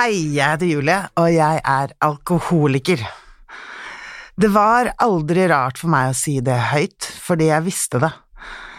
Hei, 0.00 0.30
jeg 0.32 0.54
heter 0.54 0.64
Julie, 0.70 0.96
og 1.20 1.26
jeg 1.28 1.58
er 1.68 1.90
alkoholiker. 2.00 3.02
Det 4.40 4.48
var 4.54 4.88
aldri 5.04 5.42
rart 5.50 5.76
for 5.76 5.92
meg 5.92 6.08
å 6.08 6.14
si 6.16 6.38
det 6.40 6.54
høyt, 6.70 7.04
fordi 7.20 7.50
jeg 7.50 7.66
visste 7.66 8.00
det. 8.00 8.08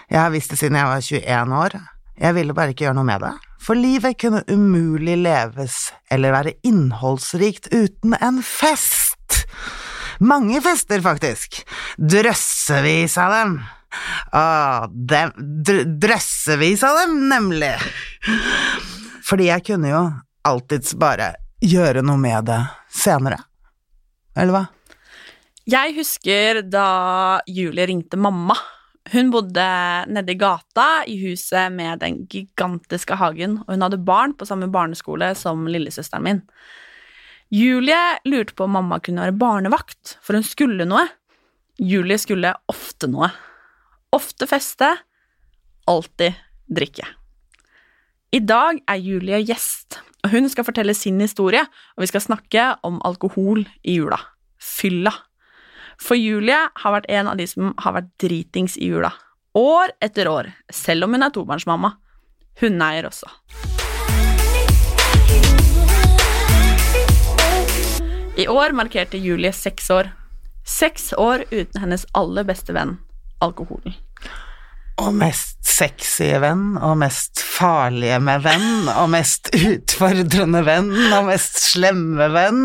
Jeg 0.10 0.18
har 0.18 0.32
visst 0.34 0.56
det 0.56 0.58
siden 0.58 0.80
jeg 0.80 0.90
var 0.90 1.04
21 1.06 1.54
år. 1.60 1.76
Jeg 2.24 2.38
ville 2.40 2.56
bare 2.58 2.74
ikke 2.74 2.88
gjøre 2.88 2.98
noe 2.98 3.10
med 3.12 3.22
det, 3.22 3.30
for 3.62 3.78
livet 3.78 4.18
kunne 4.24 4.42
umulig 4.50 5.20
leves 5.22 5.76
eller 6.10 6.34
være 6.40 6.56
innholdsrikt 6.72 7.70
uten 7.70 8.18
en 8.18 8.42
fest. 8.42 9.44
Mange 10.26 10.64
fester, 10.66 11.06
faktisk. 11.06 11.62
Drøssevis 12.02 13.20
av 13.22 13.38
dem. 13.38 13.56
Å, 14.42 14.44
dem, 14.90 15.38
dr 15.70 15.86
drøssevis 16.02 16.82
av 16.90 17.04
dem, 17.04 17.16
nemlig. 17.30 17.76
Fordi 19.30 19.54
jeg 19.54 19.70
kunne 19.70 19.94
jo 19.94 20.04
alltids 20.48 20.94
bare 21.00 21.34
gjøre 21.62 22.04
noe 22.06 22.20
med 22.22 22.48
det 22.50 22.60
senere. 22.92 23.40
Eller 24.36 24.56
hva? 24.56 24.64
Jeg 25.70 25.94
husker 25.96 26.64
da 26.66 27.42
Julie 27.48 27.86
ringte 27.90 28.18
mamma. 28.18 28.56
Hun 29.12 29.32
bodde 29.34 29.66
nede 30.14 30.34
i 30.34 30.40
gata 30.40 31.04
i 31.10 31.18
huset 31.24 31.74
med 31.74 32.02
den 32.02 32.24
gigantiske 32.30 33.18
hagen, 33.18 33.60
og 33.66 33.74
hun 33.74 33.86
hadde 33.86 34.02
barn 34.06 34.34
på 34.38 34.48
samme 34.50 34.70
barneskole 34.74 35.34
som 35.38 35.68
lillesøsteren 35.70 36.26
min. 36.26 36.42
Julie 37.52 38.00
lurte 38.26 38.56
på 38.56 38.66
om 38.66 38.78
mamma 38.78 39.02
kunne 39.04 39.26
være 39.26 39.38
barnevakt, 39.38 40.18
for 40.24 40.38
hun 40.38 40.46
skulle 40.48 40.88
noe. 40.88 41.04
Julie 41.82 42.20
skulle 42.22 42.54
ofte 42.72 43.10
noe. 43.12 43.28
Ofte 44.16 44.48
feste, 44.48 44.94
alltid 45.90 46.38
drikke. 46.72 47.08
I 48.32 48.40
dag 48.48 48.80
er 48.88 49.02
Julie 49.04 49.42
gjest, 49.44 50.00
hun 50.30 50.50
skal 50.50 50.66
fortelle 50.68 50.94
sin 50.94 51.20
historie, 51.22 51.64
og 51.98 52.04
vi 52.04 52.10
skal 52.12 52.22
snakke 52.22 52.68
om 52.86 53.02
alkohol 53.08 53.64
i 53.82 53.98
jula. 53.98 54.20
Fylla. 54.62 55.14
For 56.02 56.18
Julie 56.18 56.58
har 56.58 56.96
vært 56.96 57.10
en 57.10 57.30
av 57.32 57.38
de 57.38 57.48
som 57.50 57.74
har 57.82 57.96
vært 57.98 58.12
dritings 58.22 58.78
i 58.78 58.92
jula. 58.92 59.12
År 59.58 59.94
etter 60.02 60.30
år, 60.30 60.52
selv 60.72 61.06
om 61.06 61.18
hun 61.18 61.26
er 61.26 61.34
tobarnsmamma. 61.34 61.96
Hundeeier 62.62 63.10
også. 63.10 63.30
I 68.38 68.48
år 68.48 68.74
markerte 68.78 69.20
Julie 69.20 69.52
seks 69.54 69.90
år. 69.92 70.14
Seks 70.66 71.12
år 71.18 71.44
uten 71.52 71.82
hennes 71.82 72.06
aller 72.18 72.46
beste 72.48 72.74
venn, 72.78 72.96
alkoholen. 73.42 73.98
Og 75.02 75.14
mest 75.18 75.58
sexy 75.66 76.28
venn, 76.42 76.76
og 76.78 76.98
mest 77.02 77.40
farlige 77.42 78.20
med 78.22 78.44
venn, 78.44 78.90
og 78.92 79.08
mest 79.10 79.50
utfordrende 79.56 80.62
venn, 80.66 80.90
og 81.16 81.30
mest 81.30 81.58
slemme 81.64 82.28
venn, 82.34 82.60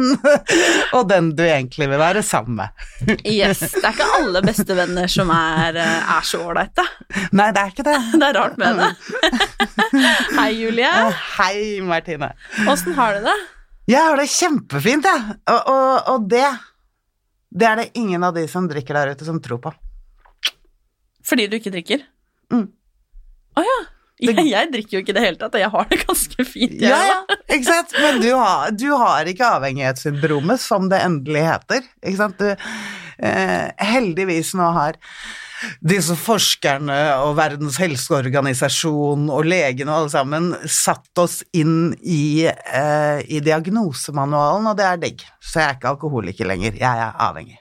og 0.97 1.07
den 1.09 1.31
du 1.39 1.43
egentlig 1.47 1.89
vil 1.89 2.01
være 2.01 2.21
sammen 2.27 2.59
med. 2.61 2.85
Yes, 3.25 3.63
Det 3.77 3.81
er 3.81 3.95
ikke 3.95 4.09
alle 4.19 4.43
bestevenner 4.45 5.09
som 5.13 5.31
er, 5.33 5.79
eh, 5.81 6.11
er 6.17 6.27
så 6.29 6.43
ålreite. 6.45 6.85
Nei, 7.37 7.49
det 7.57 7.63
er 7.63 7.73
ikke 7.73 7.87
det. 7.87 7.97
Det 8.21 8.29
er 8.29 8.37
rart 8.37 8.59
med 8.61 8.83
det. 8.83 8.91
Hei, 10.39 10.51
Julie. 10.59 10.91
Hei, 11.39 11.57
Martine. 11.87 12.33
Åssen 12.69 12.97
har 12.99 13.17
du 13.17 13.31
det? 13.31 13.37
Jeg 13.93 14.03
har 14.03 14.19
det 14.21 14.27
kjempefint, 14.33 15.09
jeg. 15.09 15.39
Og, 15.53 15.73
og, 15.73 16.13
og 16.13 16.29
det 16.29 16.45
Det 17.57 17.69
er 17.69 17.81
det 17.81 17.89
ingen 17.97 18.25
av 18.27 18.35
de 18.37 18.45
som 18.51 18.67
drikker 18.69 18.99
der 18.99 19.15
ute, 19.15 19.25
som 19.25 19.41
tror 19.41 19.63
på. 19.63 19.73
Fordi 21.27 21.47
du 21.49 21.57
ikke 21.59 21.73
drikker? 21.75 22.05
Mm. 22.53 22.67
oh, 23.57 23.67
ja. 23.67 23.79
Jeg, 24.17 24.47
jeg 24.49 24.69
drikker 24.73 24.97
jo 24.97 25.01
ikke 25.03 25.13
i 25.13 25.17
det 25.19 25.23
hele 25.27 25.37
tatt, 25.41 25.57
og 25.59 25.61
jeg 25.61 25.73
har 25.75 25.89
det 25.91 25.99
ganske 26.07 26.45
fint. 26.49 26.77
jeg 26.81 26.89
Ja, 26.89 27.01
ja, 27.05 27.17
ikke 27.55 27.67
sant? 27.69 27.97
Men 28.01 28.23
du 28.23 28.31
har, 28.33 28.71
du 28.73 28.87
har 28.97 29.29
ikke 29.29 29.51
avhengighetssyndromet, 29.59 30.63
som 30.63 30.89
det 30.93 31.03
endelig 31.05 31.43
heter. 31.45 31.91
Ikke 32.01 32.21
sant? 32.23 32.41
Du, 32.41 32.71
eh, 33.21 33.67
heldigvis 33.93 34.55
nå 34.57 34.71
har 34.77 34.97
disse 35.81 36.17
forskerne 36.21 36.97
og 37.25 37.37
Verdens 37.39 37.79
helseorganisasjon 37.81 39.29
og 39.33 39.49
legene 39.49 39.93
og 39.93 40.03
alle 40.03 40.13
sammen 40.13 40.49
satt 40.69 41.23
oss 41.23 41.39
inn 41.57 41.95
i, 42.01 42.47
eh, 42.47 43.21
i 43.25 43.41
diagnosemanualen, 43.45 44.69
og 44.71 44.77
det 44.77 44.89
er 44.89 45.01
digg. 45.05 45.25
Så 45.41 45.61
jeg 45.61 45.69
er 45.69 45.79
ikke 45.79 45.93
alkoholiker 45.95 46.51
lenger, 46.53 46.77
jeg 46.81 47.05
er 47.07 47.17
avhengig. 47.29 47.59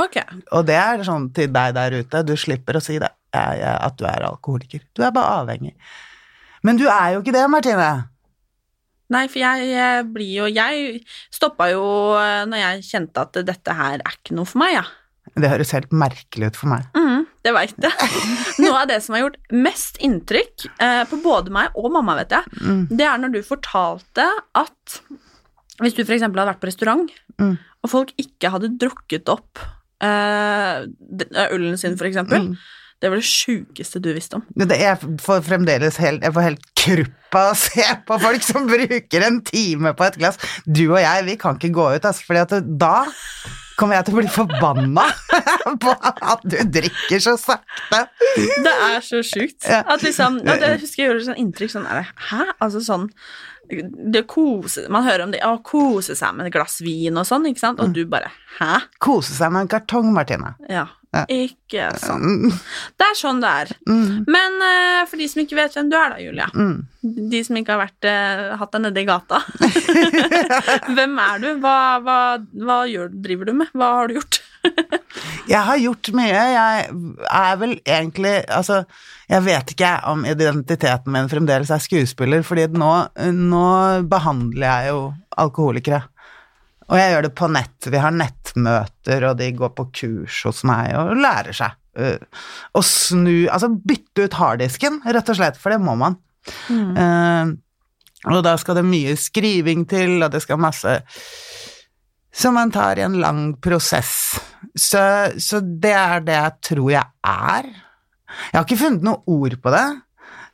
Okay. 0.00 0.24
Og 0.52 0.66
det 0.68 0.76
er 0.80 1.04
sånn 1.04 1.30
til 1.36 1.52
deg 1.52 1.76
der 1.76 2.00
ute, 2.02 2.24
du 2.24 2.36
slipper 2.36 2.80
å 2.80 2.84
si 2.84 2.98
det, 3.00 3.10
at 3.34 3.96
du 3.98 4.04
er 4.08 4.24
alkoholiker. 4.28 4.80
Du 4.96 5.02
er 5.04 5.10
bare 5.14 5.42
avhengig. 5.42 5.74
Men 6.64 6.76
du 6.80 6.86
er 6.88 7.14
jo 7.14 7.20
ikke 7.22 7.34
det, 7.36 7.44
Martine. 7.50 7.90
Nei, 9.08 9.24
for 9.32 9.40
jeg, 9.40 9.68
jeg 9.72 10.02
blir 10.12 10.32
jo 10.36 10.46
Jeg 10.52 10.98
stoppa 11.32 11.70
jo 11.72 11.84
eh, 12.20 12.42
når 12.48 12.58
jeg 12.60 12.82
kjente 12.90 13.22
at 13.24 13.38
dette 13.48 13.76
her 13.78 14.02
er 14.04 14.16
ikke 14.18 14.34
noe 14.36 14.48
for 14.48 14.60
meg, 14.60 14.74
ja. 14.76 14.82
Det 15.38 15.48
høres 15.52 15.70
helt 15.76 15.92
merkelig 15.92 16.48
ut 16.50 16.56
for 16.58 16.68
meg. 16.72 16.86
Mm, 16.96 17.24
det 17.44 17.52
veit 17.54 17.74
jeg. 17.84 18.10
Noe 18.64 18.82
av 18.82 18.88
det 18.90 18.98
som 19.04 19.14
har 19.14 19.22
gjort 19.26 19.38
mest 19.54 20.00
inntrykk 20.04 20.66
eh, 20.82 21.02
på 21.08 21.18
både 21.24 21.52
meg 21.54 21.76
og 21.78 21.90
mamma, 21.94 22.16
vet 22.20 22.32
jeg, 22.36 22.58
Mm. 22.58 22.82
det 22.90 23.06
er 23.06 23.20
når 23.22 23.34
du 23.36 23.40
fortalte 23.46 24.24
at 24.58 24.98
hvis 25.78 25.94
du 25.94 26.02
f.eks. 26.02 26.24
hadde 26.26 26.48
vært 26.48 26.60
på 26.62 26.70
restaurant, 26.72 27.12
Mm. 27.38 27.54
og 27.84 27.90
folk 27.92 28.08
ikke 28.18 28.50
hadde 28.50 28.72
drukket 28.82 29.28
opp 29.30 29.60
eh, 30.02 30.84
eh, 30.84 31.76
sin, 31.78 31.94
f.eks., 31.94 32.18
Mm. 32.24 32.56
Det 32.98 33.10
var 33.12 33.20
det 33.20 33.28
sjukeste 33.28 34.00
du 34.02 34.10
visste 34.16 34.40
om. 34.40 34.44
Det 34.58 34.78
jeg 34.80 34.98
får 35.22 35.44
fremdeles 35.46 36.00
helt, 36.02 36.24
jeg 36.26 36.34
får 36.34 36.46
helt 36.48 36.64
kruppa 36.78 37.44
å 37.52 37.54
se 37.58 37.86
på 38.08 38.18
folk 38.22 38.42
som 38.46 38.66
bruker 38.66 39.26
en 39.26 39.38
time 39.46 39.94
på 39.94 40.06
et 40.08 40.18
glass. 40.18 40.40
Du 40.66 40.88
og 40.88 40.98
jeg, 41.02 41.26
vi 41.28 41.38
kan 41.40 41.58
ikke 41.58 41.70
gå 41.76 41.88
ut, 41.94 42.08
altså, 42.10 42.26
fordi 42.26 42.60
da 42.80 42.94
kommer 43.78 43.94
jeg 43.98 44.08
til 44.08 44.16
å 44.16 44.18
bli 44.18 44.32
forbanna 44.34 45.04
på 45.84 45.92
at 46.02 46.42
du 46.42 46.56
drikker 46.78 47.22
så 47.22 47.36
sakte. 47.38 48.00
Det 48.34 48.74
er 48.88 48.98
så 49.06 49.22
sjukt. 49.22 49.62
At 49.68 50.02
liksom, 50.02 50.40
at 50.42 50.64
jeg 50.66 50.82
husker 50.82 51.04
jeg 51.04 51.12
gjorde 51.12 51.28
sånn 51.28 51.40
inntrykk 51.44 51.76
sånn 51.76 51.86
er 51.86 52.02
det, 52.02 52.08
Hæ? 52.32 52.48
Altså 52.58 52.82
sånn 52.82 53.06
det 53.68 54.22
kose, 54.30 54.86
Man 54.88 55.04
hører 55.04 55.26
om 55.26 55.32
det 55.34 55.42
å 55.44 55.58
kose 55.60 56.14
seg 56.16 56.32
med 56.34 56.48
et 56.48 56.54
glass 56.54 56.78
vin 56.80 57.18
og 57.20 57.26
sånn, 57.28 57.44
ikke 57.50 57.60
sant? 57.60 57.82
Og 57.84 57.92
du 57.94 58.02
bare 58.08 58.30
Hæ? 58.58 58.80
Kose 59.04 59.36
seg 59.36 59.52
med 59.54 59.66
en 59.66 59.72
kartong, 59.76 60.08
Martine. 60.16 60.54
Ja. 60.72 60.86
Ja. 61.16 61.22
Ikke 61.32 61.86
sånn. 62.02 62.20
Mm, 62.20 62.56
Det 63.00 63.06
er 63.06 63.14
sånn 63.16 63.38
det 63.40 63.48
er. 63.62 63.70
mm, 63.88 64.24
Men 64.28 64.58
uh, 64.60 65.06
for 65.08 65.16
de 65.16 65.28
som 65.32 65.40
ikke 65.40 65.56
vet 65.56 65.72
hvem 65.78 65.88
du 65.88 65.96
er, 65.96 66.10
da, 66.12 66.18
Julia. 66.20 66.48
mm. 66.52 66.74
De 67.32 67.40
som 67.46 67.56
ikke 67.56 67.72
har 67.76 67.80
vært, 67.86 68.04
uh, 68.04 68.56
hatt 68.60 68.74
deg 68.76 68.82
nede 68.84 69.00
i 69.00 69.06
gata. 69.08 69.38
Hvem 70.96 71.14
er 71.22 71.40
du? 71.42 71.48
Hva, 71.62 71.76
hva, 72.04 72.18
hva 72.60 72.78
gjør, 72.90 73.08
driver 73.24 73.48
du 73.48 73.54
med? 73.62 73.70
Hva 73.76 73.90
har 74.00 74.10
du 74.10 74.18
gjort? 74.18 74.40
Jeg 75.48 75.62
har 75.64 75.78
gjort 75.80 76.10
mye. 76.18 76.40
Jeg 76.52 76.88
er 77.30 77.60
vel 77.60 77.76
egentlig 77.88 78.32
Altså, 78.52 78.82
jeg 79.30 79.44
vet 79.46 79.70
ikke 79.72 79.92
om 80.10 80.24
identiteten 80.28 81.14
min 81.14 81.28
fremdeles 81.30 81.70
er 81.72 81.80
skuespiller, 81.80 82.42
fordi 82.44 82.66
nå, 82.74 82.90
nå 83.32 83.64
behandler 84.10 84.66
jeg 84.66 84.90
jo 84.92 85.00
alkoholikere. 85.40 86.02
Og 86.88 86.96
jeg 86.96 87.12
gjør 87.12 87.26
det 87.26 87.34
på 87.36 87.48
nett. 87.52 87.88
Vi 87.92 88.00
har 88.00 88.14
nettmøter, 88.16 89.26
og 89.28 89.38
de 89.40 89.50
går 89.56 89.74
på 89.76 89.88
kurs 90.00 90.40
hos 90.48 90.64
meg 90.68 90.94
og 90.96 91.18
lærer 91.20 91.56
seg. 91.56 91.76
uh, 91.98 92.16
å 92.78 92.82
snu 92.84 93.48
Altså 93.50 93.68
bytte 93.72 94.28
ut 94.28 94.38
harddisken, 94.38 95.00
rett 95.04 95.32
og 95.32 95.38
slett, 95.40 95.58
for 95.60 95.74
det 95.74 95.80
må 95.82 95.96
man. 96.00 96.16
Uh, 96.70 97.52
og 98.32 98.40
da 98.46 98.54
skal 98.58 98.80
det 98.80 98.86
mye 98.88 99.16
skriving 99.20 99.84
til, 99.88 100.16
og 100.24 100.32
det 100.32 100.40
skal 100.42 100.58
masse 100.58 100.94
Så 102.32 102.50
man 102.54 102.72
tar 102.72 102.98
i 102.98 103.04
en 103.04 103.18
lang 103.20 103.42
prosess. 103.60 104.38
Så, 104.74 105.02
så 105.38 105.60
det 105.60 105.92
er 105.92 106.24
det 106.24 106.36
jeg 106.38 106.56
tror 106.70 106.90
jeg 106.92 107.04
er. 107.26 107.70
Jeg 108.52 108.56
har 108.56 108.66
ikke 108.66 108.80
funnet 108.80 109.06
noe 109.06 109.24
ord 109.26 109.56
på 109.62 109.72
det. 109.74 109.86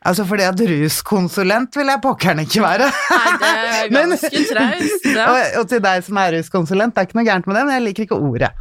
Altså 0.05 0.25
fordi 0.29 0.45
at 0.45 0.61
ruskonsulent 0.69 1.77
vil 1.79 1.89
jeg 1.89 2.01
pokkeren 2.05 2.43
ikke 2.45 2.61
være. 2.65 2.91
Nei, 2.93 3.31
det 3.41 3.51
er 3.51 3.91
Men- 3.95 4.13
ganske 4.15 4.43
traust. 4.51 5.07
Ja. 5.09 5.27
og, 5.33 5.39
og 5.63 5.69
til 5.71 5.81
deg 5.87 6.05
som 6.09 6.21
er 6.21 6.37
ruskonsulent, 6.39 6.95
det 6.95 7.03
er 7.05 7.09
ikke 7.09 7.19
noe 7.21 7.29
gærent 7.29 7.49
med 7.49 7.57
det, 7.59 7.65
men 7.69 7.77
jeg 7.79 7.87
liker 7.89 8.07
ikke 8.09 8.19
ordet. 8.21 8.53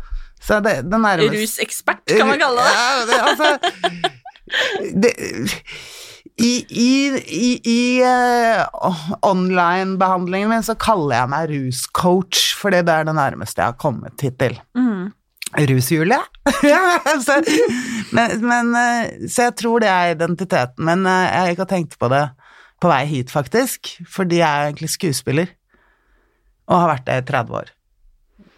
Så 0.43 0.57
det, 0.63 0.77
det 0.91 0.99
nærmeste 0.99 1.39
Rusekspert, 1.39 2.01
kan 2.09 2.27
man 2.27 2.39
kalle 2.41 2.63
det. 2.63 2.71
Ja, 2.75 2.87
det, 3.07 3.19
altså, 3.29 3.47
det 5.03 5.11
I, 6.43 6.51
i, 6.67 6.91
i, 7.37 7.49
i 7.69 7.81
uh, 8.03 9.03
online-behandlingen 9.29 10.49
min 10.51 10.65
så 10.65 10.75
kaller 10.79 11.15
jeg 11.21 11.31
meg 11.31 11.51
ruscoach, 11.53 12.55
fordi 12.59 12.81
det 12.87 12.95
er 12.95 13.07
det 13.07 13.15
nærmeste 13.15 13.61
jeg 13.61 13.71
har 13.71 13.77
kommet 13.79 14.23
hittil. 14.25 14.57
Mm. 14.75 15.11
Rus-Julie? 15.57 16.19
ja, 16.73 16.99
så, 17.21 17.39
men, 18.15 18.33
men, 18.43 18.71
eh, 18.77 19.27
så 19.29 19.49
jeg 19.49 19.57
tror 19.61 19.83
det 19.83 19.91
er 19.91 20.15
identiteten, 20.15 20.83
men 20.87 21.05
eh, 21.05 21.27
jeg 21.27 21.39
har 21.43 21.53
ikke 21.55 21.69
tenkt 21.69 21.99
på 22.01 22.09
det 22.13 22.25
på 22.83 22.89
vei 22.91 23.05
hit, 23.07 23.31
faktisk, 23.31 23.93
fordi 24.11 24.41
jeg 24.41 24.49
er 24.49 24.71
egentlig 24.71 24.91
skuespiller, 24.91 25.53
og 26.67 26.81
har 26.81 26.91
vært 26.95 27.07
det 27.07 27.21
i 27.21 27.25
30 27.31 27.57
år. 27.61 27.71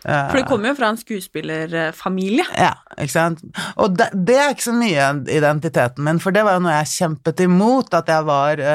Eh, 0.06 0.27
For 0.31 0.39
du 0.39 0.50
kommer 0.50 0.71
jo 0.71 0.77
fra 0.80 0.89
en 0.94 1.01
skuespillerfamilie. 1.01 2.47
ja, 2.57 2.74
ikke 2.97 3.13
sant. 3.13 3.44
Og 3.81 3.97
det, 4.00 4.09
det 4.15 4.39
er 4.42 4.53
ikke 4.56 4.69
så 4.69 4.77
mye 4.77 5.12
identiteten 5.36 6.07
min, 6.07 6.21
for 6.24 6.33
det 6.33 6.45
var 6.47 6.57
jo 6.57 6.65
noe 6.65 6.80
jeg 6.80 6.94
kjempet 6.95 7.45
imot, 7.45 7.94
at 7.97 8.09
jeg 8.09 8.30
var 8.30 8.65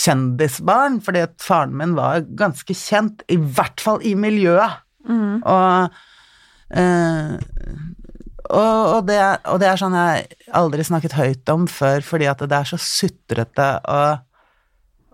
kjendisbarn, 0.00 1.00
fordi 1.04 1.24
at 1.26 1.34
faren 1.44 1.74
min 1.76 1.96
var 1.98 2.22
ganske 2.38 2.74
kjent, 2.74 3.24
i 3.30 3.36
hvert 3.38 3.82
fall 3.82 4.02
i 4.06 4.14
miljøet. 4.18 4.80
Og, 5.10 6.00
eh, 6.70 7.36
og, 8.50 8.80
og, 8.96 9.04
det, 9.06 9.20
og 9.46 9.60
det 9.62 9.68
er 9.70 9.78
sånn 9.78 9.94
jeg 9.94 10.26
aldri 10.58 10.86
snakket 10.86 11.14
høyt 11.18 11.52
om 11.52 11.68
før, 11.70 12.02
fordi 12.02 12.26
at 12.30 12.42
det 12.42 12.56
er 12.56 12.70
så 12.72 12.80
sutrete 12.82 13.70
og 13.86 14.26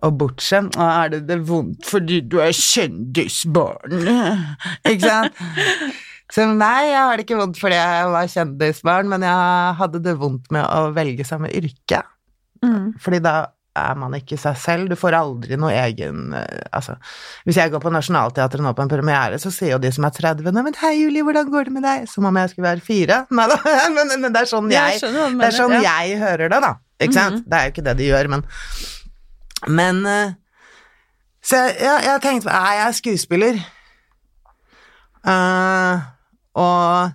og 0.04 0.18
bortskjemt. 0.20 0.76
Og 0.76 0.88
er 0.88 1.14
det 1.14 1.22
det 1.28 1.38
vondt 1.48 1.86
fordi 1.88 2.20
du 2.28 2.38
er 2.44 2.52
kjendisbarn? 2.56 3.96
Ikke 4.90 5.00
sant? 5.02 5.40
Så 6.32 6.42
nei, 6.50 6.88
jeg 6.90 6.98
har 6.98 7.14
det 7.14 7.22
ikke 7.22 7.38
vondt 7.38 7.58
fordi 7.60 7.76
jeg 7.78 8.06
var 8.10 8.30
kjendisbarn, 8.32 9.10
men 9.12 9.22
jeg 9.22 9.74
hadde 9.78 10.00
det 10.02 10.16
vondt 10.18 10.48
med 10.54 10.64
å 10.66 10.88
velge 10.96 11.26
samme 11.26 11.52
yrke. 11.54 12.00
Mm. 12.64 12.96
Fordi 13.02 13.20
da 13.22 13.34
er 13.76 13.98
man 14.00 14.14
ikke 14.16 14.38
seg 14.40 14.56
selv. 14.60 14.88
Du 14.90 14.96
får 14.98 15.16
aldri 15.18 15.58
noe 15.60 15.74
egen 15.84 16.32
eh, 16.36 16.64
Altså, 16.76 16.96
hvis 17.46 17.58
jeg 17.60 17.72
går 17.72 17.82
på 17.82 17.92
Nationaltheatret 17.92 18.64
nå 18.64 18.72
på 18.76 18.84
en 18.84 18.90
premiere, 18.90 19.38
så 19.42 19.52
sier 19.54 19.74
jo 19.74 19.82
de 19.82 19.92
som 19.94 20.06
er 20.08 20.14
30 20.16 20.48
nå, 20.50 20.64
men 20.66 20.78
hei, 20.80 20.94
Julie, 21.00 21.24
hvordan 21.26 21.50
går 21.52 21.68
det 21.68 21.76
med 21.76 21.86
deg? 21.86 22.08
Som 22.10 22.28
om 22.28 22.40
jeg 22.40 22.52
skulle 22.52 22.68
være 22.68 22.84
fire. 22.84 23.20
Nei 23.36 23.46
da, 23.52 23.60
men, 23.94 24.16
men 24.16 24.32
det 24.32 24.42
er 24.42 24.50
sånn 24.50 24.72
Jeg 24.72 24.98
jeg, 25.00 25.12
mener, 25.12 25.38
det 25.44 25.48
er 25.50 25.58
sånn 25.60 25.76
ja. 25.76 25.84
jeg 25.86 26.18
hører 26.22 26.52
det, 26.52 26.60
da. 26.64 26.72
Ikke 27.02 27.16
sant? 27.16 27.44
Det 27.44 27.58
er 27.58 27.68
jo 27.68 27.74
ikke 27.74 27.86
det 27.86 27.96
de 27.98 28.10
gjør, 28.10 28.32
men 28.32 28.44
Men 29.66 30.02
eh, 30.06 30.34
Så 31.44 31.60
jeg, 31.60 31.76
ja, 31.84 31.96
jeg 32.04 32.22
tenkte 32.24 32.52
Er 32.52 32.78
jeg 32.80 33.00
skuespiller? 33.00 33.60
Uh, 35.26 35.98
og 36.54 37.10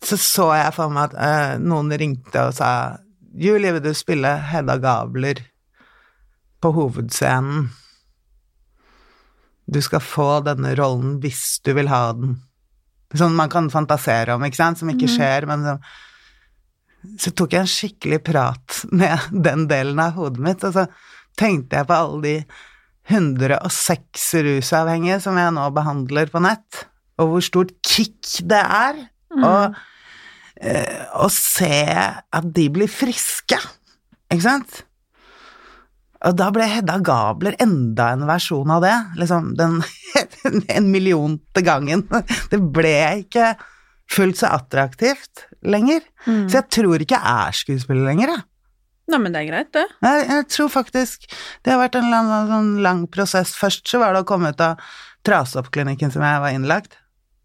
så 0.00 0.16
så 0.16 0.46
jeg 0.56 0.72
for 0.72 0.94
meg 0.94 1.10
at 1.10 1.16
uh, 1.18 1.60
noen 1.60 1.92
ringte 2.00 2.46
og 2.48 2.54
sa 2.56 2.70
Julie, 3.34 3.72
vil 3.76 3.84
du 3.84 3.92
spille 3.96 4.30
Hedda 4.48 4.78
Gabler 4.80 5.42
på 6.62 6.72
hovedscenen? 6.72 7.68
Du 9.68 9.80
skal 9.84 10.00
få 10.00 10.28
denne 10.46 10.72
rollen 10.78 11.18
hvis 11.20 11.58
du 11.64 11.74
vil 11.76 11.90
ha 11.92 12.06
den. 12.16 12.38
Sånn 13.16 13.36
man 13.36 13.52
kan 13.52 13.68
fantasere 13.72 14.36
om, 14.36 14.44
ikke 14.44 14.60
sant, 14.60 14.80
som 14.80 14.88
ikke 14.92 15.10
skjer, 15.12 15.46
men 15.48 15.64
så, 15.64 15.74
så 17.20 17.32
tok 17.36 17.56
jeg 17.56 17.64
en 17.64 17.72
skikkelig 17.72 18.22
prat 18.24 18.80
med 18.92 19.28
den 19.48 19.68
delen 19.70 20.00
av 20.02 20.16
hodet 20.16 20.44
mitt, 20.44 20.64
og 20.64 20.76
så 20.76 20.88
tenkte 21.38 21.80
jeg 21.80 21.88
på 21.88 21.98
alle 21.98 22.22
de 22.24 22.34
106 23.08 24.26
rusavhengige 24.44 25.20
som 25.24 25.36
jeg 25.40 25.52
nå 25.56 25.68
behandler 25.76 26.32
på 26.32 26.42
nett, 26.44 26.84
og 27.20 27.32
hvor 27.32 27.44
stort 27.44 27.76
kick 27.84 28.20
det 28.48 28.60
er. 28.60 29.00
Og 29.38 29.62
eh, 29.68 29.86
å 30.58 31.28
se 31.30 31.84
at 31.94 32.52
de 32.54 32.66
blir 32.74 32.90
friske, 32.90 33.58
ikke 34.28 34.44
sant? 34.44 34.80
Og 36.26 36.34
da 36.34 36.48
ble 36.50 36.66
Hedda 36.66 36.96
Gabler 37.06 37.54
enda 37.62 38.08
en 38.16 38.24
versjon 38.26 38.70
av 38.74 38.82
det, 38.82 38.94
liksom 39.20 39.52
den 39.58 39.78
en 40.76 40.90
millionte 40.90 41.62
gangen. 41.62 42.02
Det 42.50 42.58
ble 42.58 42.96
ikke 43.22 43.52
fullt 44.10 44.40
så 44.40 44.50
attraktivt 44.56 45.46
lenger. 45.62 46.02
Så 46.24 46.58
jeg 46.58 46.70
tror 46.74 47.04
ikke 47.04 47.18
jeg 47.18 47.48
er 47.48 47.58
skuespiller 47.58 48.08
lenger, 48.08 48.34
jeg. 48.34 48.46
Nei, 49.08 49.18
men 49.24 49.32
det 49.32 49.40
er 49.40 49.48
greit, 49.48 49.68
det. 49.72 49.84
Jeg, 50.04 50.24
jeg 50.28 50.46
tror 50.52 50.70
faktisk 50.72 51.28
det 51.64 51.72
har 51.72 51.80
vært 51.80 51.96
en 51.96 52.10
lang, 52.12 52.72
lang 52.84 53.04
prosess. 53.08 53.54
Først 53.56 53.88
så 53.88 54.00
var 54.02 54.12
det 54.12 54.24
å 54.24 54.28
komme 54.28 54.52
ut 54.52 54.64
av 54.64 54.82
Trasoppklinikken 55.24 56.12
som 56.12 56.24
jeg 56.24 56.42
var 56.42 56.56
innlagt, 56.56 56.98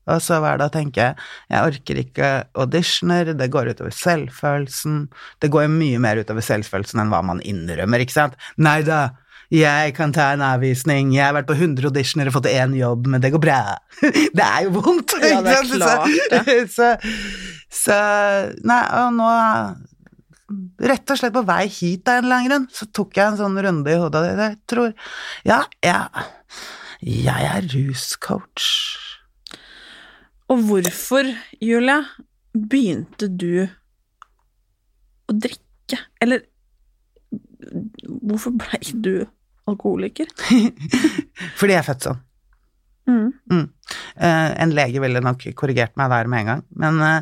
og 0.09 0.21
så 0.23 0.39
var 0.43 0.59
det 0.59 0.67
å 0.67 0.73
tenke 0.73 1.13
jeg 1.15 1.59
orker 1.59 1.99
ikke 2.01 2.29
auditioner, 2.59 3.33
det 3.37 3.49
går 3.53 3.71
utover 3.73 3.93
selvfølelsen. 3.95 5.05
Det 5.39 5.51
går 5.53 5.67
jo 5.67 5.75
mye 5.77 6.01
mer 6.03 6.19
utover 6.23 6.43
selvfølelsen 6.45 7.03
enn 7.03 7.13
hva 7.13 7.21
man 7.25 7.43
innrømmer, 7.47 8.03
ikke 8.03 8.17
sant? 8.17 8.39
Nei 8.59 8.81
da, 8.87 9.13
jeg 9.53 9.93
kan 9.97 10.13
ta 10.15 10.31
en 10.33 10.43
avvisning, 10.45 11.11
jeg 11.13 11.27
har 11.27 11.35
vært 11.37 11.49
på 11.51 11.57
100 11.59 11.87
auditioner 11.91 12.29
og 12.29 12.37
fått 12.39 12.49
én 12.51 12.75
jobb, 12.77 13.07
men 13.11 13.21
det 13.23 13.33
går 13.35 13.43
bra. 13.43 13.61
Det 14.37 14.43
er 14.43 14.65
jo 14.65 14.79
vondt, 14.79 15.13
Ja, 15.21 15.41
det 15.45 15.57
er 15.59 15.67
klart 15.71 16.07
det. 16.33 16.59
Så, 16.77 16.89
så 17.73 17.97
Nei, 18.65 18.81
og 18.99 19.13
nå 19.17 19.29
rett 20.83 21.09
og 21.13 21.19
slett 21.19 21.33
på 21.35 21.45
vei 21.47 21.63
hit 21.71 22.09
av 22.09 22.19
en 22.19 22.25
eller 22.25 22.35
annen 22.39 22.49
grunn, 22.49 22.67
så 22.73 22.87
tok 22.93 23.15
jeg 23.17 23.25
en 23.31 23.39
sånn 23.39 23.57
runde 23.65 23.93
i 23.93 23.99
hodet. 24.01 24.25
Jeg 24.33 24.57
tror 24.69 24.91
Ja, 25.47 25.63
jeg, 25.85 26.25
jeg 27.01 27.49
er 27.53 27.69
ruscoach. 27.73 28.67
Og 30.53 30.59
hvorfor, 30.67 31.25
Julie, 31.63 32.01
begynte 32.53 33.29
du 33.29 33.63
å 35.25 35.33
drikke? 35.33 35.97
Eller 36.21 36.43
hvorfor 38.21 38.53
blei 38.61 38.93
du 38.93 39.25
alkoholiker? 39.69 40.29
Fordi 41.57 41.73
jeg 41.73 41.79
er 41.79 41.87
født 41.87 42.05
sånn. 42.05 42.21
Mm. 43.09 43.31
Mm. 43.49 43.65
Eh, 44.15 44.51
en 44.63 44.75
lege 44.77 45.01
ville 45.03 45.23
nok 45.25 45.47
korrigert 45.59 45.97
meg 45.99 46.13
der 46.13 46.29
med 46.29 46.43
en 46.43 46.51
gang, 46.51 46.61
men 46.79 47.01
uh, 47.03 47.19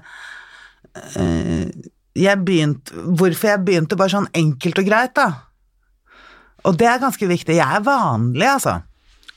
jeg 2.13 2.37
begynte 2.45 3.05
Hvorfor 3.17 3.49
jeg 3.49 3.63
begynte 3.65 3.97
bare 3.97 4.13
sånn 4.13 4.27
enkelt 4.37 4.81
og 4.83 4.89
greit, 4.91 5.15
da. 5.17 5.29
Og 6.67 6.75
det 6.77 6.89
er 6.91 7.01
ganske 7.01 7.29
viktig. 7.31 7.55
Jeg 7.57 7.79
er 7.79 7.85
vanlig, 7.85 8.45
altså. 8.51 8.81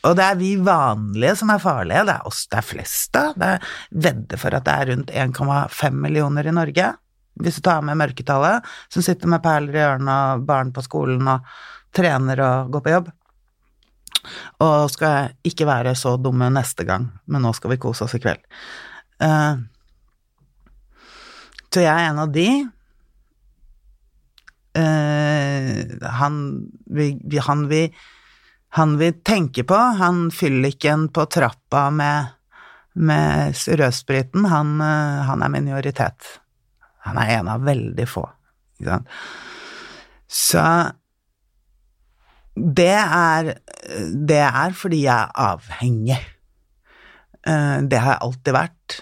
Og 0.04 0.16
det 0.18 0.24
er 0.24 0.36
vi 0.36 0.50
vanlige 0.60 1.36
som 1.40 1.52
er 1.54 1.62
farlige. 1.62 2.04
Det 2.04 2.14
er 2.14 2.28
oss 2.28 2.44
det 2.50 2.60
er 2.60 2.68
flest 2.68 3.16
av. 3.16 3.32
Det 3.40 3.50
er 3.54 3.68
vedder 4.06 4.40
for 4.40 4.56
at 4.56 4.66
det 4.66 4.74
er 4.74 4.90
rundt 4.92 5.12
1,5 5.24 6.00
millioner 6.04 6.48
i 6.48 6.54
Norge, 6.54 6.90
hvis 7.40 7.58
du 7.58 7.64
tar 7.66 7.84
med 7.86 7.98
mørketallet, 7.98 8.66
som 8.92 9.04
sitter 9.04 9.30
med 9.32 9.42
perler 9.44 9.78
i 9.78 9.84
ørene 9.84 10.16
og 10.34 10.48
barn 10.48 10.72
på 10.74 10.84
skolen 10.84 11.28
og 11.30 11.46
trener 11.94 12.42
og 12.44 12.74
går 12.74 12.84
på 12.84 12.94
jobb. 12.94 13.12
Og 14.64 14.90
skal 14.92 15.34
ikke 15.46 15.68
være 15.68 15.94
så 15.98 16.16
dumme 16.20 16.48
neste 16.52 16.86
gang, 16.88 17.08
men 17.26 17.44
nå 17.44 17.52
skal 17.56 17.74
vi 17.74 17.80
kose 17.80 18.06
oss 18.06 18.16
i 18.16 18.22
kveld. 18.22 18.40
Eh, 19.24 19.54
så 21.74 21.82
jeg 21.82 21.90
er 21.90 22.08
en 22.10 22.20
av 22.22 22.32
de. 22.32 22.48
Eh, 24.78 26.10
han, 26.20 26.36
vi, 26.86 27.08
vi, 27.24 27.40
han, 27.42 27.66
vi, 27.70 27.88
han 28.74 28.96
vi 28.98 29.12
tenker 29.12 29.66
på, 29.70 29.76
han 30.00 30.30
fylliken 30.34 31.08
på 31.14 31.26
trappa 31.30 31.90
med, 31.94 32.32
med 32.94 33.54
rødspriten, 33.54 34.48
han, 34.50 34.80
eh, 34.82 35.22
han 35.28 35.44
er 35.46 35.52
minoritet. 35.52 36.30
Han 37.06 37.20
er 37.20 37.36
en 37.36 37.50
av 37.52 37.62
veldig 37.68 38.06
få, 38.08 38.24
ikke 38.80 38.96
sant. 38.96 39.16
Så 40.26 40.64
det 42.54 42.94
er, 42.98 43.52
det 44.26 44.42
er 44.42 44.74
fordi 44.74 45.04
jeg 45.04 45.14
er 45.14 45.52
avhengig. 45.52 46.18
Eh, 47.46 47.78
Det 47.86 48.00
har 48.00 48.16
jeg 48.16 48.22
alltid 48.26 48.56
vært. 48.58 48.98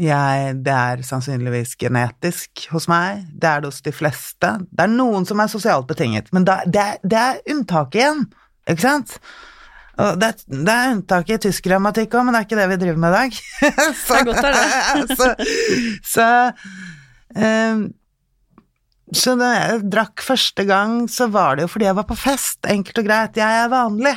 Jeg, 0.00 0.56
det 0.64 0.72
er 0.72 1.04
sannsynligvis 1.06 1.76
genetisk 1.80 2.66
hos 2.72 2.88
meg, 2.88 3.26
det 3.32 3.48
er 3.48 3.60
det 3.60 3.70
hos 3.70 3.84
de 3.84 3.92
fleste. 3.94 4.50
Det 4.72 4.84
er 4.84 4.92
noen 4.92 5.24
som 5.28 5.40
er 5.40 5.52
sosialt 5.52 5.86
betinget, 5.88 6.32
men 6.32 6.44
det, 6.44 6.56
er, 6.76 6.98
det 7.04 7.20
er 7.20 7.40
unntaket 7.52 8.00
igjen, 8.00 8.26
ikke 8.66 8.82
sant? 8.82 9.18
Og 9.96 10.18
det, 10.20 10.32
det 10.50 10.72
er 10.72 10.90
unntak 10.92 11.30
i 11.32 11.38
tysk 11.40 11.64
grammatikk 11.70 12.18
òg, 12.18 12.26
men 12.26 12.34
det 12.36 12.40
er 12.42 12.48
ikke 12.48 12.58
det 12.58 12.66
vi 12.72 12.80
driver 12.82 12.98
med 13.00 13.14
i 13.14 13.20
dag. 13.20 13.38
så, 13.96 14.18
Det 14.18 14.18
er 14.18 14.26
godt, 14.28 14.42
det. 14.44 15.16
så, 15.20 15.30
så, 16.04 16.26
um, 17.40 17.86
så 19.16 19.36
da 19.40 19.50
jeg 19.54 19.86
drakk 19.94 20.24
første 20.26 20.66
gang, 20.68 20.98
så 21.08 21.30
var 21.32 21.56
det 21.56 21.64
jo 21.64 21.72
fordi 21.72 21.88
jeg 21.88 21.96
var 21.96 22.08
på 22.10 22.18
fest. 22.18 22.60
Enkelt 22.68 23.00
og 23.00 23.08
greit. 23.08 23.40
Jeg 23.40 23.62
er 23.62 23.72
vanlig. 23.72 24.14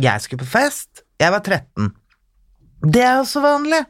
Jeg 0.00 0.24
skulle 0.24 0.46
på 0.46 0.52
fest. 0.54 1.04
Jeg 1.20 1.34
var 1.34 1.44
13. 1.44 1.92
Det 2.88 3.02
er 3.02 3.18
også 3.18 3.42
vanlig. 3.44 3.82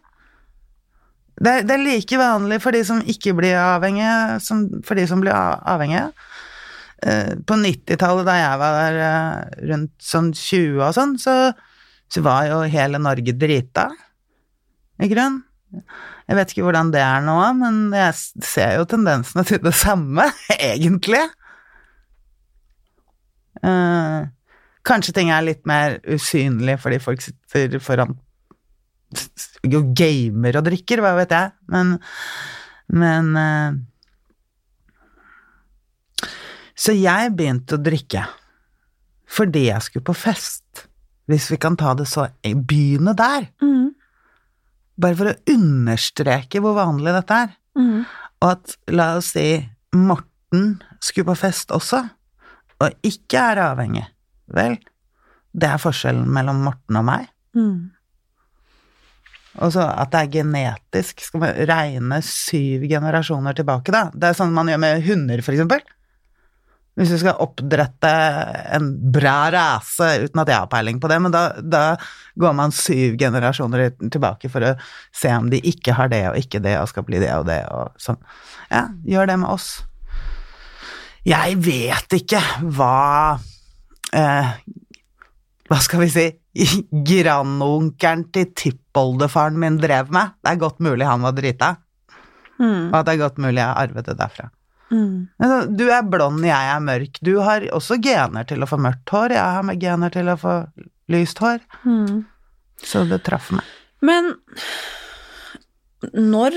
Det 1.39 1.53
er, 1.53 1.67
det 1.69 1.77
er 1.77 1.85
like 1.85 2.19
vanlig 2.19 2.59
for 2.65 2.75
de 2.75 2.81
som 2.89 3.05
ikke 3.07 3.37
blir 3.39 3.55
avhengige, 3.61 4.41
som 4.43 4.65
for 4.83 4.99
de 4.99 5.05
som 5.07 5.23
blir 5.23 5.37
avhengige. 5.37 6.09
Eh, 7.07 7.35
På 7.47 7.55
90-tallet, 7.61 8.27
da 8.27 8.37
jeg 8.41 8.61
var 8.61 8.79
der 8.79 9.01
eh, 9.07 9.67
rundt 9.71 9.93
sånn 10.03 10.33
20 10.35 10.81
og 10.83 10.95
sånn, 10.97 11.17
så, 11.23 11.35
så 12.11 12.23
var 12.27 12.49
jo 12.51 12.63
hele 12.71 13.01
Norge 13.03 13.35
drita, 13.39 13.89
i 14.99 15.07
grunn. 15.11 15.43
Jeg 16.27 16.37
vet 16.37 16.51
ikke 16.53 16.65
hvordan 16.67 16.89
det 16.91 17.03
er 17.05 17.23
nå, 17.23 17.37
men 17.61 17.77
jeg 17.95 18.17
ser 18.43 18.79
jo 18.81 18.87
tendensene 18.89 19.45
til 19.47 19.61
det 19.63 19.75
samme, 19.79 20.27
egentlig. 20.73 21.23
Eh, 23.63 24.25
kanskje 24.89 25.15
ting 25.15 25.31
er 25.35 25.45
litt 25.47 25.65
mer 25.69 25.99
usynlig 26.09 26.79
fordi 26.81 27.01
folk 27.03 27.23
sitter 27.25 27.79
foran 27.83 28.15
jo 29.67 29.81
gamer 29.97 30.59
og 30.61 30.67
drikker, 30.69 31.01
hva 31.03 31.15
vet 31.19 31.33
jeg, 31.35 31.55
men 31.73 31.99
Men 32.89 33.27
eh, 33.37 33.75
Så 36.79 36.95
jeg 36.95 37.33
begynte 37.37 37.77
å 37.77 37.83
drikke 37.83 38.25
fordi 39.29 39.67
jeg 39.67 39.85
skulle 39.85 40.09
på 40.09 40.17
fest. 40.17 40.87
Hvis 41.29 41.51
vi 41.53 41.59
kan 41.61 41.77
ta 41.77 41.93
det 41.93 42.07
så 42.09 42.31
Begynne 42.41 43.13
der. 43.17 43.51
Mm. 43.61 43.91
Bare 44.99 45.19
for 45.19 45.31
å 45.31 45.39
understreke 45.53 46.63
hvor 46.65 46.79
vanlig 46.79 47.13
dette 47.19 47.43
er. 47.45 47.51
Mm. 47.77 48.07
Og 48.41 48.49
at, 48.49 48.79
la 48.89 49.11
oss 49.19 49.35
si, 49.35 49.51
Morten 49.93 50.79
skulle 51.05 51.29
på 51.29 51.37
fest 51.43 51.75
også, 51.75 52.01
og 52.79 53.07
ikke 53.07 53.43
er 53.53 53.61
avhengig. 53.67 54.07
Vel, 54.55 54.79
det 55.53 55.69
er 55.69 55.83
forskjellen 55.83 56.27
mellom 56.33 56.65
Morten 56.65 56.99
og 56.99 57.07
meg. 57.11 57.29
Mm. 57.59 57.91
Og 59.59 59.75
så 59.75 59.85
at 59.91 60.13
det 60.15 60.21
er 60.25 60.35
genetisk. 60.39 61.23
Skal 61.27 61.43
man 61.43 61.55
regne 61.69 62.21
syv 62.25 62.87
generasjoner 62.89 63.57
tilbake, 63.59 63.95
da? 63.95 64.07
Det 64.15 64.31
er 64.31 64.39
sånn 64.39 64.55
man 64.55 64.71
gjør 64.71 64.83
med 64.87 65.07
hunder, 65.09 65.43
for 65.45 65.57
eksempel. 65.57 65.83
Hvis 66.99 67.13
du 67.15 67.19
skal 67.21 67.39
oppdrette 67.39 68.11
en 68.75 68.89
bra 69.15 69.37
rase, 69.55 70.09
uten 70.25 70.41
at 70.43 70.49
jeg 70.51 70.59
har 70.59 70.71
peiling 70.73 70.99
på 70.99 71.11
det, 71.11 71.19
men 71.23 71.31
da, 71.35 71.43
da 71.63 71.83
går 72.43 72.57
man 72.59 72.75
syv 72.75 73.15
generasjoner 73.21 73.93
tilbake 74.11 74.51
for 74.51 74.67
å 74.67 74.73
se 75.15 75.31
om 75.37 75.47
de 75.53 75.61
ikke 75.71 75.95
har 75.95 76.11
det 76.11 76.25
og 76.33 76.41
ikke 76.41 76.59
det, 76.65 76.75
og 76.81 76.91
skal 76.91 77.07
bli 77.07 77.21
det 77.23 77.31
og 77.37 77.47
det, 77.47 77.61
og 77.71 77.95
sånn. 78.03 78.19
Ja, 78.73 78.89
gjør 79.07 79.31
det 79.31 79.39
med 79.45 79.53
oss. 79.55 79.69
Jeg 81.29 81.59
vet 81.63 82.19
ikke 82.19 82.41
hva 82.77 83.39
eh, 84.17 84.53
Hva 85.69 85.79
skal 85.85 86.01
vi 86.01 86.11
si 86.13 86.27
Grandonkelen 87.11 88.27
til 88.35 88.51
tippoldefaren 88.57 89.59
min 89.61 89.77
drev 89.83 90.11
med. 90.15 90.35
Det 90.43 90.55
er 90.55 90.63
godt 90.63 90.81
mulig 90.83 91.07
han 91.07 91.23
var 91.27 91.37
drita, 91.39 91.77
Mm. 92.59 92.89
og 92.91 93.05
det 93.07 93.13
er 93.13 93.19
godt 93.21 93.37
mulig 93.39 93.61
jeg 93.61 93.71
arvet 93.71 94.09
det 94.09 94.17
derfra. 94.19 94.49
Mm. 94.91 95.29
Altså, 95.39 95.77
Du 95.77 95.85
er 95.93 96.03
blond, 96.09 96.45
jeg 96.47 96.73
er 96.73 96.81
mørk. 96.85 97.21
Du 97.25 97.39
har 97.45 97.67
også 97.77 97.99
gener 98.03 98.47
til 98.49 98.63
å 98.65 98.69
få 98.71 98.79
mørkt 98.81 99.13
hår, 99.13 99.35
jeg 99.37 99.57
har 99.59 99.67
med 99.67 99.81
gener 99.83 100.13
til 100.15 100.31
å 100.33 100.39
få 100.41 100.55
lyst 101.13 101.41
hår. 101.45 101.61
Mm. 101.85 102.25
Så 102.85 103.05
det 103.11 103.23
traff 103.27 103.51
meg. 103.55 103.65
Men 104.05 104.35
når 106.15 106.55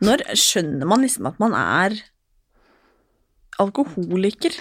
Når 0.00 0.22
skjønner 0.38 0.86
man 0.86 1.02
liksom 1.02 1.26
at 1.26 1.40
man 1.42 1.54
er 1.58 1.96
alkoholiker? 3.58 4.54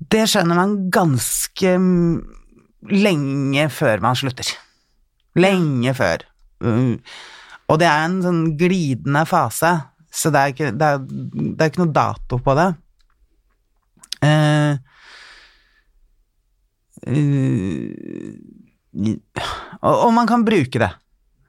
Det 0.00 0.22
skjønner 0.30 0.56
man 0.56 0.72
ganske 0.94 1.74
lenge 2.88 3.66
før 3.70 4.00
man 4.02 4.16
slutter. 4.16 4.48
Lenge 5.36 5.92
før. 5.94 6.24
Mm. 6.64 6.96
Og 7.68 7.78
det 7.80 7.88
er 7.88 8.06
en 8.06 8.18
sånn 8.24 8.42
glidende 8.58 9.22
fase, 9.28 9.70
så 10.12 10.32
det 10.32 10.40
er 10.40 10.54
ikke, 10.54 10.70
det 10.76 10.88
er, 10.88 11.04
det 11.08 11.64
er 11.64 11.70
ikke 11.72 11.84
noe 11.84 11.94
dato 11.96 12.38
på 12.44 12.56
det. 12.58 12.70
Eh, 14.22 14.72
uh, 17.08 17.92
og, 19.82 19.94
og 19.94 20.10
man 20.14 20.28
kan 20.28 20.44
bruke 20.46 20.78
det. 20.78 20.90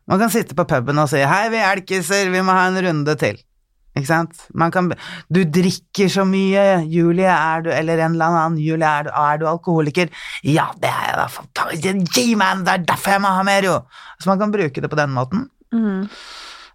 Man 0.09 0.19
kan 0.19 0.31
sitte 0.31 0.55
på 0.57 0.65
puben 0.67 0.99
og 0.99 1.09
si 1.11 1.21
'hei, 1.23 1.47
vi 1.53 1.59
elkiser, 1.63 2.31
vi 2.31 2.41
må 2.43 2.55
ha 2.55 2.67
en 2.67 2.79
runde 2.87 3.15
til'. 3.19 3.43
Ikke 3.93 4.09
sant? 4.09 4.39
Man 4.57 4.71
kan, 4.73 4.87
du 5.29 5.43
drikker 5.45 6.09
så 6.09 6.23
mye, 6.25 6.81
Julie, 6.89 7.29
er 7.29 7.61
du 7.61 7.69
Eller 7.69 8.01
en 8.01 8.15
eller 8.15 8.25
annen, 8.25 8.57
Julie, 8.57 8.89
er 8.89 9.05
du, 9.05 9.09
er 9.13 9.37
du 9.37 9.45
alkoholiker? 9.45 10.09
Ja, 10.41 10.71
det 10.81 10.89
er 10.89 11.11
jeg 11.11 11.19
da, 11.19 11.27
For, 11.29 11.45
gi 11.77 12.33
meg 12.33 12.55
en, 12.55 12.63
det 12.65 12.73
er 12.73 12.87
derfor 12.89 13.13
jeg 13.13 13.21
må 13.21 13.35
ha 13.35 13.43
mer, 13.45 13.67
jo! 13.69 13.75
Så 14.17 14.31
man 14.31 14.41
kan 14.41 14.51
bruke 14.51 14.81
det 14.81 14.89
på 14.89 14.97
den 14.97 15.13
måten. 15.13 15.45
Mm. 15.73 16.09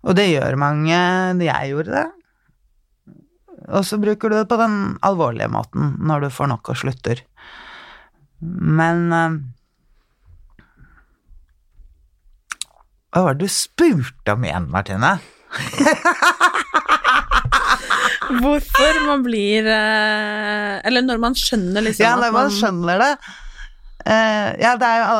Og 0.07 0.15
det 0.19 0.29
gjør 0.31 0.59
mange, 0.61 0.99
jeg 1.43 1.73
gjorde 1.73 1.95
det. 1.97 2.07
Og 3.69 3.85
så 3.85 3.99
bruker 4.01 4.31
du 4.31 4.39
det 4.39 4.49
på 4.49 4.57
den 4.61 4.97
alvorlige 5.05 5.51
måten, 5.53 5.97
når 5.99 6.27
du 6.27 6.29
får 6.33 6.49
nok 6.53 6.71
og 6.73 6.79
slutter. 6.79 7.25
Men 8.41 9.13
eh, 9.13 9.39
Hva 13.09 13.25
var 13.25 13.35
det 13.35 13.49
du 13.49 13.51
spurte 13.51 14.37
om 14.37 14.45
igjen, 14.47 14.69
Martine? 14.71 15.17
Hvorfor 18.39 18.99
man 19.07 19.23
blir 19.25 19.65
eh, 19.65 20.75
Eller 20.87 21.03
når 21.03 21.19
man 21.23 21.35
skjønner 21.39 21.87
liksom 21.87 22.05
Ja, 22.05 22.15
når 22.21 22.35
man 22.37 22.51
skjønner 22.53 23.01
det. 23.01 23.13
Uh, 24.09 24.49
ja, 24.61 24.77
det 24.79 24.89
er 24.89 24.99
jo 25.03 25.15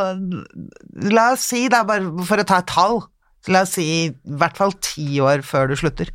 La 1.13 1.33
oss 1.35 1.43
si, 1.51 1.65
da, 1.73 1.83
bare 1.89 2.25
for 2.29 2.41
å 2.41 2.47
ta 2.47 2.61
et 2.63 2.71
tall 2.71 3.01
så 3.45 3.53
La 3.55 3.63
oss 3.65 3.77
si 3.79 3.85
i 4.07 4.09
hvert 4.39 4.57
fall 4.59 4.73
ti 4.83 5.21
år 5.25 5.45
før 5.47 5.71
du 5.71 5.77
slutter. 5.79 6.11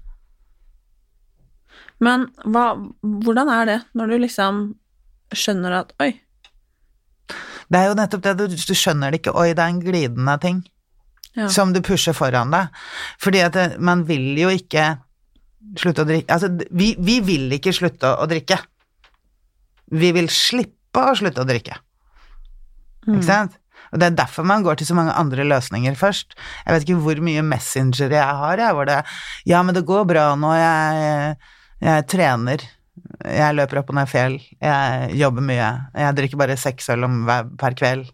Men 2.03 2.25
hva, 2.43 2.73
hvordan 3.01 3.49
er 3.53 3.69
det 3.69 3.77
når 3.95 4.11
du 4.11 4.17
liksom 4.25 4.63
skjønner 5.33 5.77
at 5.79 5.93
Oi, 6.03 6.11
Det 7.71 7.79
er 7.79 7.87
jo 7.89 7.95
nettopp 7.97 8.25
det, 8.25 8.33
du, 8.41 8.57
du 8.59 8.75
skjønner 8.75 9.13
det 9.13 9.21
ikke. 9.21 9.33
Oi, 9.39 9.53
det 9.55 9.63
er 9.63 9.71
en 9.71 9.81
glidende 9.83 10.37
ting 10.43 10.61
Ja. 11.33 11.47
som 11.49 11.71
du 11.73 11.79
pusher 11.81 12.13
foran 12.13 12.51
deg. 12.53 12.67
Fordi 13.23 13.39
at 13.41 13.55
det, 13.57 13.79
man 13.81 14.03
vil 14.05 14.35
jo 14.37 14.51
ikke 14.53 14.83
slutte 15.79 16.03
å 16.03 16.05
drikke 16.05 16.29
Altså, 16.35 16.51
vi, 16.69 16.91
vi 16.99 17.15
vil 17.25 17.47
ikke 17.55 17.73
slutte 17.73 18.11
å, 18.19 18.27
drikke. 18.29 18.59
Vi 19.89 20.11
vil 20.13 20.27
slippe 20.29 21.01
å 21.09 21.15
slutte 21.17 21.41
å 21.41 21.47
drikke. 21.49 21.79
Ikke 23.07 23.25
sant? 23.25 23.55
Og 23.93 24.01
det 24.01 24.09
er 24.09 24.15
derfor 24.17 24.45
man 24.47 24.65
går 24.65 24.79
til 24.81 24.89
så 24.89 24.97
mange 24.97 25.13
andre 25.13 25.45
løsninger 25.45 25.95
først. 25.97 26.33
Jeg 26.65 26.73
vet 26.73 26.85
ikke 26.87 27.01
hvor 27.05 27.19
mye 27.23 27.45
Messenger 27.45 28.15
jeg 28.17 28.37
har, 28.41 28.57
jeg, 28.57 28.73
hvor 28.73 28.89
det 28.89 29.01
Ja, 29.45 29.61
men 29.61 29.75
det 29.77 29.85
går 29.85 30.07
bra 30.09 30.31
nå, 30.35 30.53
jeg, 30.57 31.35
jeg 31.85 32.07
trener. 32.09 32.65
Jeg 33.23 33.57
løper 33.57 33.81
opp 33.81 33.91
og 33.93 33.99
ned 33.99 34.09
fjell. 34.09 34.39
Jeg 34.61 35.19
jobber 35.19 35.45
mye. 35.45 35.69
Jeg 35.93 36.17
drikker 36.17 36.41
bare 36.41 36.57
seks 36.57 36.89
øl 36.93 37.05
hver, 37.05 37.51
per 37.59 37.77
kveld. 37.77 38.09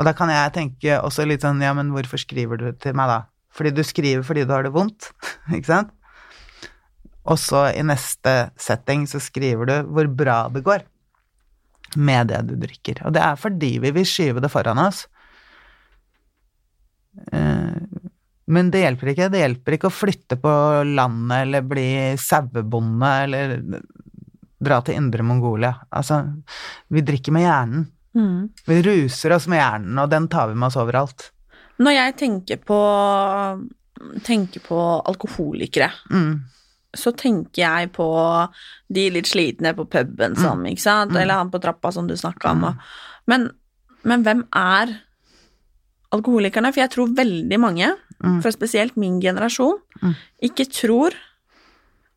Og 0.00 0.08
da 0.08 0.14
kan 0.16 0.32
jeg 0.32 0.54
tenke 0.56 0.96
også 1.04 1.26
litt 1.28 1.44
sånn, 1.44 1.60
ja, 1.60 1.74
men 1.76 1.92
hvorfor 1.92 2.20
skriver 2.20 2.60
du 2.60 2.70
til 2.80 2.96
meg 2.96 3.10
da? 3.10 3.18
Fordi 3.52 3.74
du 3.74 3.82
skriver 3.84 4.24
fordi 4.24 4.46
du 4.46 4.54
har 4.54 4.64
det 4.64 4.72
vondt, 4.72 5.10
ikke 5.56 5.68
sant? 5.68 5.92
Og 7.28 7.36
så 7.36 7.66
i 7.76 7.84
neste 7.84 8.48
setting 8.56 9.04
så 9.10 9.20
skriver 9.20 9.68
du 9.68 9.74
hvor 9.92 10.08
bra 10.08 10.46
det 10.54 10.64
går 10.64 10.86
med 11.96 12.28
det 12.28 12.42
du 12.48 12.54
drikker. 12.60 13.02
Og 13.06 13.12
det 13.16 13.22
er 13.22 13.36
fordi 13.40 13.78
vi 13.82 13.90
vil 13.96 14.04
skyve 14.06 14.40
det 14.44 14.50
foran 14.52 14.78
oss. 14.78 15.06
Eh, 17.32 17.80
Men 18.50 18.70
det 18.74 18.80
hjelper 18.82 19.12
ikke. 19.12 19.28
Det 19.30 19.40
hjelper 19.44 19.76
ikke 19.76 19.88
å 19.90 19.94
flytte 19.94 20.36
på 20.42 20.52
landet 20.90 21.44
eller 21.44 21.62
bli 21.62 21.86
sauebonde 22.18 23.10
eller 23.24 23.52
dra 24.60 24.80
til 24.82 24.98
Indre 24.98 25.22
Mongolia. 25.22 25.70
Altså, 25.94 26.18
vi 26.90 27.00
drikker 27.06 27.32
med 27.32 27.46
hjernen. 27.46 27.84
mm. 28.14 28.48
Vi 28.66 28.80
ruser 28.82 29.32
oss 29.36 29.46
med 29.46 29.60
hjernen, 29.62 29.98
og 30.02 30.10
den 30.10 30.26
tar 30.28 30.48
vi 30.50 30.54
med 30.58 30.66
oss 30.66 30.76
overalt. 30.82 31.30
Når 31.78 31.94
jeg 31.94 32.16
tenker 32.20 32.56
på, 32.66 32.80
tenker 34.26 34.60
på 34.66 34.80
alkoholikere, 35.06 35.92
Mm. 36.10 36.40
Så 36.96 37.12
tenker 37.16 37.62
jeg 37.62 37.92
på 37.92 38.06
de 38.92 39.10
litt 39.10 39.26
slitne 39.30 39.74
på 39.76 39.84
puben 39.90 40.34
som, 40.36 40.64
ikke 40.66 40.80
sant, 40.82 41.14
eller 41.16 41.34
han 41.38 41.50
på 41.50 41.60
trappa 41.62 41.92
som 41.92 42.06
du 42.08 42.14
snakka 42.14 42.50
om. 42.50 42.64
og- 42.64 42.76
Men, 43.26 43.50
men 44.02 44.22
hvem 44.24 44.44
er 44.52 45.00
alkoholikerne? 46.12 46.72
For 46.74 46.80
jeg 46.80 46.90
tror 46.90 47.14
veldig 47.14 47.60
mange, 47.60 47.92
Mm. 48.22 48.42
for 48.42 48.50
spesielt 48.50 48.96
min 48.96 49.20
generasjon, 49.20 49.78
Mm. 50.02 50.14
ikke 50.42 50.66
tror 50.68 51.14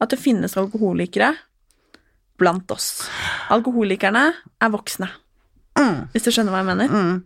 at 0.01 0.10
det 0.10 0.20
finnes 0.20 0.56
alkoholikere 0.58 1.36
blant 2.38 2.70
oss. 2.72 3.08
Alkoholikerne 3.50 4.34
er 4.60 4.70
voksne. 4.70 5.10
Mm. 5.77 6.10
Hvis 6.12 6.24
du 6.24 6.32
skjønner 6.32 6.51
hva 6.51 6.58
jeg 6.65 6.65
mener? 6.65 6.88
Mm. 6.89 7.24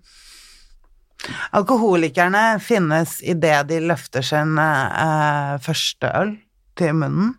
Alkoholikerne 1.54 2.60
finnes 2.62 3.22
idet 3.24 3.68
de 3.68 3.80
løfter 3.80 4.24
sin 4.24 4.58
eh, 4.60 5.58
første 5.63 6.12
øl 6.16 6.38
til 6.77 6.96
munnen, 6.98 7.36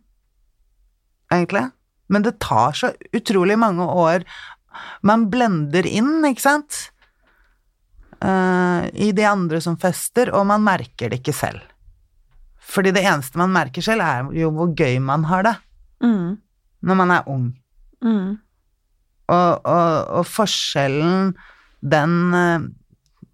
egentlig. 1.32 1.68
Men 2.08 2.24
det 2.24 2.38
tar 2.42 2.76
så 2.76 2.92
utrolig 3.12 3.58
mange 3.60 3.84
år. 3.84 4.24
Man 5.06 5.26
blender 5.32 5.86
inn, 5.86 6.22
ikke 6.28 6.44
sant, 6.44 6.78
uh, 8.24 8.86
i 8.94 9.10
de 9.12 9.26
andre 9.28 9.60
som 9.64 9.78
fester, 9.80 10.32
og 10.34 10.46
man 10.48 10.64
merker 10.64 11.12
det 11.12 11.20
ikke 11.22 11.36
selv. 11.36 11.62
Fordi 12.68 12.92
det 12.92 13.04
eneste 13.06 13.40
man 13.40 13.52
merker 13.54 13.84
selv, 13.84 14.04
er 14.04 14.28
jo 14.36 14.50
hvor 14.54 14.74
gøy 14.76 14.98
man 15.00 15.28
har 15.30 15.46
det 15.46 15.56
Mm. 15.98 16.36
når 16.86 16.94
man 16.94 17.10
er 17.10 17.24
ung. 17.26 17.46
Mm. 18.04 18.38
Og, 19.28 19.66
og, 19.66 20.08
og 20.20 20.26
forskjellen, 20.30 21.32
den 21.82 22.34
eh, 22.38 22.68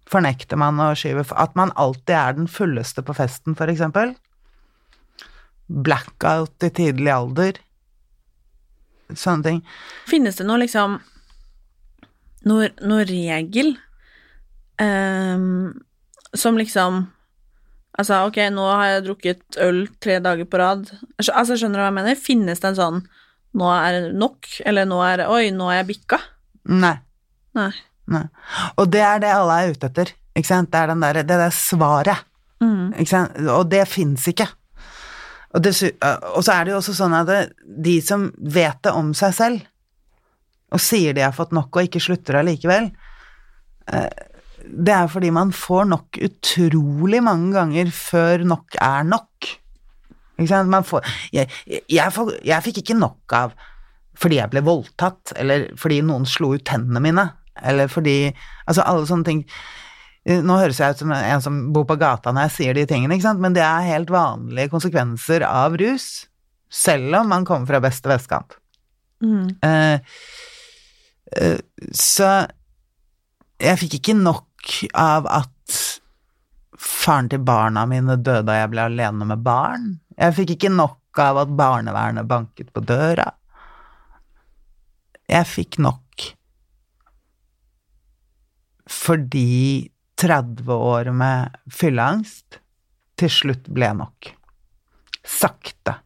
fornekter 0.09 0.57
man 0.57 0.81
å 0.81 0.87
skyve 0.97 1.23
At 1.37 1.53
man 1.57 1.71
alltid 1.77 2.15
er 2.17 2.33
den 2.39 2.49
fulleste 2.49 3.03
på 3.05 3.13
festen, 3.13 3.53
for 3.53 3.69
eksempel. 3.69 4.15
Blackout 5.67 6.63
i 6.65 6.69
tidlig 6.73 7.11
alder. 7.13 7.59
Sånne 9.13 9.45
ting. 9.45 9.59
Finnes 10.09 10.37
det 10.39 10.47
noe 10.47 10.61
liksom 10.63 10.99
Noe, 12.45 12.69
noe 12.85 13.05
regel 13.09 13.71
um, 14.81 15.73
som 16.37 16.57
liksom 16.61 17.05
Altså, 17.95 18.25
ok, 18.27 18.41
nå 18.51 18.63
har 18.67 18.89
jeg 18.89 19.03
drukket 19.05 19.57
øl 19.63 19.85
tre 20.03 20.17
dager 20.19 20.47
på 20.51 20.59
rad. 20.59 20.89
Altså, 21.21 21.55
skjønner 21.55 21.79
du 21.79 21.79
hva 21.79 21.87
jeg 21.87 21.95
mener? 21.95 22.17
Finnes 22.19 22.59
det 22.59 22.73
en 22.73 22.79
sånn 22.79 22.97
Nå 23.55 23.69
er 23.71 23.95
det 23.95 24.17
nok, 24.19 24.49
eller 24.67 24.89
nå 24.89 24.97
er 25.05 25.21
det 25.21 25.27
Oi, 25.31 25.45
nå 25.55 25.69
er 25.71 25.77
jeg 25.79 25.87
bikka. 25.93 26.19
Nei. 26.75 26.97
Nei. 27.55 27.69
nei. 28.11 28.25
Og 28.75 28.89
det 28.91 28.99
er 28.99 29.23
det 29.23 29.31
alle 29.31 29.55
er 29.61 29.71
ute 29.71 29.87
etter. 29.87 30.11
Ikke 30.35 30.49
sant? 30.49 30.73
Det 30.73 30.81
er 30.81 30.91
den 30.91 31.05
der, 31.05 31.21
det 31.23 31.39
der 31.39 31.55
svaret. 31.55 32.27
Mm. 32.59 32.91
Ikke 32.99 33.13
sant? 33.13 33.39
Og 33.47 33.69
det 33.71 33.85
fins 33.87 34.27
ikke. 34.27 34.49
Og, 35.55 35.63
det, 35.63 35.71
og 36.03 36.43
så 36.43 36.57
er 36.57 36.65
det 36.65 36.73
jo 36.73 36.79
også 36.81 36.95
sånn 36.97 37.15
at 37.15 37.29
det, 37.29 37.41
de 37.63 37.95
som 38.03 38.27
vet 38.35 38.81
det 38.83 38.91
om 38.91 39.13
seg 39.15 39.35
selv, 39.37 39.67
og 40.75 40.81
sier 40.83 41.15
de 41.15 41.23
har 41.23 41.35
fått 41.35 41.53
nok 41.55 41.77
og 41.77 41.87
ikke 41.87 42.01
slutter 42.03 42.41
allikevel, 42.41 42.89
eh, 43.93 44.23
det 44.65 44.95
er 44.95 45.11
fordi 45.11 45.29
man 45.31 45.53
får 45.55 45.85
nok 45.91 46.19
utrolig 46.25 47.21
mange 47.23 47.53
ganger 47.53 47.91
før 47.93 48.43
nok 48.49 48.77
er 48.81 49.05
nok. 49.07 49.51
Ikke 50.35 50.49
sant? 50.49 50.71
Man 50.73 50.87
får, 50.87 51.05
jeg, 51.35 51.51
jeg, 51.69 52.27
jeg 52.43 52.65
fikk 52.65 52.81
ikke 52.83 52.99
nok 52.99 53.37
av 53.37 53.55
fordi 54.15 54.37
jeg 54.39 54.47
ble 54.53 54.61
voldtatt, 54.63 55.33
eller 55.35 55.65
fordi 55.75 55.97
noen 56.07 56.23
slo 56.29 56.53
ut 56.55 56.63
tennene 56.67 57.01
mine, 57.03 57.25
eller 57.67 57.91
fordi 57.91 58.31
Altså, 58.65 58.81
alle 58.81 59.05
sånne 59.05 59.27
ting. 59.27 59.41
Nå 60.25 60.57
høres 60.57 60.79
jeg 60.81 60.95
ut 60.95 61.01
som 61.03 61.11
en 61.13 61.41
som 61.43 61.57
bor 61.73 61.83
på 61.85 61.99
gata 62.01 62.31
når 62.33 62.47
jeg 62.47 62.53
sier 62.55 62.77
de 62.77 62.87
tingene, 62.89 63.13
ikke 63.13 63.27
sant, 63.27 63.41
men 63.43 63.53
det 63.53 63.61
er 63.61 63.91
helt 63.91 64.09
vanlige 64.09 64.71
konsekvenser 64.71 65.45
av 65.45 65.77
rus, 65.77 66.25
selv 66.71 67.19
om 67.19 67.29
man 67.29 67.45
kommer 67.45 67.69
fra 67.69 67.81
beste 67.83 68.09
vestkant. 68.09 68.57
Mm. 69.21 69.51
Uh, 69.61 70.01
uh, 71.37 71.59
så 71.93 72.31
jeg 73.61 73.81
fikk 73.83 73.99
ikke 73.99 74.17
nok 74.17 74.73
av 74.97 75.29
at 75.29 75.77
faren 76.75 77.29
til 77.29 77.45
barna 77.45 77.85
mine 77.89 78.17
døde 78.17 78.47
da 78.49 78.59
jeg 78.63 78.73
ble 78.73 78.89
alene 78.89 79.29
med 79.29 79.45
barn. 79.45 79.91
Jeg 80.17 80.35
fikk 80.39 80.55
ikke 80.55 80.73
nok 80.73 81.21
av 81.21 81.43
at 81.45 81.53
barnevernet 81.55 82.27
banket 82.27 82.73
på 82.73 82.81
døra. 82.83 83.29
Jeg 85.29 85.47
fikk 85.49 85.79
nok 85.81 86.01
fordi 88.85 89.89
30 90.21 90.71
år 90.71 91.11
med 91.15 91.55
fylleangst 91.71 92.59
til 93.19 93.31
slutt 93.31 93.67
ble 93.71 93.91
nok. 93.97 94.31
Sakte. 95.25 95.97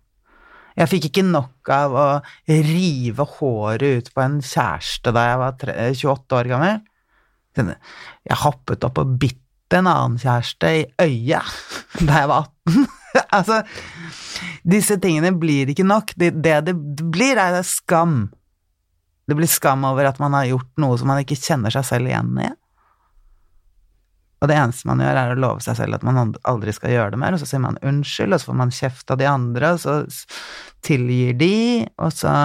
Jeg 0.79 0.87
fikk 0.93 1.09
ikke 1.09 1.25
nok 1.27 1.69
av 1.75 1.95
å 1.97 2.07
rive 2.47 3.25
håret 3.35 3.83
ut 3.99 4.13
på 4.15 4.23
en 4.23 4.39
kjæreste 4.39 5.11
da 5.15 5.25
jeg 5.27 5.41
var 5.41 5.73
28 5.75 6.39
år 6.39 6.51
gammel. 6.53 6.79
Jeg 7.59 8.39
hoppet 8.45 8.85
opp 8.87 9.01
og 9.01 9.17
bitt 9.19 9.75
en 9.75 9.89
annen 9.89 10.15
kjæreste 10.21 10.71
i 10.79 10.85
øyet 11.03 11.51
da 12.07 12.23
jeg 12.23 12.31
var 12.31 12.47
18. 12.69 12.87
altså, 13.37 13.59
disse 14.63 14.97
tingene 15.01 15.33
blir 15.35 15.69
ikke 15.73 15.85
nok. 15.87 16.15
Det, 16.17 16.31
det 16.41 16.75
blir, 17.03 17.37
er 17.41 17.59
skam. 17.67 18.29
Det 19.29 19.37
blir 19.37 19.49
skam 19.51 19.85
over 19.89 20.09
at 20.09 20.21
man 20.21 20.37
har 20.37 20.49
gjort 20.49 20.71
noe 20.81 20.97
som 20.97 21.11
man 21.11 21.21
ikke 21.21 21.37
kjenner 21.37 21.73
seg 21.73 21.85
selv 21.89 22.09
igjen 22.09 22.31
i. 22.39 22.49
Og 24.39 24.47
det 24.47 24.55
eneste 24.55 24.87
man 24.87 25.01
gjør, 25.03 25.17
er 25.19 25.33
å 25.33 25.39
love 25.39 25.63
seg 25.63 25.75
selv 25.79 25.97
at 25.97 26.05
man 26.07 26.33
aldri 26.47 26.71
skal 26.75 26.93
gjøre 26.93 27.13
det 27.15 27.19
mer, 27.19 27.35
og 27.35 27.41
så 27.41 27.47
sier 27.49 27.63
man 27.63 27.79
unnskyld, 27.83 28.31
og 28.33 28.39
så 28.39 28.51
får 28.51 28.59
man 28.61 28.75
kjeft 28.75 29.11
av 29.11 29.19
de 29.19 29.27
andre, 29.27 29.73
og 29.75 29.81
så 29.83 29.95
tilgir 30.85 31.35
de, 31.39 31.55
og 31.99 32.13
så 32.15 32.35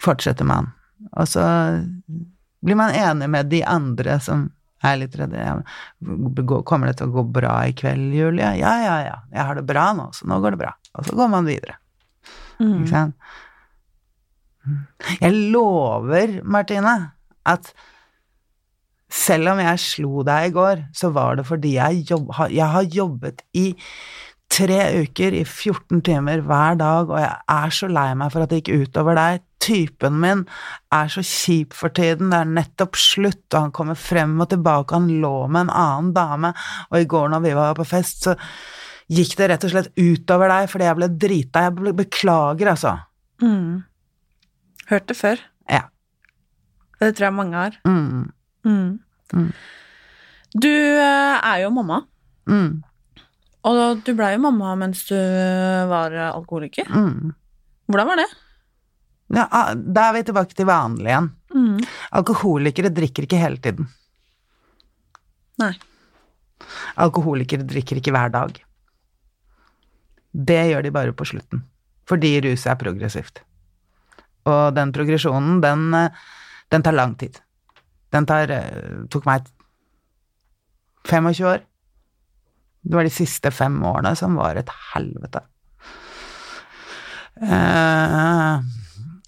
fortsetter 0.00 0.48
man. 0.48 0.70
Og 1.12 1.28
så 1.28 1.44
blir 2.64 2.78
man 2.78 2.96
enig 2.96 3.28
med 3.30 3.50
de 3.52 3.60
andre 3.68 4.16
som 4.24 4.48
er 4.86 4.96
litt 5.00 5.16
redde. 5.18 5.42
Kommer 6.66 6.90
det 6.90 7.00
til 7.00 7.10
å 7.10 7.16
gå 7.18 7.26
bra 7.36 7.58
i 7.66 7.74
kveld, 7.76 8.14
Julie? 8.14 8.54
Ja, 8.60 8.72
ja, 8.80 8.96
ja, 9.04 9.18
jeg 9.34 9.46
har 9.50 9.58
det 9.58 9.66
bra 9.68 9.90
nå, 9.98 10.08
så 10.16 10.28
nå 10.30 10.40
går 10.42 10.56
det 10.56 10.62
bra. 10.62 10.72
Og 10.96 11.06
så 11.06 11.18
går 11.18 11.30
man 11.34 11.48
videre. 11.48 11.76
Mm. 12.62 12.72
Ikke 12.80 12.90
sant? 12.94 13.14
Jeg 15.18 15.52
lover, 15.52 16.38
Martine, 16.44 16.96
at 17.48 17.72
selv 19.08 19.54
om 19.54 19.60
jeg 19.62 19.80
slo 19.82 20.22
deg 20.26 20.50
i 20.50 20.54
går, 20.54 20.86
så 20.96 21.10
var 21.14 21.38
det 21.38 21.46
fordi 21.48 21.76
jeg, 21.78 22.04
jobb, 22.10 22.32
jeg 22.52 22.72
har 22.74 22.88
jobbet 22.92 23.44
i 23.56 23.70
tre 24.52 24.78
uker 25.04 25.36
i 25.36 25.44
14 25.44 26.00
timer 26.04 26.42
hver 26.44 26.78
dag, 26.80 27.10
og 27.10 27.20
jeg 27.20 27.34
er 27.52 27.74
så 27.74 27.88
lei 27.92 28.08
meg 28.16 28.32
for 28.32 28.44
at 28.44 28.52
det 28.52 28.62
gikk 28.62 28.88
utover 28.88 29.18
deg. 29.18 29.44
Typen 29.58 30.20
min 30.22 30.44
er 30.94 31.10
så 31.12 31.22
kjip 31.26 31.74
for 31.76 31.92
tiden, 31.92 32.30
det 32.32 32.40
er 32.40 32.52
nettopp 32.56 32.96
slutt, 33.00 33.44
og 33.52 33.58
han 33.60 33.74
kommer 33.76 33.98
frem 33.98 34.36
og 34.40 34.48
tilbake, 34.52 34.96
han 34.96 35.10
lå 35.22 35.34
med 35.50 35.66
en 35.66 35.74
annen 35.74 36.12
dame, 36.16 36.52
og 36.88 37.00
i 37.00 37.08
går 37.10 37.32
når 37.32 37.44
vi 37.44 37.56
var 37.58 37.76
på 37.76 37.86
fest, 37.88 38.24
så 38.28 38.36
gikk 39.08 39.36
det 39.40 39.50
rett 39.52 39.66
og 39.66 39.72
slett 39.72 39.92
utover 39.96 40.52
deg 40.52 40.70
fordi 40.70 40.88
jeg 40.88 40.98
ble 40.98 41.10
drita. 41.26 41.66
Jeg 41.66 41.76
ble, 41.78 41.92
beklager, 41.96 42.72
altså. 42.74 42.96
Mm. 43.42 43.84
Hørt 44.88 45.08
det 45.08 45.16
før. 45.16 45.44
Ja. 45.68 45.86
Det 47.00 47.14
tror 47.16 47.28
jeg 47.28 47.36
mange 47.36 47.56
har. 47.56 47.78
Mm. 47.88 48.28
Mm. 48.66 48.98
Mm. 49.34 49.50
Du 50.54 50.70
eh, 50.72 51.38
er 51.38 51.62
jo 51.64 51.70
mamma, 51.70 52.02
Mm. 52.48 52.82
og 53.68 53.98
du 54.06 54.14
blei 54.16 54.30
jo 54.32 54.40
mamma 54.40 54.70
mens 54.80 55.02
du 55.10 55.14
var 55.90 56.14
alkoholiker. 56.32 56.88
Mm. 56.88 57.34
Hvordan 57.88 58.06
var 58.08 58.16
det? 58.22 58.28
Ja, 59.36 59.44
ah, 59.52 59.74
da 59.76 60.06
er 60.08 60.14
vi 60.16 60.22
tilbake 60.24 60.56
til 60.56 60.64
vanlig 60.68 61.10
igjen. 61.10 61.28
Mm. 61.52 61.82
Alkoholikere 62.16 62.88
drikker 62.96 63.26
ikke 63.26 63.40
hele 63.42 63.60
tiden. 63.60 63.88
Nei. 65.60 65.74
Alkoholikere 66.96 67.66
drikker 67.68 68.00
ikke 68.00 68.14
hver 68.16 68.32
dag. 68.32 68.56
Det 70.32 70.62
gjør 70.70 70.82
de 70.86 70.94
bare 70.94 71.12
på 71.16 71.26
slutten, 71.28 71.62
fordi 72.08 72.32
ruset 72.44 72.72
er 72.72 72.80
progressivt. 72.80 73.42
Og 74.48 74.72
den 74.76 74.92
progresjonen, 74.96 75.60
den, 75.60 75.92
eh, 75.94 76.08
den 76.72 76.82
tar 76.82 76.96
lang 76.96 77.16
tid. 77.20 77.40
Den 78.14 78.26
tar, 78.28 78.50
eh, 78.50 79.04
tok 79.12 79.26
meg 79.28 79.48
25 81.08 81.44
år. 81.48 81.64
Det 82.88 82.96
var 82.96 83.04
de 83.04 83.12
siste 83.12 83.50
fem 83.52 83.76
årene 83.84 84.14
som 84.16 84.36
var 84.38 84.56
et 84.56 84.70
helvete. 84.94 85.42
Uh, 87.38 88.58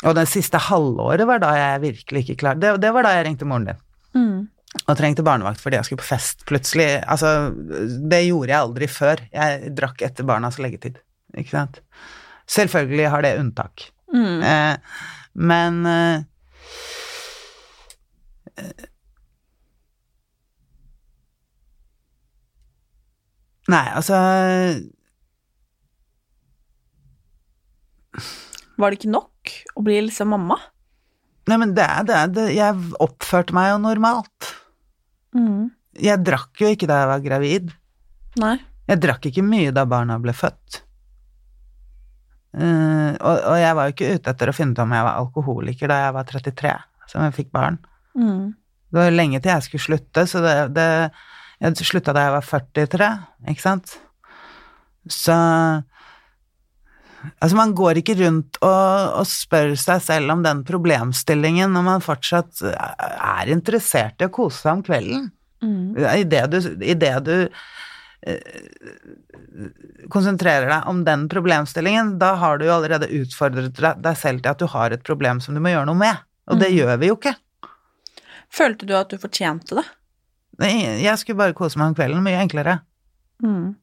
og 0.02 0.16
det 0.16 0.24
siste 0.26 0.58
halvåret 0.66 1.22
var 1.28 1.42
da 1.42 1.52
jeg 1.54 1.82
virkelig 1.84 2.22
ikke 2.24 2.40
klar 2.40 2.56
det, 2.58 2.72
det 2.82 2.90
var 2.90 3.06
da 3.06 3.12
jeg 3.14 3.28
ringte 3.28 3.46
moren 3.46 3.68
din 3.68 3.78
Mm. 4.10 4.48
og 4.88 4.96
trengte 4.98 5.22
barnevakt 5.22 5.60
fordi 5.62 5.76
jeg 5.78 5.86
skulle 5.86 6.02
på 6.02 6.08
fest 6.08 6.40
plutselig. 6.48 6.88
Altså, 7.06 7.52
det 8.10 8.24
gjorde 8.24 8.50
jeg 8.50 8.58
aldri 8.58 8.88
før. 8.90 9.22
Jeg 9.30 9.70
drakk 9.78 10.02
etter 10.02 10.26
barnas 10.26 10.58
leggetid, 10.58 10.98
ikke 11.38 11.52
sant. 11.54 11.78
Selvfølgelig 12.50 13.06
har 13.12 13.22
det 13.22 13.36
unntak. 13.38 13.84
Mm. 14.10 14.42
Uh, 14.42 14.74
men 15.38 15.86
eh, 15.86 16.24
Nei, 23.70 23.86
altså 23.94 24.16
Var 28.80 28.90
det 28.90 28.98
ikke 28.98 29.12
nok 29.12 29.52
å 29.76 29.84
bli 29.84 29.98
liksom 30.08 30.32
mamma? 30.34 30.56
Nei, 31.50 31.58
men 31.60 31.74
det 31.76 31.84
er 31.84 32.06
det, 32.08 32.20
det 32.36 32.46
Jeg 32.56 32.78
oppførte 33.02 33.54
meg 33.56 33.72
jo 33.72 33.78
normalt. 33.84 34.50
Mm. 35.36 35.70
Jeg 36.00 36.22
drakk 36.26 36.62
jo 36.62 36.70
ikke 36.72 36.88
da 36.90 37.02
jeg 37.02 37.10
var 37.10 37.24
gravid. 37.24 37.72
Nei. 38.40 38.56
Jeg 38.90 39.02
drakk 39.02 39.28
ikke 39.28 39.44
mye 39.46 39.74
da 39.74 39.84
barna 39.88 40.16
ble 40.22 40.34
født. 40.34 40.80
Uh, 42.50 43.14
og, 43.22 43.36
og 43.46 43.56
jeg 43.60 43.74
var 43.78 43.86
jo 43.86 43.94
ikke 43.94 44.14
ute 44.16 44.32
etter 44.32 44.50
å 44.50 44.54
finne 44.54 44.74
ut 44.74 44.82
om 44.82 44.94
jeg 44.96 45.06
var 45.06 45.20
alkoholiker 45.20 45.90
da 45.90 46.00
jeg 46.00 46.14
var 46.16 46.30
33, 46.32 46.72
som 47.12 47.26
jeg 47.26 47.36
fikk 47.36 47.52
barn. 47.54 47.78
Mm. 48.18 48.54
Det 48.90 48.98
var 48.98 49.12
lenge 49.14 49.38
til 49.40 49.52
jeg 49.52 49.66
skulle 49.68 49.86
slutte, 49.86 50.26
så 50.26 50.40
det, 50.42 50.54
det 50.74 50.86
Jeg 51.60 51.76
slutta 51.86 52.14
da 52.16 52.24
jeg 52.24 52.32
var 52.32 52.46
43, 52.48 53.08
ikke 53.52 53.62
sant? 53.62 53.98
Så 55.10 55.36
Altså, 57.36 57.52
man 57.56 57.74
går 57.76 57.98
ikke 58.00 58.16
rundt 58.22 58.56
og, 58.64 59.18
og 59.20 59.26
spør 59.28 59.74
seg 59.76 60.00
selv 60.00 60.32
om 60.32 60.40
den 60.44 60.62
problemstillingen 60.64 61.68
når 61.76 61.84
man 61.84 62.00
fortsatt 62.04 62.62
er 62.64 63.50
interessert 63.52 64.22
i 64.24 64.28
å 64.28 64.32
kose 64.32 64.62
seg 64.62 64.78
om 64.78 64.82
kvelden. 64.86 65.26
Mm. 65.60 65.98
I 66.00 66.24
det 66.24 66.46
du, 66.48 66.56
i 66.80 66.96
det 66.96 67.12
du 67.26 67.34
eh, 68.24 68.40
konsentrerer 70.12 70.70
deg 70.72 70.88
om 70.88 71.04
den 71.04 71.26
problemstillingen, 71.28 72.14
da 72.22 72.32
har 72.40 72.56
du 72.56 72.64
jo 72.68 72.74
allerede 72.78 73.10
utfordret 73.20 73.76
deg 73.76 74.16
selv 74.16 74.40
til 74.40 74.54
at 74.54 74.64
du 74.64 74.68
har 74.72 74.96
et 74.96 75.04
problem 75.04 75.44
som 75.44 75.56
du 75.56 75.60
må 75.60 75.74
gjøre 75.74 75.90
noe 75.92 76.00
med. 76.00 76.24
Og 76.50 76.56
det 76.60 76.70
Mm. 76.72 76.76
gjør 76.80 76.96
vi 77.04 77.12
jo 77.12 77.20
ikke. 77.20 77.34
Følte 78.52 78.86
du 78.86 78.94
at 78.98 79.08
du 79.12 79.16
fortjente 79.18 79.76
det? 79.78 79.84
Nei, 80.60 80.72
Jeg 81.02 81.18
skulle 81.18 81.38
bare 81.38 81.54
kose 81.56 81.78
meg 81.78 81.88
om 81.88 81.94
kvelden, 81.94 82.22
mye 82.22 82.40
enklere. 82.42 82.80
Mm. 83.42 83.76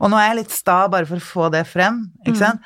Og 0.00 0.10
nå 0.12 0.18
er 0.20 0.26
jeg 0.34 0.36
litt 0.42 0.50
sta 0.52 0.82
bare 0.92 1.06
for 1.08 1.16
å 1.16 1.24
få 1.24 1.50
det 1.54 1.62
frem, 1.66 2.10
ikke 2.26 2.36
Mm. 2.36 2.40
sant? 2.42 2.60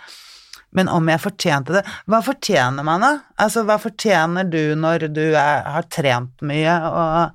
Men 0.74 0.88
om 0.88 1.06
jeg 1.06 1.20
fortjente 1.22 1.66
det 1.76 1.84
Hva 2.10 2.18
fortjener 2.20 2.82
man, 2.82 3.00
da? 3.00 3.20
Altså, 3.38 3.62
hva 3.64 3.76
fortjener 3.78 4.48
du 4.50 4.74
når 4.74 5.04
du 5.14 5.20
er, 5.38 5.62
har 5.62 5.82
trent 5.82 6.42
mye 6.42 6.74
og, 6.90 7.30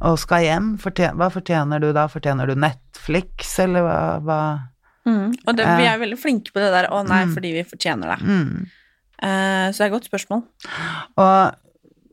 og 0.00 0.18
skal 0.22 0.44
hjem? 0.46 0.68
Fortjen, 0.78 1.16
hva 1.18 1.28
fortjener 1.34 1.80
du 1.82 1.92
da? 1.92 2.06
Fortjener 2.06 2.46
du 2.46 2.54
Netflix, 2.54 3.58
eller 3.58 3.82
hva, 3.82 3.98
hva? 4.22 4.38
Mm. 5.08 5.34
Og 5.48 5.56
det, 5.56 5.66
vi 5.80 5.88
er 5.90 5.98
veldig 5.98 6.20
flinke 6.22 6.52
på 6.54 6.60
det 6.62 6.70
der 6.70 6.86
'å 6.88 7.02
nei, 7.08 7.24
Mm. 7.24 7.34
fordi 7.34 7.52
vi 7.52 7.64
fortjener 7.64 8.14
det'. 8.14 8.22
Mm. 8.22 8.66
Eh, 9.22 9.70
så 9.72 9.78
det 9.78 9.80
er 9.80 9.86
et 9.86 9.92
godt 9.98 10.08
spørsmål. 10.10 10.44
Og 11.18 11.54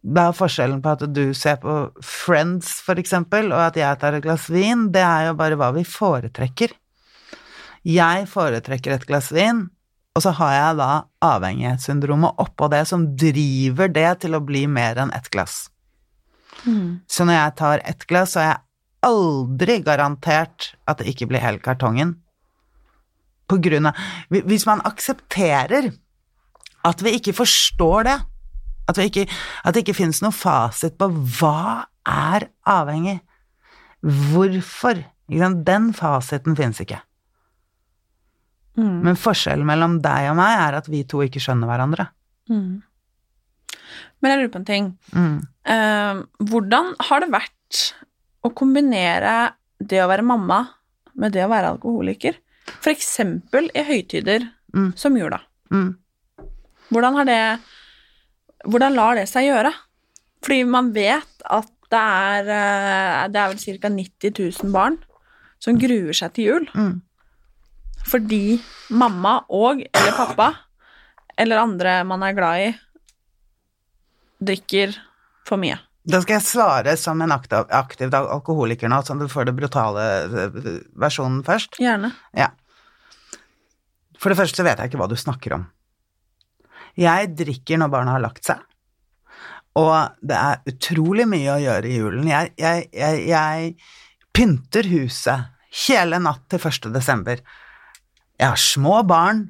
da 0.07 0.29
er 0.29 0.35
forskjellen 0.35 0.79
på 0.83 0.93
at 0.95 1.05
du 1.11 1.23
ser 1.35 1.57
på 1.59 1.73
Friends, 2.05 2.77
for 2.85 2.99
eksempel, 2.99 3.51
og 3.51 3.59
at 3.65 3.79
jeg 3.79 3.99
tar 3.99 4.15
et 4.15 4.23
glass 4.23 4.47
vin, 4.51 4.87
det 4.93 5.03
er 5.03 5.29
jo 5.29 5.39
bare 5.39 5.57
hva 5.59 5.73
vi 5.75 5.83
foretrekker. 5.87 6.71
Jeg 7.87 8.27
foretrekker 8.31 8.95
et 8.95 9.07
glass 9.07 9.33
vin, 9.35 9.65
og 10.15 10.23
så 10.23 10.31
har 10.39 10.53
jeg 10.55 10.77
da 10.79 10.91
avhengighetssyndromet 11.27 12.39
oppå 12.41 12.69
det 12.71 12.85
som 12.89 13.03
driver 13.19 13.91
det 13.91 14.09
til 14.23 14.37
å 14.37 14.43
bli 14.43 14.63
mer 14.71 14.99
enn 15.03 15.11
ett 15.15 15.27
glass. 15.33 15.67
Mm. 16.63 17.03
Så 17.05 17.27
når 17.27 17.37
jeg 17.37 17.57
tar 17.59 17.83
ett 17.85 18.07
glass, 18.09 18.33
så 18.33 18.41
er 18.41 18.49
jeg 18.53 18.63
aldri 19.07 19.77
garantert 19.85 20.71
at 20.87 21.03
det 21.03 21.11
ikke 21.11 21.27
blir 21.29 21.43
hele 21.43 21.61
kartongen. 21.63 22.15
På 23.47 23.59
grunn 23.63 23.87
av 23.87 23.95
Hvis 24.27 24.65
man 24.67 24.81
aksepterer 24.83 25.93
at 26.87 27.03
vi 27.03 27.13
ikke 27.19 27.35
forstår 27.37 28.07
det, 28.07 28.17
at, 28.87 28.97
ikke, 29.03 29.27
at 29.63 29.75
det 29.75 29.83
ikke 29.83 29.97
finnes 29.97 30.21
noen 30.23 30.35
fasit 30.35 30.97
på 30.99 31.09
hva 31.39 31.85
er 32.07 32.47
avhengig, 32.67 33.19
hvorfor? 34.31 35.03
Den 35.27 35.89
fasiten 35.97 36.55
finnes 36.55 36.79
ikke. 36.79 37.01
Mm. 38.77 39.01
Men 39.03 39.17
forskjellen 39.19 39.67
mellom 39.67 39.97
deg 40.03 40.29
og 40.31 40.37
meg 40.39 40.53
er 40.61 40.77
at 40.77 40.87
vi 40.91 41.01
to 41.09 41.23
ikke 41.25 41.41
skjønner 41.43 41.67
hverandre. 41.67 42.05
Mm. 42.47 42.77
Men 44.21 44.31
jeg 44.31 44.39
lurer 44.39 44.53
på 44.53 44.61
en 44.61 44.67
ting. 44.69 44.89
Mm. 45.11 45.37
Eh, 45.73 46.21
hvordan 46.47 46.93
har 47.09 47.23
det 47.25 47.31
vært 47.33 47.81
å 48.47 48.53
kombinere 48.55 49.33
det 49.83 49.99
å 50.03 50.07
være 50.09 50.25
mamma 50.25 50.61
med 51.17 51.33
det 51.35 51.43
å 51.45 51.51
være 51.51 51.73
alkoholiker? 51.75 52.37
For 52.79 52.93
eksempel 52.93 53.69
i 53.75 53.83
høytider 53.87 54.47
Mm. 54.75 54.91
som 54.99 55.15
jula. 55.15 55.39
Mm. 55.71 55.95
Hvordan 56.91 57.15
har 57.15 57.25
det 57.25 57.59
Hvordan 58.65 58.95
lar 58.97 59.19
det 59.19 59.27
seg 59.29 59.49
gjøre? 59.49 59.73
Fordi 60.45 60.61
man 60.69 60.93
vet 60.95 61.43
at 61.45 61.73
det 61.87 61.99
er 61.99 62.49
eh, 62.51 63.27
Det 63.31 63.39
er 63.39 63.51
vel 63.53 63.59
ca. 63.81 63.89
90 63.89 64.39
000 64.63 64.73
barn 64.73 64.97
som 65.63 65.77
gruer 65.79 66.13
seg 66.13 66.33
til 66.35 66.49
jul. 66.51 66.65
Mm. 66.75 66.97
Fordi 68.07 68.59
mamma 68.93 69.39
og 69.49 69.81
eller 69.87 70.15
pappa 70.15 70.51
eller 71.37 71.61
andre 71.61 71.99
man 72.07 72.23
er 72.25 72.35
glad 72.37 72.63
i, 72.65 72.69
drikker 74.41 74.95
for 75.47 75.61
mye. 75.61 75.77
Da 76.07 76.21
skal 76.23 76.37
jeg 76.37 76.47
svare 76.47 76.93
som 76.97 77.19
en 77.21 77.33
aktiv, 77.35 77.67
aktiv 77.73 78.13
alkoholiker 78.15 78.89
nå, 78.89 79.01
sånn 79.03 79.19
at 79.19 79.27
du 79.27 79.33
får 79.33 79.49
det 79.49 79.57
brutale 79.57 80.05
eh, 80.25 80.69
versjonen 80.97 81.41
først. 81.45 81.77
Gjerne. 81.83 82.13
Ja. 82.37 82.53
For 84.17 84.31
det 84.31 84.39
første 84.39 84.65
vet 84.65 84.79
jeg 84.79 84.89
ikke 84.89 85.01
hva 85.01 85.09
du 85.11 85.17
snakker 85.19 85.57
om. 85.59 85.67
Jeg 86.97 87.33
drikker 87.37 87.79
når 87.81 87.93
barna 87.93 88.15
har 88.15 88.23
lagt 88.23 88.47
seg, 88.47 88.63
og 89.77 90.17
det 90.25 90.37
er 90.37 90.63
utrolig 90.71 91.27
mye 91.29 91.53
å 91.53 91.61
gjøre 91.61 91.89
i 91.89 91.97
julen. 91.99 92.29
Jeg, 92.31 92.53
jeg, 92.57 92.87
jeg, 92.97 93.19
jeg 93.29 93.75
pynter 94.33 94.89
huset 94.89 95.53
hele 95.85 96.19
natt 96.23 96.47
til 96.49 96.63
1. 96.63 96.89
desember. 96.95 97.43
Jeg 98.37 98.49
har 98.49 98.61
små 98.61 99.01
barn, 99.07 99.47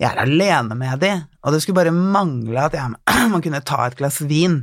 jeg 0.00 0.12
er 0.12 0.22
alene 0.22 0.76
med 0.78 1.02
de, 1.02 1.12
og 1.42 1.54
det 1.54 1.62
skulle 1.62 1.80
bare 1.80 1.94
mangle 1.94 2.62
at 2.62 2.76
jeg 2.78 2.94
må 3.32 3.42
kunne 3.42 3.62
ta 3.66 3.82
et 3.86 3.98
glass 3.98 4.22
vin 4.30 4.62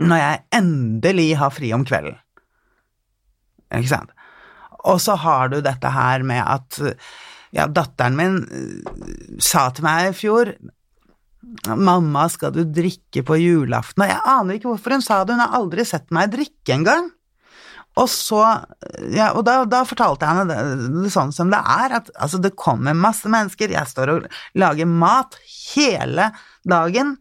når 0.00 0.16
jeg 0.16 0.44
endelig 0.56 1.28
har 1.36 1.52
fri 1.52 1.70
om 1.76 1.84
kvelden. 1.86 2.16
Ikke 3.76 3.92
sant? 3.92 4.14
Og 4.88 4.96
så 5.02 5.14
har 5.20 5.50
du 5.52 5.58
dette 5.62 5.90
her 5.92 6.24
med 6.26 6.40
at 6.40 6.78
ja, 7.52 7.66
datteren 7.68 8.16
min 8.16 8.38
eh, 8.48 9.38
sa 9.42 9.68
til 9.74 9.84
meg 9.86 10.10
i 10.10 10.16
fjor 10.16 10.54
Mamma, 11.76 12.28
skal 12.30 12.52
du 12.54 12.62
drikke 12.64 13.24
på 13.26 13.38
julaften? 13.40 14.04
Og 14.04 14.12
jeg 14.12 14.22
aner 14.32 14.58
ikke 14.58 14.70
hvorfor 14.70 14.96
hun 14.96 15.04
sa 15.04 15.22
det, 15.24 15.34
hun 15.36 15.42
har 15.44 15.56
aldri 15.58 15.86
sett 15.88 16.06
meg 16.14 16.30
drikke 16.34 16.76
engang. 16.76 17.10
Og 17.98 18.06
så 18.06 18.40
ja, 19.10 19.32
Og 19.34 19.42
da, 19.46 19.64
da 19.68 19.82
fortalte 19.88 20.26
jeg 20.26 20.38
henne 20.38 20.54
det, 20.54 20.88
det 21.04 21.12
sånn 21.12 21.34
som 21.34 21.50
det 21.52 21.58
er, 21.58 21.98
at 21.98 22.10
altså, 22.14 22.38
det 22.42 22.54
kommer 22.58 22.96
masse 22.96 23.28
mennesker, 23.30 23.74
jeg 23.74 23.90
står 23.90 24.14
og 24.14 24.28
lager 24.58 24.88
mat 24.88 25.38
hele 25.74 26.30
dagen, 26.68 27.16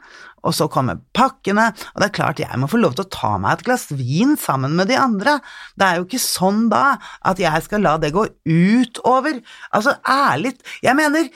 og 0.45 0.53
så 0.55 0.69
kommer 0.71 1.01
pakkene, 1.15 1.69
og 1.73 1.99
det 1.99 2.09
er 2.09 2.15
klart 2.15 2.41
jeg 2.43 2.59
må 2.61 2.69
få 2.71 2.79
lov 2.79 2.95
til 2.95 3.05
å 3.07 3.11
ta 3.11 3.33
meg 3.41 3.57
et 3.57 3.65
glass 3.67 3.89
vin 3.91 4.37
sammen 4.39 4.77
med 4.77 4.87
de 4.91 4.95
andre. 4.99 5.39
Det 5.75 5.87
er 5.87 5.99
jo 5.99 6.07
ikke 6.07 6.21
sånn 6.23 6.67
da 6.71 6.83
at 7.27 7.41
jeg 7.41 7.65
skal 7.65 7.83
la 7.83 7.97
det 7.99 8.13
gå 8.15 8.23
utover. 8.47 9.41
Altså, 9.75 9.97
ærlig, 10.07 10.55
jeg 10.85 10.95
mener 10.99 11.27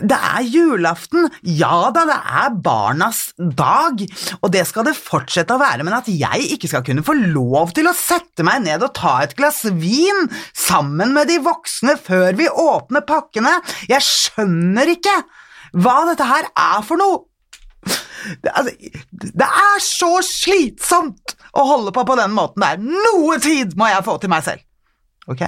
det 0.00 0.16
er 0.16 0.46
julaften, 0.48 1.26
ja 1.44 1.90
da, 1.92 2.04
det 2.08 2.16
er 2.16 2.54
barnas 2.64 3.20
dag, 3.36 4.00
og 4.40 4.52
det 4.54 4.62
skal 4.68 4.86
det 4.88 4.94
fortsette 4.96 5.52
å 5.52 5.60
være, 5.60 5.84
men 5.84 5.96
at 5.98 6.08
jeg 6.08 6.46
ikke 6.54 6.70
skal 6.70 6.84
kunne 6.86 7.04
få 7.04 7.12
lov 7.18 7.74
til 7.76 7.90
å 7.90 7.96
sette 7.96 8.46
meg 8.46 8.62
ned 8.64 8.84
og 8.86 8.94
ta 8.96 9.18
et 9.20 9.34
glass 9.36 9.66
vin 9.68 10.24
sammen 10.56 11.12
med 11.12 11.28
de 11.28 11.36
voksne 11.44 11.98
før 12.00 12.38
vi 12.40 12.48
åpner 12.48 13.04
pakkene, 13.04 13.58
jeg 13.90 14.06
skjønner 14.06 14.94
ikke 14.94 15.18
hva 15.76 15.98
dette 16.08 16.24
her 16.28 16.48
er 16.48 16.88
for 16.88 17.00
noe. 17.00 17.26
Det, 17.82 18.52
altså, 18.54 18.72
det 19.10 19.46
er 19.48 19.80
så 19.82 20.10
slitsomt 20.24 21.34
å 21.58 21.64
holde 21.66 21.92
på 21.92 22.04
på 22.06 22.16
den 22.20 22.32
måten 22.36 22.62
der. 22.62 22.78
Noe 22.80 23.38
tid 23.42 23.74
må 23.76 23.88
jeg 23.90 24.04
få 24.06 24.14
til 24.22 24.30
meg 24.32 24.44
selv. 24.46 24.62
Ok? 25.32 25.42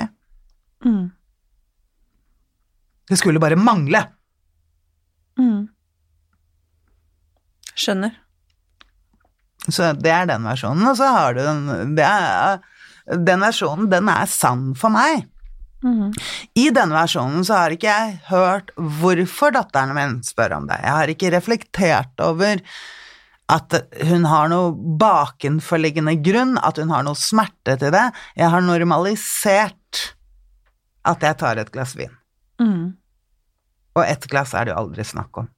Mm. 0.84 1.04
Det 3.08 3.20
skulle 3.20 3.42
bare 3.42 3.60
mangle. 3.60 4.02
Mm. 5.40 5.66
Skjønner. 7.74 8.14
Så 9.64 9.92
det 9.96 10.12
er 10.12 10.26
den 10.28 10.44
versjonen, 10.44 10.86
og 10.90 10.98
så 10.98 11.08
har 11.14 11.36
du 11.36 11.40
den 11.42 11.94
det 11.96 12.04
er, 12.04 12.58
Den 13.04 13.44
versjonen, 13.44 13.88
den 13.92 14.08
er 14.08 14.28
sann 14.30 14.72
for 14.78 14.92
meg. 14.92 15.26
Mm. 15.84 16.12
I 16.56 16.70
denne 16.72 16.96
versjonen 16.96 17.44
så 17.44 17.58
har 17.58 17.74
ikke 17.74 17.92
jeg 17.92 18.18
hørt 18.30 18.70
hvorfor 18.76 19.52
datteren 19.52 19.92
min 19.96 20.18
spør 20.24 20.56
om 20.58 20.68
det. 20.70 20.78
Jeg 20.80 20.96
har 20.96 21.12
ikke 21.12 21.32
reflektert 21.34 22.24
over 22.24 22.62
at 23.52 23.76
hun 24.08 24.24
har 24.24 24.48
noe 24.48 24.72
bakenforliggende 25.00 26.16
grunn, 26.24 26.56
at 26.56 26.80
hun 26.80 26.92
har 26.94 27.04
noe 27.04 27.18
smerte 27.18 27.76
til 27.80 27.92
det. 27.92 28.06
Jeg 28.40 28.48
har 28.54 28.64
normalisert 28.64 30.04
at 31.04 31.26
jeg 31.28 31.38
tar 31.42 31.60
et 31.60 31.72
glass 31.74 31.92
vin. 31.98 32.14
Mm. 32.62 32.94
Og 33.94 34.02
ett 34.06 34.26
glass 34.30 34.54
er 34.54 34.66
det 34.66 34.74
jo 34.74 34.80
aldri 34.82 35.04
snakk 35.06 35.42
om. 35.44 35.50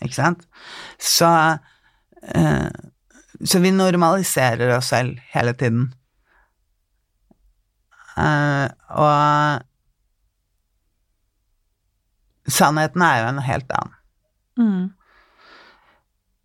Ikke 0.00 0.16
sant? 0.16 0.46
Så 1.00 1.28
uh, 1.28 2.70
Så 3.40 3.60
vi 3.60 3.72
normaliserer 3.72 4.76
oss 4.76 4.92
selv 4.92 5.20
hele 5.32 5.52
tiden. 5.56 5.90
Uh, 8.16 8.68
og 9.00 9.64
sannheten 12.50 13.04
er 13.06 13.20
jo 13.22 13.28
en 13.30 13.44
helt 13.44 13.76
annen. 13.76 13.94
Mm. 14.60 14.88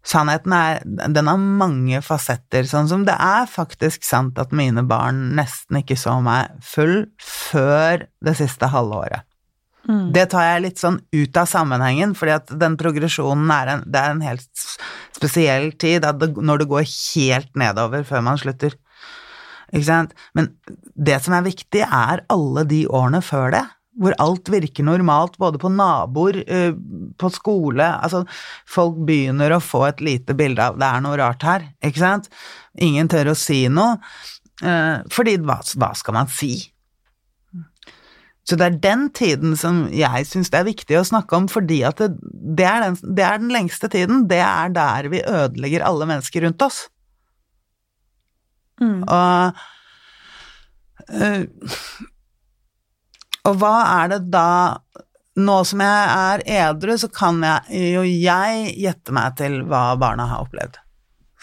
Sannheten 0.05 0.53
er 0.53 0.83
Den 0.85 1.27
har 1.27 1.41
mange 1.41 1.99
fasetter, 2.05 2.67
sånn 2.69 2.87
som 2.91 3.05
det 3.07 3.15
er 3.17 3.47
faktisk 3.49 4.05
sant 4.05 4.37
at 4.39 4.53
mine 4.55 4.85
barn 4.87 5.33
nesten 5.35 5.81
ikke 5.81 5.97
så 5.99 6.19
meg 6.23 6.53
full 6.63 7.07
før 7.19 8.05
det 8.23 8.35
siste 8.37 8.69
halve 8.71 9.01
året. 9.07 9.25
Det 9.85 10.25
tar 10.31 10.47
jeg 10.47 10.63
litt 10.63 10.81
sånn 10.81 10.97
ut 11.13 11.37
av 11.37 11.49
sammenhengen, 11.49 12.15
fordi 12.17 12.33
at 12.39 12.53
den 12.61 12.77
progresjonen 12.79 13.51
er 13.53 13.71
en, 13.75 13.85
det 13.85 14.01
er 14.01 14.15
en 14.15 14.23
helt 14.25 14.65
spesiell 15.15 15.71
tid, 15.77 16.01
det, 16.01 16.31
når 16.35 16.63
det 16.63 16.69
går 16.71 16.87
helt 16.89 17.51
nedover 17.59 18.05
før 18.07 18.25
man 18.25 18.41
slutter. 18.41 18.73
Ikke 19.71 19.87
sant? 19.87 20.13
Men 20.37 20.51
det 20.95 21.19
som 21.25 21.35
er 21.37 21.45
viktig, 21.45 21.83
er 21.85 22.25
alle 22.33 22.65
de 22.69 22.85
årene 22.87 23.21
før 23.25 23.53
det, 23.55 23.63
hvor 23.95 24.15
alt 24.19 24.49
virker 24.51 24.83
normalt, 24.83 25.37
både 25.39 25.59
på 25.61 25.71
naboer, 25.71 26.41
eh, 26.51 26.73
på 27.15 27.29
skole 27.31 27.85
Altså, 27.85 28.25
folk 28.67 28.97
begynner 29.07 29.55
å 29.55 29.63
få 29.63 29.85
et 29.87 30.01
lite 30.03 30.35
bilde 30.35 30.59
av 30.59 30.79
det 30.79 30.89
er 30.89 31.03
noe 31.05 31.19
rart 31.21 31.45
her, 31.47 31.69
ikke 31.79 32.03
sant? 32.03 32.29
Ingen 32.75 33.07
tør 33.11 33.31
å 33.31 33.37
si 33.39 33.67
noe, 33.71 33.95
eh, 34.61 34.99
fordi 35.11 35.37
hva, 35.39 35.61
hva 35.79 35.93
skal 35.95 36.17
man 36.17 36.27
si? 36.27 36.57
Så 38.45 38.57
det 38.59 38.65
er 38.65 38.81
den 38.81 39.07
tiden 39.09 39.55
som 39.57 39.85
jeg 39.89 40.27
syns 40.29 40.51
det 40.53 40.59
er 40.59 40.67
viktig 40.67 40.99
å 40.99 41.05
snakke 41.07 41.33
om, 41.37 41.47
fordi 41.49 41.79
at 41.87 41.97
det, 41.97 42.11
det, 42.21 42.65
er 42.69 42.83
den, 42.83 42.97
det 43.17 43.23
er 43.25 43.39
den 43.41 43.53
lengste 43.53 43.89
tiden. 43.89 44.27
Det 44.29 44.41
er 44.45 44.73
der 44.75 45.09
vi 45.09 45.23
ødelegger 45.25 45.85
alle 45.87 46.05
mennesker 46.11 46.45
rundt 46.45 46.61
oss. 46.61 46.83
Og 49.07 49.63
eh, 51.09 51.45
Og 53.45 53.57
hva 53.61 53.75
er 54.01 54.15
det 54.15 54.21
da 54.33 54.47
Nå 55.35 55.57
som 55.67 55.81
jeg 55.83 56.03
er 56.15 56.43
edru, 56.47 56.93
så 56.95 57.09
kan 57.11 57.41
jeg 57.43 57.79
jo 57.91 58.05
jeg 58.07 58.69
gjette 58.79 59.11
meg 59.11 59.33
til 59.35 59.57
hva 59.67 59.81
barna 59.99 60.29
har 60.29 60.45
opplevd. 60.45 60.77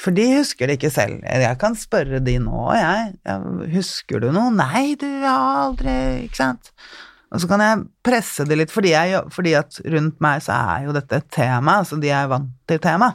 For 0.02 0.14
de 0.14 0.24
husker 0.34 0.66
det 0.66 0.80
ikke 0.80 0.90
selv. 0.90 1.22
Jeg 1.22 1.58
kan 1.60 1.76
spørre 1.78 2.18
de 2.24 2.34
nå, 2.42 2.62
jeg. 2.74 3.12
Husker 3.70 4.22
du 4.22 4.32
noe? 4.34 4.50
Nei, 4.54 4.96
du 4.98 5.06
har 5.22 5.68
aldri 5.68 5.94
Ikke 6.24 6.40
sant? 6.40 6.72
Og 7.32 7.40
så 7.40 7.48
kan 7.48 7.62
jeg 7.64 7.84
presse 8.04 8.44
det 8.44 8.58
litt, 8.60 8.72
fordi, 8.74 8.90
jeg, 8.92 9.22
fordi 9.32 9.54
at 9.56 9.78
rundt 9.94 10.18
meg 10.20 10.42
så 10.44 10.52
er 10.74 10.82
jo 10.84 10.92
dette 10.92 11.16
et 11.22 11.30
tema, 11.32 11.78
så 11.88 11.96
de 12.02 12.10
er 12.12 12.26
vant 12.28 12.50
til 12.68 12.80
tema. 12.82 13.08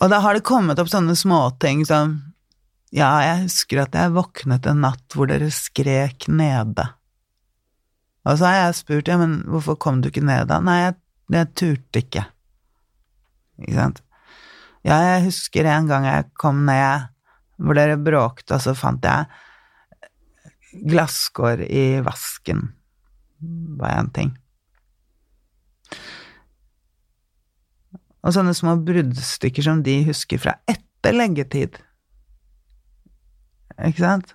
Og 0.00 0.10
da 0.12 0.18
har 0.24 0.36
det 0.36 0.44
kommet 0.44 0.80
opp 0.80 0.90
sånne 0.92 1.16
småting 1.16 1.86
som 1.88 2.18
Ja, 2.92 3.20
jeg 3.22 3.46
husker 3.46 3.84
at 3.84 3.94
jeg 3.94 4.12
våknet 4.16 4.66
en 4.66 4.80
natt 4.82 5.14
hvor 5.14 5.30
dere 5.30 5.48
skrek 5.54 6.26
nede. 6.28 6.88
Og 8.26 8.36
så 8.36 8.48
har 8.50 8.56
jeg 8.64 8.78
spurt, 8.82 9.08
ja, 9.08 9.16
men 9.20 9.38
hvorfor 9.48 9.78
kom 9.80 10.02
du 10.02 10.10
ikke 10.10 10.24
ned 10.26 10.50
da? 10.50 10.58
Nei, 10.60 10.80
jeg, 10.82 10.96
jeg 11.32 11.50
turte 11.56 12.02
ikke. 12.02 12.24
Ikke 13.62 13.76
sant? 13.78 14.02
Ja, 14.86 14.96
jeg 15.04 15.26
husker 15.28 15.68
en 15.68 15.88
gang 15.90 16.06
jeg 16.08 16.28
kom 16.40 16.64
ned 16.68 17.10
hvor 17.60 17.76
dere 17.76 17.98
bråkte, 18.00 18.56
og 18.56 18.62
så 18.64 18.72
fant 18.76 19.04
jeg 19.04 19.28
glasskår 20.88 21.66
i 21.66 22.00
vasken. 22.04 22.70
Var 23.80 23.98
en 23.98 24.10
ting. 24.16 24.32
Og 28.20 28.34
sånne 28.36 28.54
små 28.56 28.76
bruddstykker 28.84 29.64
som 29.64 29.84
de 29.84 29.98
husker 30.08 30.40
fra 30.40 30.56
etter 30.68 31.16
leggetid. 31.16 31.76
Ikke 33.80 34.04
sant? 34.04 34.34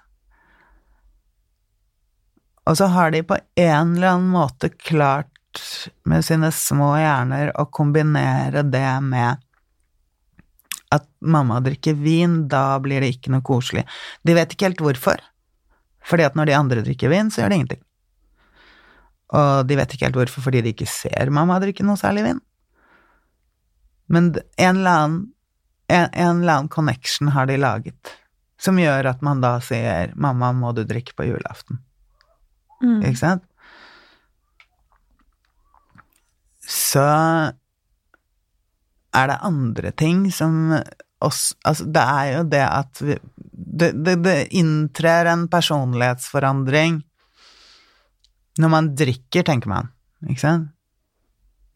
Og 2.65 2.77
så 2.79 2.89
har 2.89 3.13
de 3.13 3.21
på 3.25 3.37
en 3.37 3.93
eller 3.93 4.15
annen 4.15 4.31
måte 4.33 4.71
klart 4.73 5.29
med 6.09 6.25
sine 6.25 6.49
små 6.51 6.95
hjerner 6.97 7.53
å 7.61 7.67
kombinere 7.71 8.65
det 8.67 8.89
med 9.05 9.44
at 10.95 11.07
mamma 11.21 11.59
drikker 11.63 11.97
vin, 11.99 12.45
da 12.51 12.77
blir 12.83 13.03
det 13.03 13.15
ikke 13.15 13.33
noe 13.33 13.45
koselig. 13.45 13.85
De 14.25 14.35
vet 14.37 14.51
ikke 14.53 14.69
helt 14.69 14.83
hvorfor, 14.83 15.21
fordi 16.05 16.27
at 16.27 16.37
når 16.37 16.49
de 16.49 16.57
andre 16.57 16.83
drikker 16.85 17.11
vin, 17.11 17.31
så 17.31 17.41
gjør 17.41 17.53
det 17.53 17.59
ingenting. 17.59 17.83
Og 19.35 19.65
de 19.67 19.77
vet 19.79 19.95
ikke 19.95 20.07
helt 20.07 20.19
hvorfor, 20.19 20.45
fordi 20.47 20.61
de 20.65 20.75
ikke 20.75 20.89
ser 20.89 21.33
mamma 21.33 21.57
drikke 21.63 21.85
noe 21.85 21.99
særlig 21.99 22.27
vin. 22.27 22.43
Men 24.11 24.35
en 24.61 24.77
eller 24.81 24.99
annen, 24.99 25.23
en, 25.89 26.07
en 26.11 26.43
eller 26.43 26.59
annen 26.59 26.71
connection 26.71 27.33
har 27.33 27.49
de 27.49 27.57
laget, 27.57 28.13
som 28.61 28.77
gjør 28.79 29.09
at 29.09 29.25
man 29.25 29.41
da 29.41 29.57
sier 29.61 30.13
'mamma, 30.15 30.53
må 30.53 30.71
du 30.77 30.83
drikke 30.85 31.17
på 31.17 31.25
julaften'? 31.27 31.81
Ikke 33.05 33.19
sant? 33.19 33.43
Så 36.65 37.05
er 39.15 39.31
det 39.31 39.41
andre 39.47 39.91
ting 39.97 40.27
som 40.33 40.75
oss 41.23 41.55
Altså, 41.65 41.87
det 41.89 42.03
er 42.03 42.31
jo 42.33 42.45
det 42.51 42.63
at 42.67 43.01
vi 43.01 43.17
det, 43.55 43.91
det, 44.05 44.15
det 44.23 44.37
inntrer 44.55 45.29
en 45.31 45.47
personlighetsforandring 45.51 46.99
når 48.61 48.71
man 48.71 48.89
drikker, 48.95 49.43
tenker 49.43 49.67
man, 49.67 49.89
ikke 50.29 50.39
sant? 50.39 50.69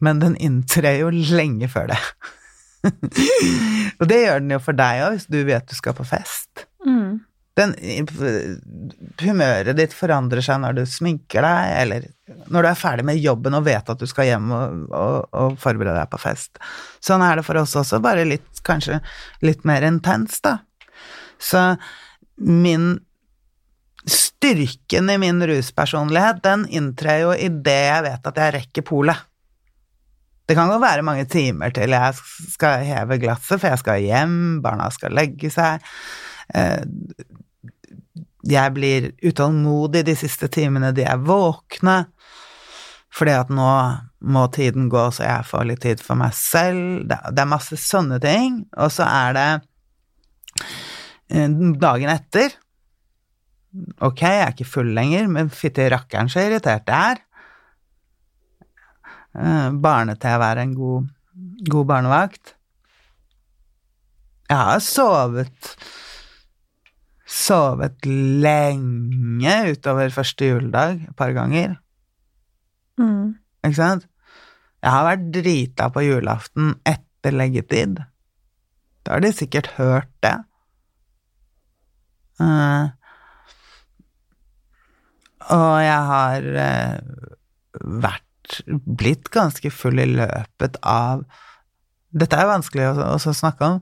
Men 0.00 0.20
den 0.22 0.36
inntrer 0.40 0.96
jo 1.02 1.10
lenge 1.12 1.68
før 1.68 1.90
det. 1.90 1.98
Og 4.00 4.08
det 4.08 4.22
gjør 4.22 4.40
den 4.40 4.54
jo 4.54 4.60
for 4.64 4.76
deg 4.76 5.02
òg, 5.04 5.18
hvis 5.18 5.28
du 5.28 5.42
vet 5.44 5.68
du 5.68 5.76
skal 5.76 5.96
på 5.98 6.06
fest. 6.08 6.64
Den, 7.60 7.74
humøret 9.20 9.76
ditt 9.76 9.94
forandrer 9.96 10.44
seg 10.44 10.62
når 10.62 10.78
du 10.78 10.82
sminker 10.88 11.44
deg, 11.44 11.74
eller 11.82 12.08
når 12.50 12.64
du 12.64 12.70
er 12.70 12.80
ferdig 12.80 13.06
med 13.10 13.20
jobben 13.20 13.58
og 13.58 13.66
vet 13.66 13.92
at 13.92 14.00
du 14.00 14.08
skal 14.08 14.30
hjem 14.30 14.48
og, 14.56 14.80
og, 14.96 15.28
og 15.36 15.60
forberede 15.60 15.98
deg 15.98 16.10
på 16.12 16.22
fest. 16.22 16.60
Sånn 17.04 17.24
er 17.26 17.38
det 17.38 17.46
for 17.46 17.60
oss 17.60 17.76
også, 17.78 18.00
bare 18.04 18.26
litt, 18.28 18.48
kanskje 18.66 19.02
litt 19.44 19.66
mer 19.68 19.86
intens, 19.86 20.40
da. 20.44 20.58
Så 21.40 21.74
min 22.40 22.98
Styrken 24.08 25.10
i 25.12 25.18
min 25.20 25.42
ruspersonlighet, 25.44 26.38
den 26.40 26.62
inntrer 26.72 27.18
jo 27.20 27.34
idet 27.36 27.74
jeg 27.84 28.04
vet 28.06 28.28
at 28.30 28.38
jeg 28.40 28.54
rekker 28.54 28.84
polet. 28.88 29.26
Det 30.48 30.56
kan 30.58 30.72
jo 30.72 30.80
være 30.82 31.04
mange 31.06 31.26
timer 31.30 31.70
til 31.76 31.92
jeg 31.94 32.16
skal 32.54 32.86
heve 32.88 33.20
glasset, 33.22 33.60
for 33.60 33.68
jeg 33.68 33.82
skal 33.82 34.00
hjem, 34.02 34.38
barna 34.64 34.88
skal 34.90 35.12
legge 35.14 35.52
seg. 35.52 35.84
Jeg 38.48 38.72
blir 38.72 39.10
utålmodig 39.20 40.04
de 40.08 40.14
siste 40.16 40.48
timene 40.52 40.94
de 40.96 41.04
er 41.04 41.20
våkne, 41.20 42.04
fordi 43.12 43.34
at 43.36 43.50
nå 43.52 43.72
må 44.20 44.44
tiden 44.54 44.88
gå 44.92 45.02
så 45.12 45.26
jeg 45.26 45.48
får 45.48 45.66
litt 45.68 45.82
tid 45.84 46.02
for 46.04 46.20
meg 46.20 46.34
selv. 46.36 47.08
Det 47.10 47.42
er 47.42 47.50
masse 47.50 47.76
sånne 47.80 48.20
ting. 48.22 48.62
Og 48.78 48.92
så 48.94 49.06
er 49.08 49.36
det 49.36 49.48
eh, 51.34 51.48
dagen 51.80 52.12
etter 52.12 52.56
Ok, 54.02 54.24
jeg 54.24 54.38
er 54.42 54.48
ikke 54.50 54.66
full 54.66 54.88
lenger, 54.96 55.28
men 55.30 55.50
fytti 55.54 55.84
rakkeren 55.92 56.26
så 56.30 56.42
irritert 56.42 56.88
jeg 56.90 57.14
er. 57.14 57.20
Eh, 59.38 59.68
Barne-TV 59.78 60.42
er 60.42 60.60
en 60.64 60.72
god, 60.74 61.12
god 61.70 61.86
barnevakt. 61.86 62.56
Jeg 64.50 64.58
har 64.58 64.82
sovet 64.82 65.76
Sovet 67.30 68.06
lenge 68.42 69.54
utover 69.70 70.10
første 70.14 70.48
juledag, 70.50 70.98
et 71.06 71.16
par 71.16 71.30
ganger. 71.36 71.76
Ikke 73.00 73.76
sant? 73.76 74.06
Jeg 74.80 74.94
har 74.94 75.04
vært 75.04 75.26
drita 75.34 75.90
på 75.92 76.04
julaften 76.06 76.72
etter 76.88 77.36
leggetid. 77.36 77.98
Da 79.04 79.16
har 79.16 79.24
de 79.24 79.32
sikkert 79.36 79.74
hørt 79.76 80.08
det. 80.24 80.36
Uh, 82.40 82.88
og 85.52 85.74
jeg 85.84 86.06
har 86.08 86.46
uh, 86.56 87.24
vært 88.06 88.60
blitt 88.68 89.28
ganske 89.32 89.72
full 89.72 90.00
i 90.00 90.08
løpet 90.08 90.80
av 90.80 91.26
Dette 92.10 92.34
er 92.34 92.48
vanskelig 92.48 92.88
å 92.88 93.10
å 93.14 93.32
snakke 93.36 93.66
om. 93.68 93.76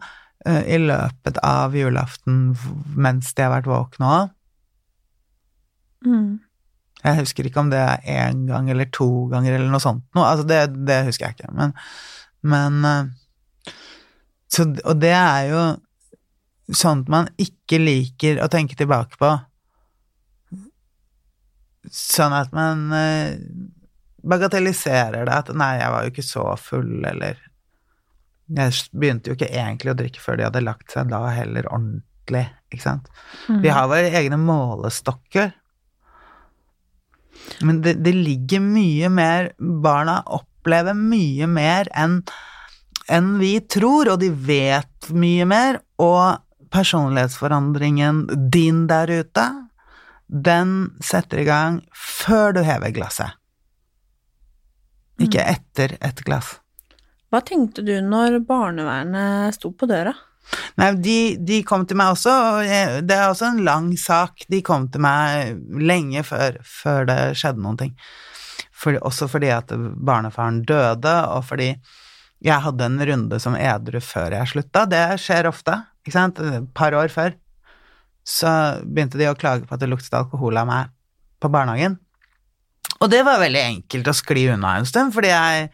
Eh, 0.47 0.63
I 0.75 0.79
løpet 0.79 1.39
av 1.45 1.75
julaften 1.77 2.57
mens 2.97 3.33
de 3.35 3.43
har 3.43 3.55
vært 3.57 3.71
våkne 3.71 4.13
òg. 4.19 4.35
Jeg 7.05 7.19
husker 7.21 7.47
ikke 7.47 7.63
om 7.63 7.71
det 7.71 7.79
er 7.79 8.03
én 8.11 8.47
gang 8.49 8.71
eller 8.71 8.89
to 8.95 9.29
ganger 9.31 9.55
eller 9.55 9.71
noe 9.71 9.83
sånt 9.83 10.05
noe. 10.15 10.27
Altså, 10.27 10.47
det, 10.47 10.85
det 10.87 11.05
husker 11.07 11.29
jeg 11.29 11.39
ikke, 11.39 11.53
men, 11.55 11.75
men 12.43 12.85
eh, 12.85 13.73
så, 14.49 14.65
Og 14.85 14.97
det 14.99 15.13
er 15.15 15.51
jo 15.53 15.63
sånt 16.75 17.09
man 17.09 17.29
ikke 17.41 17.79
liker 17.81 18.43
å 18.45 18.49
tenke 18.53 18.77
tilbake 18.77 19.17
på. 19.21 19.31
Sånn 21.89 22.35
at 22.37 22.53
man 22.53 22.89
eh, 22.93 23.39
bagatelliserer 24.29 25.25
det, 25.25 25.33
at 25.33 25.53
'nei, 25.55 25.79
jeg 25.81 25.93
var 25.95 26.05
jo 26.05 26.13
ikke 26.13 26.27
så 26.27 26.45
full', 26.61 27.07
eller 27.07 27.39
Jeg 28.49 28.75
begynte 28.97 29.31
jo 29.31 29.37
ikke 29.37 29.51
egentlig 29.53 29.93
å 29.93 29.99
drikke 29.99 30.23
før 30.23 30.39
de 30.39 30.47
hadde 30.47 30.65
lagt 30.65 30.93
seg, 30.95 31.11
da 31.13 31.21
heller 31.37 31.69
ordentlig, 31.69 32.47
ikke 32.73 32.85
sant. 32.85 33.09
Vi 33.49 33.73
har 33.73 33.91
våre 33.91 34.13
egne 34.21 34.39
målestokker. 34.41 35.53
Men 37.65 37.83
det, 37.85 37.99
det 38.05 38.13
ligger 38.17 38.61
mye 38.61 39.09
mer 39.13 39.53
Barna 39.59 40.19
opplever 40.27 40.97
mye 40.97 41.47
mer 41.51 41.89
enn 41.97 42.23
enn 43.09 43.39
vi 43.41 43.55
tror, 43.65 44.11
og 44.13 44.21
de 44.21 44.29
vet 44.29 45.09
mye 45.17 45.47
mer, 45.49 45.81
og 45.97 46.43
personlighetsforandringen 46.75 48.27
din 48.53 48.85
der 48.91 49.09
ute, 49.23 49.47
den 50.29 50.75
setter 51.01 51.41
i 51.41 51.47
gang 51.49 51.81
før 51.97 52.59
du 52.59 52.63
hever 52.67 52.93
glasset. 52.93 53.39
Ikke 55.19 55.41
etter 55.41 55.97
et 56.05 56.21
glass. 56.27 56.59
Hva 57.29 57.43
tenkte 57.45 57.85
du 57.85 57.93
når 58.01 58.41
barnevernet 58.49 59.57
sto 59.59 59.73
på 59.77 59.89
døra? 59.91 60.15
Nei, 60.81 60.93
de, 61.05 61.19
de 61.45 61.59
kom 61.67 61.85
til 61.85 61.99
meg 62.01 62.15
også, 62.15 62.33
og 62.33 63.05
det 63.05 63.17
er 63.17 63.27
også 63.29 63.51
en 63.51 63.63
lang 63.67 63.91
sak. 64.01 64.47
De 64.49 64.63
kom 64.65 64.87
til 64.93 65.03
meg 65.05 65.59
lenge 65.77 66.23
før, 66.25 66.57
før 66.65 67.09
det 67.11 67.19
skjedde 67.37 67.65
noen 67.65 67.81
ting. 67.81 67.93
For, 68.73 68.97
også 69.05 69.29
fordi 69.29 69.51
at 69.53 69.75
barnefaren 69.77 70.63
døde, 70.65 71.15
og 71.35 71.45
fordi 71.51 71.73
jeg 72.45 72.65
hadde 72.65 72.87
en 72.87 73.03
runde 73.11 73.41
som 73.43 73.59
edru 73.59 74.01
før 74.01 74.39
jeg 74.39 74.53
slutta. 74.55 74.87
Det 74.89 75.05
skjer 75.21 75.51
ofte, 75.51 75.75
ikke 76.07 76.17
sant, 76.17 76.41
et 76.41 76.73
par 76.79 76.97
år 76.97 77.13
før. 77.13 77.37
Så 78.29 78.49
begynte 78.85 79.21
de 79.21 79.29
å 79.29 79.37
klage 79.37 79.67
på 79.67 79.77
at 79.77 79.83
det 79.83 79.91
luktet 79.91 80.17
alkohol 80.17 80.61
av 80.61 80.69
meg 80.71 80.95
på 81.43 81.51
barnehagen. 81.53 81.99
Og 82.99 83.11
det 83.13 83.21
var 83.27 83.43
veldig 83.43 83.63
enkelt 83.63 84.11
å 84.11 84.17
skli 84.17 84.49
unna 84.55 84.79
en 84.79 84.89
stund, 84.89 85.13
fordi 85.15 85.31
jeg 85.35 85.69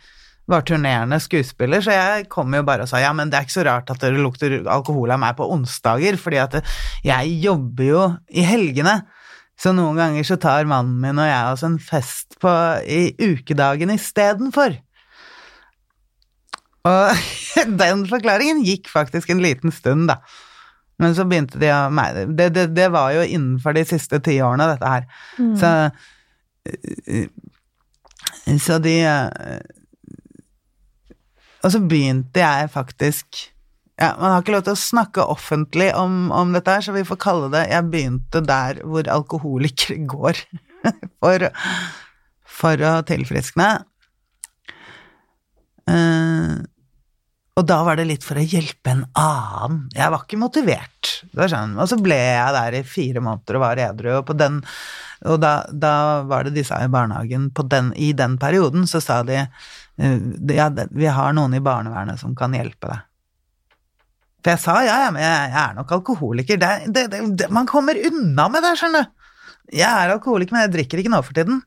var 0.50 0.64
turnerende 0.68 1.16
skuespiller, 1.22 1.80
så 1.80 1.94
jeg 1.94 2.28
kom 2.32 2.52
jo 2.52 2.64
bare 2.66 2.84
og 2.84 2.90
sa 2.90 3.00
ja, 3.00 3.12
men 3.16 3.30
det 3.32 3.38
er 3.38 3.46
ikke 3.46 3.56
så 3.56 3.66
rart 3.68 3.90
at 3.92 4.02
det 4.02 4.12
lukter 4.16 4.58
alkohol 4.68 5.14
av 5.14 5.20
meg 5.22 5.36
på 5.38 5.48
onsdager, 5.54 6.18
fordi 6.20 6.40
at 6.42 6.58
jeg 7.06 7.36
jobber 7.44 7.88
jo 7.88 8.02
i 8.28 8.44
helgene. 8.44 8.98
Så 9.60 9.72
noen 9.72 9.96
ganger 9.96 10.26
så 10.26 10.36
tar 10.40 10.66
mannen 10.68 10.98
min 11.00 11.20
og 11.22 11.28
jeg 11.30 11.52
oss 11.52 11.64
en 11.64 11.78
fest 11.80 12.36
på, 12.42 12.50
i 12.84 13.14
ukedagen 13.22 13.94
istedenfor. 13.94 14.76
Og 16.84 17.22
den 17.82 18.04
forklaringen 18.10 18.64
gikk 18.66 18.90
faktisk 18.92 19.32
en 19.32 19.44
liten 19.44 19.72
stund, 19.72 20.10
da. 20.10 20.20
Men 21.00 21.14
så 21.16 21.24
begynte 21.26 21.58
de 21.58 21.70
å 21.74 21.88
det, 22.38 22.50
det, 22.54 22.68
det 22.76 22.88
var 22.94 23.14
jo 23.16 23.24
innenfor 23.24 23.74
de 23.74 23.82
siste 23.88 24.20
ti 24.22 24.36
årene, 24.44 24.68
dette 24.74 24.90
her. 24.92 25.08
Mm. 25.38 25.56
Så 25.58 25.70
Så 28.62 28.78
de 28.82 28.94
og 31.64 31.72
så 31.72 31.80
begynte 31.80 32.42
jeg 32.42 32.70
faktisk 32.74 33.40
ja, 33.94 34.10
Man 34.18 34.32
har 34.32 34.42
ikke 34.42 34.56
lov 34.56 34.64
til 34.66 34.74
å 34.74 34.80
snakke 34.80 35.24
offentlig 35.32 35.88
om, 35.96 36.28
om 36.34 36.52
dette 36.54 36.72
her, 36.76 36.84
så 36.84 36.94
vi 36.96 37.06
får 37.06 37.20
kalle 37.22 37.50
det 37.54 37.64
Jeg 37.70 37.90
begynte 37.92 38.42
der 38.44 38.82
hvor 38.82 39.08
alkoholikere 39.16 40.00
går 40.14 40.40
for, 41.22 41.48
for 42.44 42.82
å 42.84 42.94
tilfriskne. 43.06 43.68
Uh, 45.88 46.58
og 47.54 47.66
da 47.70 47.78
var 47.86 48.00
det 48.00 48.08
litt 48.08 48.26
for 48.26 48.38
å 48.38 48.42
hjelpe 48.42 48.90
en 48.90 49.04
annen. 49.14 49.84
Jeg 49.94 50.10
var 50.10 50.24
ikke 50.24 50.40
motivert. 50.42 51.10
Sånn. 51.30 51.76
Og 51.78 51.86
så 51.90 51.98
ble 52.02 52.18
jeg 52.18 52.54
der 52.56 52.78
i 52.80 52.82
fire 52.86 53.22
måneder 53.22 53.58
og 53.58 53.62
var 53.62 53.82
edru, 53.84 54.10
og, 54.18 54.32
den, 54.38 54.58
og 55.30 55.38
da, 55.42 55.52
da, 55.70 55.94
var 56.26 56.48
det 56.48 56.56
de 56.56 56.64
sa 56.66 56.82
i 56.82 56.90
barnehagen 56.90 57.52
den, 57.70 57.92
I 57.94 58.10
den 58.16 58.36
perioden 58.42 58.88
så 58.90 59.00
sa 59.02 59.22
de 59.22 59.44
ja, 59.96 60.68
vi 60.90 61.06
har 61.06 61.34
noen 61.36 61.54
i 61.54 61.62
barnevernet 61.62 62.20
som 62.20 62.34
kan 62.38 62.54
hjelpe 62.56 62.90
deg. 62.90 63.04
For 64.44 64.52
jeg 64.52 64.60
sa 64.60 64.74
ja, 64.84 64.96
men 65.14 65.22
jeg, 65.24 65.52
er 65.56 65.76
nok 65.76 65.92
alkoholiker. 65.96 66.58
Det, 66.60 66.72
det, 66.92 67.06
det, 67.38 67.48
man 67.54 67.68
kommer 67.68 67.96
unna 68.10 68.50
med 68.52 68.64
det, 68.66 68.74
skjønner 68.80 69.06
du. 69.06 69.30
Jeg 69.72 69.88
er 69.88 70.12
alkoholiker, 70.12 70.52
men 70.52 70.66
jeg 70.66 70.74
drikker 70.74 71.00
ikke 71.00 71.12
nå 71.14 71.22
for 71.24 71.36
tiden. 71.36 71.62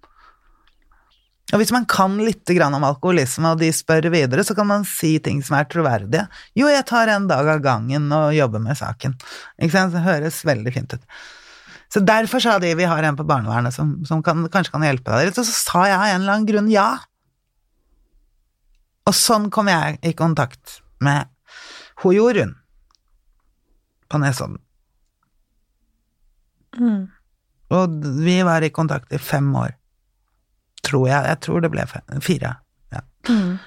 Og 1.55 1.61
hvis 1.61 1.71
man 1.71 1.87
kan 1.89 2.17
litt 2.19 2.51
om 2.59 2.83
alkoholisme, 2.83 3.53
og 3.55 3.61
de 3.63 3.71
spør 3.73 4.09
videre, 4.11 4.43
så 4.43 4.53
kan 4.53 4.67
man 4.67 4.83
si 4.85 5.15
ting 5.23 5.39
som 5.41 5.55
er 5.57 5.65
troverdige. 5.71 6.27
Jo, 6.59 6.67
jeg 6.67 6.85
tar 6.85 7.09
en 7.13 7.27
dag 7.29 7.47
av 7.55 7.63
gangen 7.63 8.11
og 8.11 8.35
jobber 8.35 8.61
med 8.61 8.77
saken. 8.77 9.15
Ikke 9.57 9.73
sant? 9.73 9.95
Det 9.95 10.03
høres 10.03 10.43
veldig 10.45 10.73
fint 10.75 10.97
ut. 10.97 11.19
Så 11.87 12.03
derfor 12.03 12.43
sa 12.43 12.57
de 12.59 12.73
vi 12.75 12.85
har 12.85 13.03
en 13.07 13.15
på 13.15 13.25
barnevernet 13.25 13.73
som, 13.73 13.95
som 14.05 14.19
kan, 14.21 14.43
kanskje 14.51 14.75
kan 14.75 14.83
hjelpe 14.83 15.13
deg 15.13 15.29
litt, 15.29 15.39
og 15.39 15.47
så 15.47 15.55
sa 15.55 15.85
jeg 15.87 15.95
av 15.95 16.09
en 16.09 16.19
eller 16.19 16.35
annen 16.35 16.49
grunn 16.49 16.67
ja. 16.69 16.89
Og 19.07 19.15
sånn 19.15 19.49
kom 19.53 19.69
jeg 19.71 19.99
i 20.03 20.13
kontakt 20.17 20.81
med 21.03 21.29
ho 22.03 22.11
Jorunn 22.13 22.55
på 24.11 24.19
Nesodden. 24.21 24.59
Mm. 26.77 27.07
Og 27.73 28.05
vi 28.23 28.37
var 28.47 28.63
i 28.63 28.71
kontakt 28.71 29.11
i 29.15 29.19
fem 29.19 29.47
år. 29.55 29.73
Tror 30.87 31.07
jeg. 31.09 31.23
Jeg 31.31 31.39
tror 31.43 31.63
det 31.63 31.71
ble 31.73 31.87
fem, 31.89 32.21
fire. 32.23 32.53
Ja. 32.93 33.01
Mm. 33.27 33.57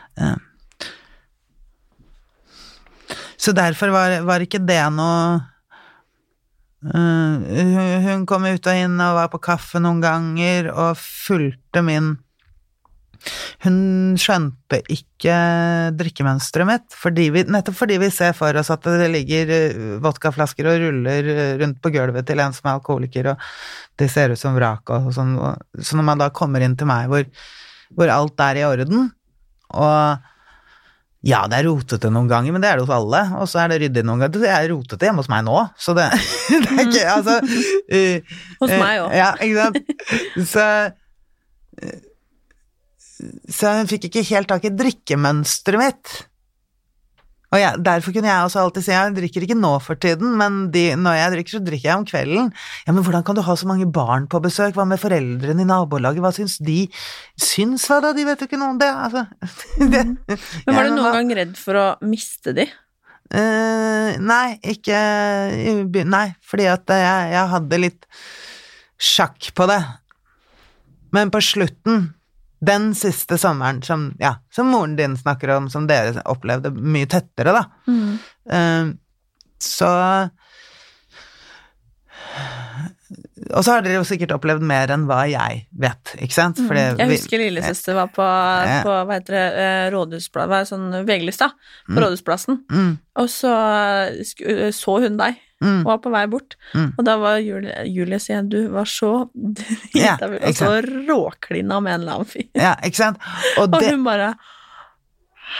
Så 3.40 3.53
derfor 3.57 3.92
var, 3.92 4.20
var, 4.29 4.44
ikke 4.44 4.61
det 4.64 4.81
noe 4.92 5.40
uh, 6.85 8.00
Hun 8.05 8.26
kom 8.29 8.44
ut 8.48 8.68
og 8.68 8.81
inn 8.85 8.96
og 9.00 9.16
var 9.16 9.31
på 9.33 9.40
kaffe 9.44 9.81
noen 9.81 10.00
ganger 10.05 10.70
og 10.72 11.00
fulgte 11.00 11.85
min 11.85 12.14
hun 13.64 13.76
skjønte 14.20 14.80
ikke 14.92 15.37
drikkemønsteret 15.98 16.68
mitt, 16.68 16.87
fordi 16.96 17.28
vi, 17.35 17.44
nettopp 17.50 17.78
fordi 17.83 18.00
vi 18.02 18.11
ser 18.14 18.35
for 18.37 18.56
oss 18.61 18.72
at 18.72 18.87
det 18.87 19.11
ligger 19.12 19.54
eh, 19.56 19.78
vodkaflasker 20.04 20.70
og 20.70 20.80
ruller 20.85 21.30
eh, 21.35 21.54
rundt 21.61 21.80
på 21.83 21.92
gulvet 21.94 22.28
til 22.28 22.42
en 22.42 22.56
som 22.56 22.70
er 22.70 22.78
alkoholiker, 22.78 23.33
og 23.35 23.46
det 24.00 24.11
ser 24.12 24.35
ut 24.35 24.40
som 24.40 24.56
vrak 24.56 24.92
og 24.94 25.12
sånn. 25.16 25.37
Så 25.80 25.98
når 25.98 26.09
man 26.12 26.22
da 26.22 26.30
kommer 26.35 26.64
inn 26.64 26.78
til 26.78 26.88
meg 26.90 27.11
hvor, 27.12 27.28
hvor 27.96 28.12
alt 28.14 28.44
er 28.46 28.62
i 28.62 28.66
orden, 28.68 29.11
og 29.70 30.28
ja, 31.20 31.42
det 31.52 31.59
er 31.59 31.66
rotete 31.68 32.09
noen 32.09 32.28
ganger, 32.30 32.54
men 32.54 32.62
det 32.62 32.70
er 32.70 32.78
det 32.80 32.87
hos 32.87 32.94
alle. 32.96 33.20
Og 33.42 33.48
så 33.50 33.61
er 33.61 33.72
det 33.72 33.80
ryddig 33.83 34.04
noen 34.09 34.22
ganger. 34.22 34.40
Det 34.40 34.52
er 34.54 34.70
rotete 34.72 35.04
hjemme 35.04 35.20
hos 35.20 35.28
meg 35.28 35.44
nå, 35.44 35.56
så 35.76 35.92
det, 35.96 36.06
det 36.48 36.70
er 36.70 36.80
ikke 36.87 37.02
Altså 37.12 37.35
uh, 37.44 38.38
Hos 38.62 38.72
meg 38.72 39.02
òg. 39.02 39.11
Uh, 39.11 39.18
ja, 39.18 39.28
ikke 39.44 39.66
sant. 39.66 39.90
Så 40.54 40.64
uh, 40.88 41.98
så 43.50 43.76
hun 43.78 43.90
fikk 43.90 44.09
ikke 44.09 44.26
helt 44.33 44.50
tak 44.50 44.66
i 44.66 44.74
drikkemønsteret 44.74 45.80
mitt. 45.80 46.18
Og 47.50 47.59
jeg, 47.59 47.80
Derfor 47.83 48.14
kunne 48.14 48.30
jeg 48.30 48.46
også 48.46 48.61
alltid 48.62 48.85
si 48.87 48.92
jeg 48.94 49.14
drikker 49.16 49.44
ikke 49.46 49.59
nå 49.59 49.72
for 49.83 49.98
tiden, 49.98 50.37
men 50.38 50.59
de, 50.74 50.85
når 50.94 51.16
jeg 51.18 51.33
drikker, 51.35 51.54
så 51.56 51.62
drikker 51.66 51.88
jeg 51.88 51.98
om 51.98 52.04
kvelden. 52.06 52.50
Ja, 52.87 52.94
men 52.94 53.02
hvordan 53.06 53.24
kan 53.26 53.38
du 53.38 53.42
ha 53.46 53.56
så 53.59 53.66
mange 53.66 53.88
barn 53.90 54.28
på 54.30 54.42
besøk, 54.44 54.76
hva 54.76 54.87
med 54.87 55.02
foreldrene 55.02 55.64
i 55.64 55.68
nabolaget, 55.68 56.22
hva 56.22 56.30
syns 56.35 56.61
de? 56.62 56.85
Syns 57.40 57.88
hva 57.90 57.98
da, 58.04 58.12
de 58.14 58.26
vet 58.28 58.44
jo 58.44 58.46
ikke 58.46 58.61
noe 58.61 58.76
om 58.76 58.78
det, 58.78 58.90
altså. 58.90 59.26
det, 59.96 60.04
men 60.30 60.78
var 60.78 60.87
du 60.87 60.94
noen 60.94 61.18
gang 61.18 61.35
redd 61.40 61.59
for 61.59 61.80
å 61.80 61.88
miste 62.06 62.54
de? 62.54 62.68
Uh, 63.30 64.16
nei, 64.18 64.56
ikke 64.66 65.00
Nei, 66.02 66.24
fordi 66.42 66.64
at 66.66 66.90
jeg, 66.90 67.26
jeg 67.30 67.50
hadde 67.52 67.78
litt 67.78 68.09
sjakk 69.00 69.50
på 69.59 69.66
det. 69.70 69.83
Men 71.14 71.30
på 71.35 71.42
slutten 71.42 72.11
den 72.60 72.90
siste 72.94 73.38
sommeren 73.40 73.80
som, 73.82 74.10
ja, 74.20 74.34
som 74.52 74.68
moren 74.72 74.96
din 74.98 75.16
snakker 75.16 75.54
om, 75.56 75.70
som 75.72 75.86
dere 75.88 76.20
opplevde 76.28 76.72
mye 76.76 77.08
tettere, 77.08 77.54
da, 77.56 77.64
mm. 77.88 78.18
uh, 78.52 78.92
så 79.60 79.90
og 83.50 83.64
så 83.64 83.72
har 83.72 83.82
dere 83.82 83.96
jo 83.96 84.06
sikkert 84.06 84.34
opplevd 84.36 84.62
mer 84.66 84.92
enn 84.94 85.06
hva 85.08 85.24
jeg 85.26 85.64
vet, 85.82 86.12
ikke 86.22 86.36
sant? 86.36 86.60
Mm. 86.60 86.66
Fordi 86.68 86.82
jeg 86.84 87.10
husker 87.10 87.42
lillesøster 87.42 87.96
var 87.96 88.10
på, 88.14 88.26
på 88.84 88.96
hva 89.08 89.16
heter 89.16 89.36
det, 89.36 89.44
eh, 89.64 89.86
Rådhusplassen, 89.94 90.68
sånn 90.68 91.06
VG-lista, 91.08 91.50
på 91.88 91.96
mm. 91.96 92.02
Rådhusplassen, 92.04 92.60
mm. 92.70 92.92
og 93.22 93.30
så 93.32 93.54
så 94.76 94.98
hun 95.02 95.18
deg 95.18 95.40
mm. 95.64 95.82
var 95.84 96.00
på 96.04 96.12
vei 96.12 96.24
bort. 96.30 96.56
Mm. 96.74 96.90
Og 96.96 97.06
da 97.06 97.16
var 97.20 97.38
Julie, 97.44 97.76
Julie 97.90 98.20
sier 98.22 98.46
du 98.46 98.60
var 98.74 98.88
så 98.90 99.12
drita 99.60 99.98
ja, 99.98 100.16
og 100.40 100.58
så 100.58 100.74
råklina 100.86 101.80
med 101.84 101.96
en 101.96 102.02
eller 102.02 102.20
annen 102.20 102.34
fyr. 102.34 102.50
Ja, 102.58 102.74
ikke 102.84 103.04
sant? 103.04 103.22
Og, 103.58 103.68
og 103.68 103.84
hun 103.84 104.06
bare 104.06 104.34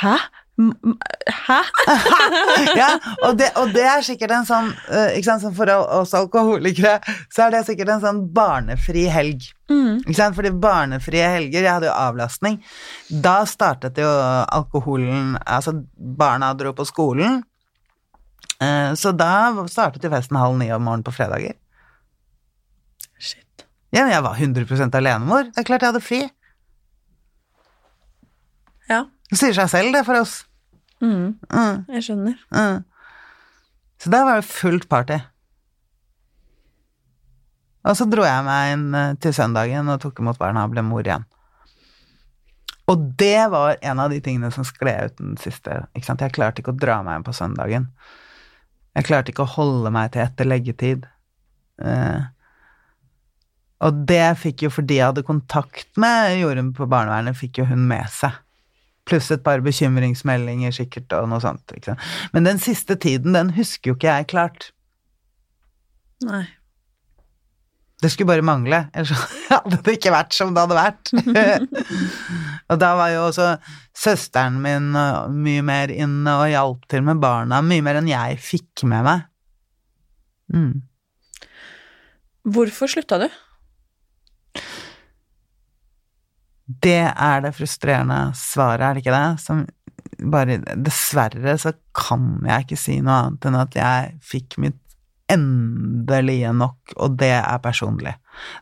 Hæ? 0.00 0.18
Hæ? 1.26 1.58
ja, 2.80 2.90
og 3.24 3.38
det, 3.38 3.48
og 3.56 3.72
det, 3.74 3.82
er 3.82 4.04
sikkert 4.04 4.34
en 4.36 4.46
sånn 4.46 4.68
uh, 4.68 5.08
ikke 5.16 5.26
sant, 5.26 5.46
For 5.56 5.72
oss 5.72 6.12
alkoholikere 6.14 6.98
så 7.32 7.46
er 7.46 7.56
det 7.56 7.64
sikkert 7.66 7.94
en 7.96 8.04
sånn 8.04 8.20
barnefri 8.34 9.06
helg. 9.10 9.48
Mm. 9.72 10.02
Ikke 10.04 10.18
sant? 10.18 10.36
Fordi 10.36 10.52
barnefrie 10.62 11.26
helger 11.32 11.64
Jeg 11.64 11.72
hadde 11.72 11.88
jo 11.90 11.96
avlastning. 11.96 12.60
Da 13.08 13.40
startet 13.48 13.98
jo 13.98 14.10
alkoholen 14.10 15.36
Altså, 15.46 15.74
barna 15.96 16.53
dro 16.59 16.74
på 16.76 16.86
skolen, 16.88 17.40
Eh, 17.40 17.49
så 19.00 19.12
da 19.16 19.32
startet 19.72 20.04
jo 20.04 20.11
festen 20.12 20.36
halv 20.36 20.58
ni 20.61 20.66
om 20.74 20.82
morgenen 20.84 21.06
på 21.06 21.14
fredager. 21.16 21.54
Shit. 23.16 23.64
Ja, 23.90 24.04
men 24.04 24.12
jeg 24.12 24.24
var 24.26 24.36
100 24.36 24.90
alenemor. 24.98 25.48
Det 25.48 25.62
er 25.62 25.68
klart 25.70 25.86
jeg 25.86 25.92
hadde 25.94 26.04
fri. 26.04 26.20
Ja. 28.90 29.04
Det 29.30 29.38
sier 29.38 29.56
seg 29.56 29.70
selv, 29.72 29.94
det, 29.94 30.04
for 30.06 30.18
oss. 30.20 30.40
Mm. 31.00 31.38
Mm. 31.48 31.84
Jeg 31.96 32.06
skjønner. 32.06 32.38
Mm. 32.52 32.84
Så 34.00 34.12
der 34.12 34.24
var 34.26 34.40
det 34.40 34.48
fullt 34.48 34.88
party. 34.90 35.18
Og 37.88 37.96
så 37.96 38.04
dro 38.08 38.24
jeg 38.26 38.44
meg 38.44 38.74
inn 38.74 38.88
eh, 38.96 39.12
til 39.22 39.32
søndagen 39.36 39.88
og 39.88 40.00
tok 40.02 40.20
imot 40.20 40.40
barna 40.40 40.66
og 40.66 40.74
ble 40.74 40.84
mor 40.84 41.04
igjen. 41.04 41.24
Og 42.90 43.04
det 43.20 43.46
var 43.52 43.78
en 43.86 44.02
av 44.02 44.11
de 44.12 44.18
tingene 44.24 44.50
som 44.52 44.66
skled 44.66 45.12
ut 45.12 45.20
den 45.20 45.36
siste. 45.40 45.84
Ikke 45.94 46.08
sant? 46.08 46.24
Jeg 46.24 46.34
klarte 46.36 46.61
ikke 46.61 46.74
å 46.74 46.80
dra 46.80 46.98
meg 47.06 47.20
inn 47.20 47.26
på 47.26 47.36
søndagen. 47.36 47.86
Jeg 48.97 49.07
klarte 49.07 49.30
ikke 49.32 49.45
å 49.47 49.55
holde 49.57 49.91
meg 49.95 50.11
til 50.14 50.24
etter 50.24 50.49
leggetid. 50.49 51.07
Eh, 51.80 52.20
Og 53.80 54.01
det 54.05 54.36
fikk 54.36 54.66
jo, 54.66 54.70
fordi 54.74 54.99
jeg 54.99 55.07
hadde 55.09 55.22
kontakt 55.24 55.88
med 55.97 56.34
Jorunn 56.36 56.74
på 56.76 56.84
barnevernet, 56.91 57.38
fikk 57.38 57.62
jo 57.62 57.64
hun 57.70 57.86
med 57.88 58.11
seg. 58.12 58.34
Pluss 59.09 59.30
et 59.32 59.41
par 59.43 59.62
bekymringsmeldinger 59.64 60.74
sikkert, 60.76 61.09
og 61.16 61.30
noe 61.30 61.41
sånt. 61.41 61.72
Men 62.34 62.45
den 62.45 62.61
siste 62.61 62.99
tiden, 63.01 63.32
den 63.32 63.55
husker 63.57 63.91
jo 63.91 63.97
ikke 63.97 64.11
jeg 64.18 64.28
klart. 64.34 64.68
Nei. 66.26 66.45
Det 68.01 68.09
skulle 68.09 68.30
bare 68.30 68.44
mangle, 68.46 68.86
ellers 68.96 69.26
hadde 69.51 69.80
det 69.84 69.98
ikke 69.98 70.12
vært 70.14 70.36
som 70.36 70.55
det 70.57 70.62
hadde 70.64 70.78
vært. 70.78 71.11
og 72.72 72.80
da 72.80 72.94
var 72.96 73.12
jo 73.12 73.26
også 73.26 73.48
søsteren 73.96 74.57
min 74.64 74.94
uh, 74.96 75.28
mye 75.28 75.64
mer 75.66 75.92
inne 75.92 76.36
og 76.40 76.48
hjalp 76.48 76.86
til 76.88 77.05
med 77.05 77.20
barna, 77.20 77.61
mye 77.61 77.84
mer 77.84 78.01
enn 78.01 78.09
jeg 78.09 78.40
fikk 78.40 78.86
med 78.88 79.05
meg. 79.05 79.26
Mm. 80.55 80.72
Hvorfor 82.51 82.88
slutta 82.90 83.20
du? 83.20 83.28
Det 86.80 87.03
er 87.11 87.44
det 87.44 87.53
frustrerende 87.57 88.30
svaret, 88.38 88.86
er 88.86 88.96
det 88.96 89.05
ikke 89.05 89.16
det? 89.16 89.42
Som 89.42 89.66
bare 90.30 90.59
Dessverre 90.80 91.57
så 91.61 91.72
kan 91.96 92.38
jeg 92.46 92.66
ikke 92.66 92.78
si 92.78 92.98
noe 93.05 93.18
annet 93.26 93.48
enn 93.48 93.59
at 93.61 93.76
jeg 93.76 94.14
fikk 94.32 94.59
mitt 94.62 94.80
endelige 95.31 96.53
nok, 96.57 96.95
og 96.97 97.16
det 97.20 97.33
er 97.39 97.62
personlig. 97.62 98.16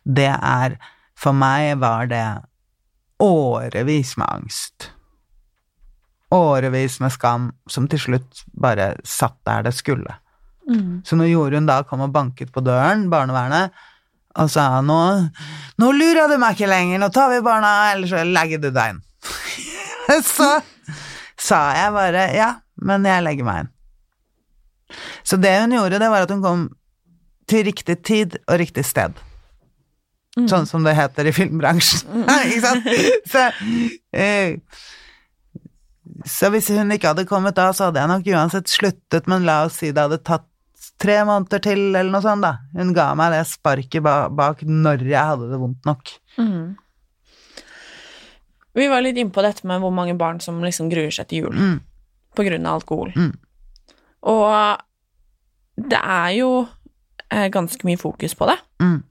Det 0.04 0.30
er 0.34 0.78
For 1.18 1.34
meg 1.34 1.80
var 1.82 2.06
det 2.06 2.22
årevis 3.18 4.12
med 4.20 4.28
angst. 4.30 4.92
Årevis 6.30 7.00
med 7.02 7.10
skam, 7.10 7.48
som 7.66 7.88
til 7.90 7.98
slutt 7.98 8.44
bare 8.54 8.92
satt 9.02 9.34
der 9.48 9.64
det 9.66 9.74
skulle. 9.74 10.14
Mm. 10.68 11.00
Så 11.04 11.16
når 11.18 11.32
Jorunn 11.32 11.66
da 11.66 11.80
kom 11.88 12.04
og 12.04 12.12
banket 12.14 12.52
på 12.54 12.62
døren, 12.62 13.08
barnevernet, 13.10 13.74
og 14.38 14.50
sa 14.52 14.68
nå, 14.84 15.00
nå 15.80 15.90
lurer 15.96 16.30
du 16.30 16.36
meg 16.38 16.54
ikke 16.54 16.70
lenger, 16.70 17.00
nå 17.02 17.08
tar 17.14 17.32
vi 17.32 17.40
barna, 17.42 17.72
eller 17.94 18.10
så 18.10 18.22
legger 18.22 18.62
du 18.62 18.70
deg 18.70 18.94
inn. 18.94 19.02
så 20.36 20.52
sa 21.38 21.62
jeg 21.74 21.94
bare 21.96 22.28
ja, 22.36 22.52
men 22.84 23.06
jeg 23.08 23.24
legger 23.26 23.48
meg 23.48 23.64
inn. 23.64 23.74
Så 25.26 25.36
det 25.40 25.54
hun 25.60 25.74
gjorde, 25.76 25.98
det 26.02 26.10
var 26.12 26.24
at 26.26 26.30
hun 26.34 26.42
kom 26.44 26.66
til 27.48 27.64
riktig 27.68 27.98
tid 28.04 28.38
og 28.46 28.58
riktig 28.60 28.84
sted. 28.84 29.16
Sånn 30.38 30.68
som 30.70 30.84
det 30.86 30.92
heter 30.94 31.26
i 31.26 31.32
filmbransjen. 31.34 32.22
ikke 32.46 32.60
sant? 32.62 32.84
Så, 33.26 33.46
eh, 34.14 34.58
så 36.28 36.50
hvis 36.54 36.68
hun 36.70 36.92
ikke 36.94 37.10
hadde 37.10 37.24
kommet 37.26 37.56
da, 37.58 37.70
så 37.74 37.88
hadde 37.88 38.00
jeg 38.04 38.10
nok 38.12 38.28
uansett 38.36 38.70
sluttet, 38.70 39.26
men 39.30 39.46
la 39.48 39.64
oss 39.66 39.80
si 39.80 39.90
det 39.90 40.04
hadde 40.04 40.20
tatt 40.22 40.46
tre 40.98 41.16
måneder 41.26 41.60
til, 41.62 41.80
eller 41.94 42.10
noe 42.10 42.22
sånt, 42.24 42.42
da. 42.46 42.54
Hun 42.78 42.92
ga 42.94 43.08
meg 43.18 43.32
det 43.34 43.42
sparket 43.50 44.02
ba 44.02 44.28
bak 44.30 44.62
når 44.66 45.02
jeg 45.06 45.30
hadde 45.32 45.50
det 45.50 45.58
vondt 45.62 45.86
nok. 45.86 46.14
Mm. 46.38 46.76
Vi 48.78 48.86
var 48.90 49.02
litt 49.02 49.18
inne 49.18 49.34
på 49.34 49.42
dette 49.42 49.66
med 49.66 49.82
hvor 49.82 49.90
mange 49.94 50.14
barn 50.18 50.38
som 50.44 50.58
liksom 50.62 50.90
gruer 50.92 51.10
seg 51.14 51.28
til 51.30 51.46
jul 51.46 51.54
Mm. 51.58 51.78
på 52.38 52.44
grunn 52.46 52.66
av 52.66 52.78
alkohol. 52.80 53.10
Mm. 53.16 53.32
Og 54.22 54.78
det 55.78 55.98
er 56.00 56.30
jo 56.38 56.50
eh, 57.30 57.48
ganske 57.54 57.84
mye 57.86 57.98
fokus 58.00 58.34
på 58.34 58.48
det. 58.50 58.58
Mm. 58.82 59.02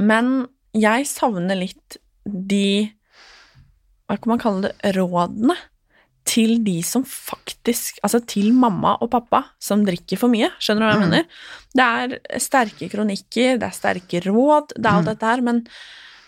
Men 0.00 0.32
jeg 0.74 1.06
savner 1.10 1.58
litt 1.58 1.98
de 2.24 2.90
Hva 4.08 4.16
kan 4.20 4.30
man 4.30 4.38
kalle 4.40 4.62
det? 4.68 4.92
Rådene 4.96 5.56
til 6.28 6.60
de 6.64 6.76
som 6.86 7.02
faktisk 7.02 7.98
Altså 8.06 8.20
til 8.30 8.52
mamma 8.54 8.92
og 9.02 9.10
pappa 9.10 9.40
som 9.62 9.82
drikker 9.84 10.20
for 10.20 10.30
mye. 10.32 10.52
Skjønner 10.62 10.80
du 10.80 10.86
hva 10.86 10.92
jeg 10.94 11.00
Mm. 11.02 11.10
mener? 11.10 11.24
Det 11.74 11.84
er 11.84 12.38
sterke 12.38 12.88
kronikker, 12.92 13.58
det 13.58 13.66
er 13.68 13.74
sterke 13.74 14.20
råd, 14.24 14.72
det 14.78 14.86
er 14.86 14.92
alt 14.92 15.06
Mm. 15.06 15.10
dette 15.10 15.26
her, 15.26 15.40
men, 15.42 15.66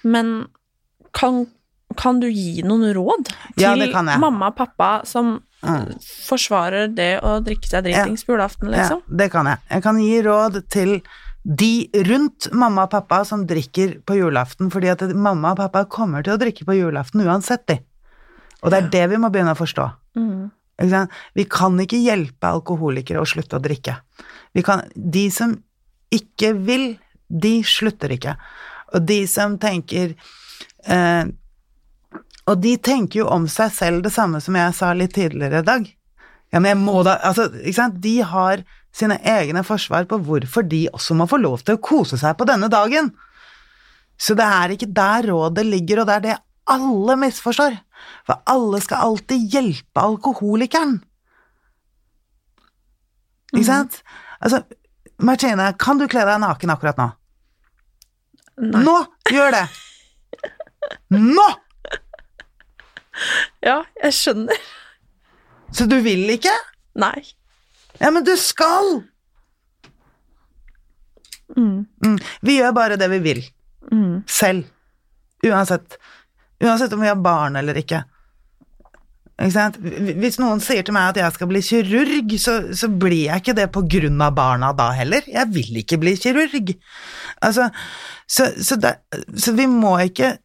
men 0.05 0.49
kan, 1.13 1.47
kan 1.97 2.21
du 2.21 2.29
gi 2.31 2.63
noen 2.67 2.93
råd 2.97 3.31
til 3.57 3.63
Ja, 3.65 4.19
mamma 4.19 4.53
og 4.53 4.57
pappa 4.57 4.93
som 5.09 5.41
Mm. 5.65 5.95
forsvarer 6.29 6.95
det 6.95 7.23
å 7.25 7.39
drikke 7.41 7.65
seg 7.71 7.87
dritings 7.87 8.25
på 8.27 8.35
julaften, 8.35 8.69
liksom? 8.69 9.01
Ja, 9.01 9.17
det 9.17 9.31
kan 9.33 9.47
jeg. 9.49 9.59
Jeg 9.71 9.83
kan 9.83 9.97
gi 9.99 10.19
råd 10.27 10.59
til 10.69 11.01
de 11.45 11.91
rundt 12.09 12.53
mamma 12.53 12.85
og 12.85 12.91
pappa 12.91 13.25
som 13.25 13.47
drikker 13.47 13.99
på 14.05 14.17
julaften, 14.19 14.71
fordi 14.73 14.91
at 14.93 15.01
mamma 15.15 15.53
og 15.53 15.57
pappa 15.63 15.85
kommer 15.85 16.23
til 16.25 16.35
å 16.35 16.41
drikke 16.41 16.67
på 16.69 16.77
julaften 16.77 17.25
uansett, 17.25 17.67
de. 17.67 17.79
Og 18.63 18.73
det 18.73 18.83
er 18.83 18.91
det 18.91 19.11
vi 19.11 19.21
må 19.21 19.31
begynne 19.33 19.53
å 19.55 19.61
forstå. 19.61 19.87
Mm. 20.17 20.51
Vi 21.35 21.45
kan 21.45 21.79
ikke 21.79 22.01
hjelpe 22.03 22.49
alkoholikere 22.49 23.21
å 23.21 23.29
slutte 23.29 23.57
å 23.57 23.63
drikke. 23.63 23.99
Vi 24.55 24.63
kan, 24.63 24.83
de 24.95 25.29
som 25.31 25.57
ikke 26.13 26.55
vil, 26.65 26.99
de 27.29 27.63
slutter 27.63 28.09
ikke. 28.17 28.37
Og 28.95 29.05
de 29.07 29.27
som 29.27 29.59
tenker 29.59 30.15
eh, 30.87 31.25
Og 32.51 32.61
de 32.61 32.75
tenker 32.77 33.23
jo 33.23 33.29
om 33.33 33.47
seg 33.49 33.73
selv 33.73 34.03
det 34.05 34.13
samme 34.13 34.41
som 34.45 34.57
jeg 34.59 34.77
sa 34.77 34.93
litt 34.97 35.15
tidligere 35.17 35.63
i 35.63 35.67
dag. 35.67 35.87
Ja, 36.53 36.61
men 36.61 36.71
jeg 36.75 36.81
må 36.83 37.01
da 37.07 37.17
Altså, 37.25 37.49
ikke 37.63 37.79
sant? 37.79 38.01
De 38.05 38.19
har 38.23 38.65
sine 38.95 39.17
egne 39.27 39.65
forsvar 39.67 40.07
på 40.11 40.21
hvorfor 40.23 40.67
de 40.69 40.85
også 40.93 41.17
må 41.19 41.27
få 41.31 41.41
lov 41.41 41.65
til 41.65 41.79
å 41.79 41.83
kose 41.83 42.19
seg 42.21 42.37
på 42.39 42.47
denne 42.47 42.69
dagen. 42.71 43.11
Så 44.21 44.37
det 44.39 44.47
er 44.47 44.75
ikke 44.75 44.93
der 44.95 45.27
rådet 45.33 45.65
ligger, 45.67 46.03
og 46.03 46.11
det 46.11 46.19
er 46.19 46.27
det 46.29 46.37
alle 46.71 47.17
misforstår. 47.19 47.81
For 48.29 48.45
alle 48.51 48.81
skal 48.85 49.09
alltid 49.09 49.51
hjelpe 49.53 50.05
alkoholikeren. 50.05 51.01
Ikke 53.55 53.67
sant? 53.67 54.01
Altså, 54.45 54.63
Martine, 55.25 55.73
kan 55.81 55.99
du 55.99 56.07
kle 56.11 56.25
deg 56.27 56.41
naken 56.43 56.75
akkurat 56.75 57.01
nå? 57.01 57.11
Nei. 58.63 58.85
Nå! 58.87 58.97
Gjør 59.31 59.55
det! 59.55 59.65
Nå! 61.35 61.47
Ja, 63.69 63.81
jeg 64.03 64.17
skjønner. 64.17 64.63
Så 65.75 65.87
du 65.91 65.97
vil 66.05 66.29
ikke? 66.35 66.53
Nei. 67.01 67.19
Ja, 68.01 68.11
men 68.15 68.25
du 68.27 68.35
skal! 68.41 69.03
Mm. 71.57 71.85
Mm. 72.05 72.19
Vi 72.43 72.59
gjør 72.59 72.75
bare 72.77 72.99
det 73.01 73.09
vi 73.13 73.21
vil. 73.25 73.45
Mm. 73.93 74.25
Selv. 74.31 74.67
Uansett. 75.45 75.99
Uansett 76.65 76.93
om 76.93 77.03
vi 77.03 77.11
har 77.11 77.21
barn 77.21 77.57
eller 77.57 77.79
ikke. 77.79 78.03
Ikke? 79.43 79.65
Hvis 80.21 80.39
noen 80.39 80.63
sier 80.63 80.87
til 80.87 80.95
meg 80.95 81.11
at 81.11 81.19
jeg 81.19 81.35
skal 81.35 81.51
bli 81.51 81.63
kirurg, 81.67 82.35
så, 82.39 82.55
så 82.77 82.89
blir 82.89 83.27
jeg 83.27 83.43
ikke 83.43 83.57
det 83.59 83.69
på 83.75 83.83
grunn 83.97 84.23
av 84.23 84.37
barna 84.37 84.71
da 84.77 84.93
heller. 84.95 85.27
Jeg 85.27 85.51
vil 85.55 85.81
ikke 85.83 85.99
bli 86.03 86.15
kirurg. 86.21 86.75
Altså, 87.43 87.69
så, 88.31 88.53
så, 88.63 88.79
det, 88.81 88.97
så 89.37 89.55
vi 89.59 89.67
må 89.71 89.97
ikke 90.07 90.37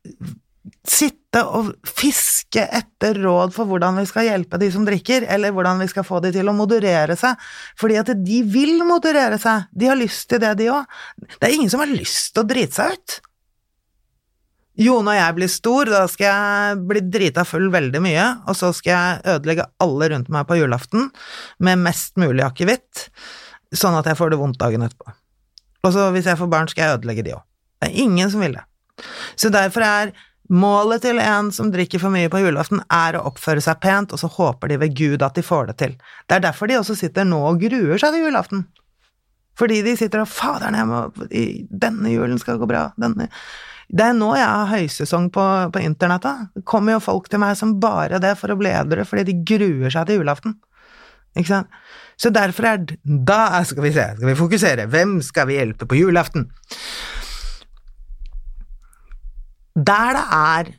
sitte 0.88 1.42
og 1.46 1.74
fiske 1.86 2.64
etter 2.64 3.20
råd 3.22 3.54
for 3.54 3.70
hvordan 3.70 4.00
vi 4.00 4.06
skal 4.10 4.28
hjelpe 4.30 4.60
de 4.62 4.70
som 4.74 4.86
drikker, 4.88 5.26
eller 5.30 5.54
hvordan 5.54 5.82
vi 5.84 5.90
skal 5.92 6.06
få 6.08 6.22
de 6.24 6.32
til 6.34 6.50
å 6.50 6.56
moderere 6.56 7.18
seg, 7.20 7.40
fordi 7.80 8.00
at 8.02 8.12
de 8.26 8.42
vil 8.48 8.80
moderere 8.88 9.40
seg. 9.42 9.68
De 9.76 9.90
har 9.92 10.00
lyst 10.00 10.30
til 10.32 10.42
det, 10.44 10.56
de 10.62 10.70
òg. 10.74 11.00
Det 11.36 11.50
er 11.50 11.58
ingen 11.58 11.72
som 11.72 11.84
har 11.84 11.92
lyst 11.92 12.32
til 12.34 12.46
å 12.46 12.50
drite 12.50 12.80
seg 12.80 12.96
ut. 12.96 13.20
Jo, 14.80 15.02
når 15.04 15.18
jeg 15.18 15.36
blir 15.36 15.52
stor, 15.52 15.90
da 15.92 16.06
skal 16.08 16.30
jeg 16.30 16.76
bli 16.88 17.02
drita 17.12 17.44
full 17.44 17.68
veldig 17.74 18.00
mye, 18.04 18.28
og 18.48 18.56
så 18.56 18.70
skal 18.76 18.94
jeg 18.94 19.36
ødelegge 19.36 19.68
alle 19.84 20.08
rundt 20.14 20.30
meg 20.32 20.48
på 20.48 20.56
julaften 20.62 21.10
med 21.68 21.82
mest 21.84 22.16
mulig 22.22 22.46
akevitt, 22.48 23.10
sånn 23.76 23.98
at 24.00 24.08
jeg 24.08 24.16
får 24.16 24.32
det 24.32 24.40
vondt 24.40 24.62
dagen 24.62 24.88
etterpå. 24.88 25.12
Og 25.84 25.94
så 25.96 26.08
hvis 26.16 26.32
jeg 26.32 26.40
får 26.40 26.52
barn, 26.52 26.72
skal 26.72 26.86
jeg 26.86 27.00
ødelegge 27.02 27.28
de 27.28 27.36
òg. 27.36 27.44
Det 27.80 27.90
er 27.90 28.02
ingen 28.06 28.32
som 28.32 28.44
vil 28.44 28.56
det. 28.56 28.64
Så 29.40 29.52
derfor 29.52 29.84
er 29.84 30.16
målet 30.50 31.04
til 31.06 31.22
en 31.22 31.52
som 31.54 31.70
drikker 31.74 32.02
for 32.02 32.14
mye 32.14 32.30
på 32.32 32.42
julaften, 32.42 32.82
er 32.94 33.18
å 33.18 33.24
oppføre 33.30 33.62
seg 33.64 33.80
pent, 33.84 34.14
og 34.14 34.22
så 34.22 34.30
håper 34.34 34.72
de 34.72 34.80
ved 34.82 34.98
Gud 34.98 35.24
at 35.26 35.38
de 35.38 35.46
får 35.46 35.72
det 35.72 35.78
til. 35.82 35.96
Det 36.28 36.38
er 36.38 36.46
derfor 36.48 36.70
de 36.70 36.80
også 36.80 36.98
sitter 36.98 37.28
nå 37.28 37.40
og 37.52 37.62
gruer 37.62 38.02
seg 38.02 38.16
til 38.16 38.28
julaften. 38.28 38.68
Fordi 39.60 39.82
de 39.84 39.96
sitter 40.00 40.22
og 40.24 40.30
'Faderen, 40.32 40.76
jeg 40.76 40.88
må 40.88 41.00
Denne 41.70 42.14
julen 42.14 42.40
skal 42.40 42.58
gå 42.58 42.68
bra', 42.70 42.94
denne 42.98 43.28
det 43.90 44.06
er 44.06 44.14
nå 44.14 44.36
jeg 44.38 44.46
har 44.46 44.70
høysesong 44.70 45.32
på, 45.34 45.44
på 45.74 45.82
internettet. 45.82 46.52
Det 46.54 46.62
kommer 46.70 46.94
jo 46.94 47.02
folk 47.02 47.30
til 47.30 47.42
meg 47.42 47.56
som 47.58 47.80
bare 47.82 48.20
det 48.22 48.36
for 48.38 48.54
å 48.54 48.58
bli 48.60 48.70
edru, 48.70 49.02
fordi 49.02 49.24
de 49.32 49.40
gruer 49.42 49.90
seg 49.90 50.06
til 50.06 50.22
julaften. 50.22 50.54
Ikke 51.34 51.50
sant? 51.50 51.80
Så 52.20 52.30
derfor 52.30 52.68
er 52.70 52.84
Da 53.04 53.64
skal 53.66 53.84
vi 53.88 53.94
se, 53.96 54.06
skal 54.18 54.30
vi 54.30 54.38
fokusere. 54.38 54.86
Hvem 54.94 55.22
skal 55.26 55.50
vi 55.50 55.58
hjelpe 55.58 55.90
på 55.90 55.98
julaften? 55.98 56.50
Der 59.80 60.16
det 60.18 60.26
er 60.36 60.70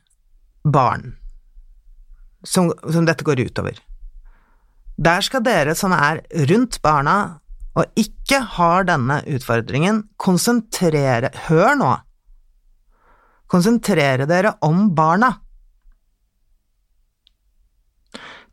barn 0.64 1.14
som, 2.44 2.72
som 2.92 3.06
dette 3.08 3.24
går 3.24 3.40
utover, 3.40 3.78
der 5.00 5.24
skal 5.24 5.44
dere 5.44 5.74
som 5.78 5.94
er 5.96 6.20
rundt 6.50 6.80
barna 6.84 7.14
og 7.78 7.86
ikke 7.96 8.42
har 8.58 8.84
denne 8.84 9.20
utfordringen, 9.30 10.02
konsentrere 10.20 11.30
Hør 11.46 11.76
nå! 11.80 11.90
Konsentrere 13.50 14.26
dere 14.28 14.52
om 14.66 14.90
barna. 14.94 15.30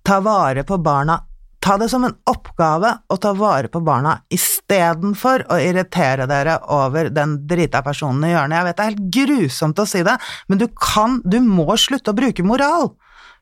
Ta 0.07 0.21
vare 0.23 0.63
på 0.63 0.77
barna. 0.79 1.19
Ta 1.67 1.75
det 1.77 1.89
som 1.91 2.05
en 2.07 2.15
oppgave 2.29 2.93
å 3.11 3.17
ta 3.19 3.33
vare 3.35 3.67
på 3.71 3.81
barna 3.83 4.13
istedenfor 4.31 5.43
å 5.51 5.57
irritere 5.59 6.27
dere 6.29 6.61
over 6.71 7.09
den 7.11 7.41
drita 7.49 7.81
personen 7.83 8.23
i 8.23 8.31
hjørnet. 8.31 8.55
Jeg 8.55 8.67
vet 8.67 8.77
det 8.77 8.85
er 8.85 8.93
helt 8.93 9.09
grusomt 9.17 9.81
å 9.83 9.87
si 9.89 10.03
det, 10.07 10.15
men 10.47 10.61
du 10.61 10.67
kan, 10.71 11.19
du 11.27 11.41
må 11.43 11.75
slutte 11.75 12.13
å 12.13 12.17
bruke 12.17 12.45
moral. 12.47 12.93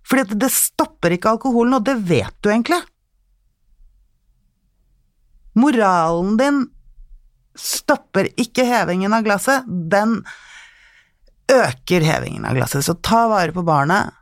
Fordi 0.09 0.39
det 0.41 0.49
stopper 0.53 1.13
ikke 1.13 1.35
alkoholen, 1.35 1.77
og 1.77 1.85
det 1.85 1.95
vet 2.07 2.33
du 2.41 2.49
egentlig. 2.49 2.81
Moralen 5.61 6.33
din 6.41 6.59
stopper 7.55 8.31
ikke 8.41 8.65
hevingen 8.67 9.13
av 9.13 9.25
glasset, 9.25 9.69
den 9.69 10.17
øker 11.53 12.01
hevingen 12.09 12.49
av 12.49 12.57
glasset. 12.57 12.85
Så 12.85 12.97
ta 13.05 13.27
vare 13.29 13.53
på 13.53 13.63
barnet, 13.65 14.17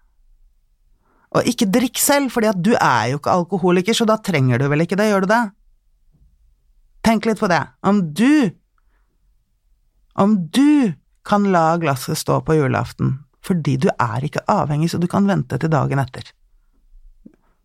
og 1.33 1.49
ikke 1.49 1.69
drikk 1.73 1.97
selv, 2.01 2.31
fordi 2.33 2.49
at 2.51 2.59
du 2.61 2.73
er 2.77 3.13
jo 3.13 3.19
ikke 3.19 3.33
alkoholiker, 3.33 3.95
så 3.97 4.05
da 4.05 4.19
trenger 4.21 4.61
du 4.61 4.67
vel 4.69 4.85
ikke 4.85 4.97
det, 4.99 5.09
gjør 5.09 5.25
du 5.25 5.31
det? 5.31 5.43
Tenk 7.03 7.25
litt 7.27 7.41
på 7.41 7.49
det. 7.51 7.63
Om 7.83 8.03
du 8.13 8.51
Om 10.13 10.35
du 10.53 10.93
kan 11.25 11.47
la 11.51 11.77
glasset 11.81 12.19
stå 12.19 12.41
på 12.45 12.53
julaften 12.53 13.23
fordi 13.43 13.75
du 13.81 13.89
er 13.99 14.23
ikke 14.23 14.43
avhengig, 14.47 14.91
så 14.91 14.99
du 15.01 15.07
kan 15.11 15.25
vente 15.27 15.57
til 15.59 15.71
dagen 15.73 15.99
etter. 15.99 16.23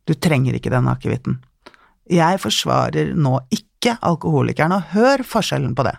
Du 0.08 0.14
trenger 0.14 0.56
ikke 0.56 0.72
den 0.72 0.88
akevitten. 0.90 1.36
Jeg 2.10 2.40
forsvarer 2.42 3.12
nå 3.14 3.36
ikke 3.54 3.94
alkoholikerne, 4.02 4.80
og 4.80 4.96
hør 4.96 5.22
forskjellen 5.22 5.76
på 5.78 5.86
det. 5.86 5.94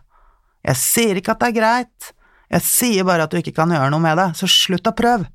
Jeg 0.68 0.82
sier 0.82 1.22
ikke 1.22 1.32
at 1.32 1.40
det 1.40 1.52
er 1.54 1.58
greit, 1.62 2.12
jeg 2.50 2.66
sier 2.66 3.08
bare 3.08 3.24
at 3.24 3.32
du 3.32 3.40
ikke 3.40 3.56
kan 3.56 3.72
gjøre 3.72 3.92
noe 3.94 4.04
med 4.04 4.20
det, 4.20 4.32
så 4.36 4.50
slutt 4.52 4.90
å 4.90 4.96
prøve. 4.98 5.30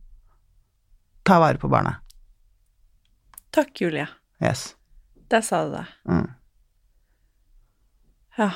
Ta 1.25 1.41
vare 1.41 1.63
på 1.63 1.71
barnet. 1.73 2.04
Takk, 3.55 3.71
Julie. 3.79 4.07
Yes. 4.43 4.73
Der 5.31 5.45
sa 5.47 5.65
du 5.67 5.77
det. 5.77 5.85
Mm. 6.11 6.29
Ja. 8.39 8.51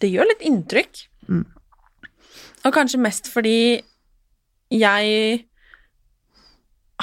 Det 0.00 0.10
gjør 0.12 0.28
litt 0.28 0.44
inntrykk. 0.44 1.06
Mm. 1.28 1.46
Og 2.64 2.72
kanskje 2.76 3.00
mest 3.00 3.30
fordi 3.32 3.80
jeg 4.72 5.44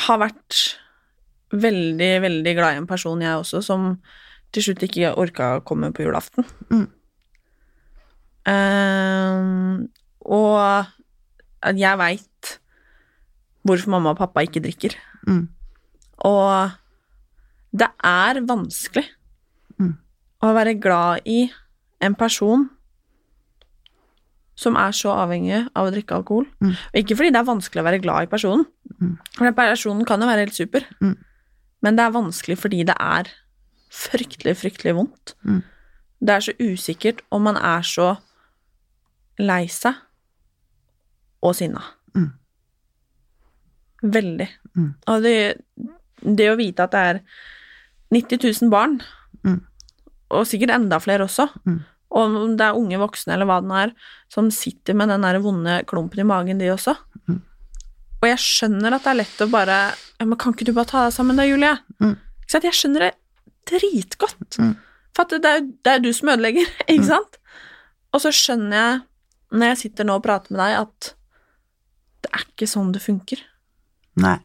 har 0.05 0.21
vært 0.21 0.59
veldig, 1.51 2.11
veldig 2.23 2.53
glad 2.55 2.75
i 2.75 2.81
en 2.81 2.89
person, 2.89 3.21
jeg 3.21 3.41
også, 3.41 3.61
som 3.65 3.95
til 4.53 4.65
slutt 4.65 4.85
ikke 4.87 5.13
orka 5.19 5.55
å 5.57 5.63
komme 5.67 5.91
på 5.95 6.05
julaften. 6.05 6.47
Mm. 6.71 6.87
Um, 8.51 9.89
og 10.25 10.87
at 11.61 11.77
jeg 11.77 11.99
veit 12.01 12.53
hvorfor 13.67 13.93
mamma 13.93 14.13
og 14.13 14.21
pappa 14.21 14.43
ikke 14.45 14.63
drikker. 14.63 14.95
Mm. 15.27 15.45
Og 16.29 16.77
det 17.73 17.87
er 18.03 18.41
vanskelig 18.45 19.05
Mm. 19.79 19.97
å 20.43 20.53
være 20.53 20.79
glad 20.81 21.21
i 21.25 21.49
en 22.01 22.15
person 22.15 22.69
som 24.55 24.75
er 24.77 24.91
så 24.93 25.09
avhengig 25.23 25.67
av 25.75 25.87
å 25.87 25.91
drikke 25.93 26.13
alkohol. 26.19 26.45
Mm. 26.61 26.73
Og 26.75 26.95
ikke 26.99 27.15
fordi 27.17 27.31
det 27.31 27.39
er 27.39 27.47
vanskelig 27.47 27.81
å 27.81 27.87
være 27.87 28.01
glad 28.01 28.23
i 28.23 28.31
personen, 28.31 28.65
Mm. 29.01 29.17
for 29.33 29.45
den 29.45 29.53
personen 29.55 30.05
kan 30.05 30.19
jo 30.21 30.27
være 30.27 30.39
helt 30.45 30.53
super, 30.53 30.81
Mm. 31.01 31.17
men 31.81 31.95
det 31.95 32.03
er 32.05 32.11
vanskelig 32.11 32.57
fordi 32.57 32.83
det 32.85 32.95
er 32.99 33.23
fryktelig, 33.89 34.55
fryktelig 34.57 34.93
vondt. 34.95 35.33
Mm. 35.43 35.63
Det 36.21 36.29
er 36.29 36.39
så 36.39 36.53
usikkert, 36.59 37.21
og 37.31 37.41
man 37.41 37.55
er 37.57 37.81
så 37.81 38.17
lei 39.39 39.65
seg 39.67 39.95
og 41.41 41.55
sinna. 41.55 41.81
Mm. 42.13 42.33
Veldig. 44.03 44.47
Mm. 44.77 44.93
Og 45.07 45.21
det, 45.23 45.61
det 46.37 46.49
å 46.51 46.57
vite 46.57 46.83
at 46.83 46.91
det 46.91 46.99
er 46.99 47.19
90 48.11 48.43
000 48.61 48.69
barn, 48.71 49.01
Mm. 49.43 49.61
og 50.31 50.45
sikkert 50.45 50.69
enda 50.75 50.99
flere 50.99 51.23
også, 51.25 51.47
Mm. 51.65 51.79
og 52.11 52.35
om 52.43 52.57
det 52.57 52.65
er 52.67 52.75
unge 52.77 52.97
voksne 52.99 53.33
eller 53.33 53.45
hva 53.49 53.61
det 53.61 53.69
nå 53.69 53.77
er, 53.83 53.93
som 54.29 54.51
sitter 54.51 54.93
med 54.93 55.09
den 55.09 55.21
der 55.21 55.39
vonde 55.39 55.83
klumpen 55.87 56.19
i 56.19 56.23
magen, 56.27 56.57
de 56.59 56.69
også. 56.73 56.95
Mm. 57.27 57.41
Og 58.21 58.27
jeg 58.29 58.37
skjønner 58.37 58.93
at 58.93 59.03
det 59.03 59.11
er 59.11 59.19
lett 59.23 59.41
å 59.41 59.49
bare 59.49 59.93
men 60.19 60.37
Kan 60.37 60.53
ikke 60.53 60.65
du 60.65 60.73
bare 60.73 60.85
ta 60.85 61.05
deg 61.07 61.13
sammen 61.15 61.35
da, 61.37 61.43
Julie? 61.43 61.79
Mm. 61.99 62.11
Ikke 62.43 62.51
sant? 62.51 62.63
Jeg 62.63 62.73
skjønner 62.77 62.99
det 62.99 63.15
dritgodt. 63.65 64.57
Mm. 64.59 64.75
For 65.15 65.23
at 65.23 65.29
det 65.41 65.45
er 65.49 65.61
det 65.61 65.93
er 65.95 65.99
du 65.99 66.11
som 66.13 66.29
ødelegger, 66.29 66.67
ikke 66.87 67.07
sant? 67.07 67.37
Og 68.13 68.21
så 68.21 68.29
skjønner 68.31 68.75
jeg, 68.77 69.01
når 69.51 69.65
jeg 69.71 69.77
sitter 69.77 70.03
nå 70.05 70.15
og 70.19 70.23
prater 70.23 70.51
med 70.53 70.59
deg, 70.61 70.77
at 70.85 71.13
det 72.21 72.29
er 72.37 72.45
ikke 72.45 72.67
sånn 72.69 72.91
det 72.93 73.01
funker. 73.01 73.39
Nei. 74.21 74.37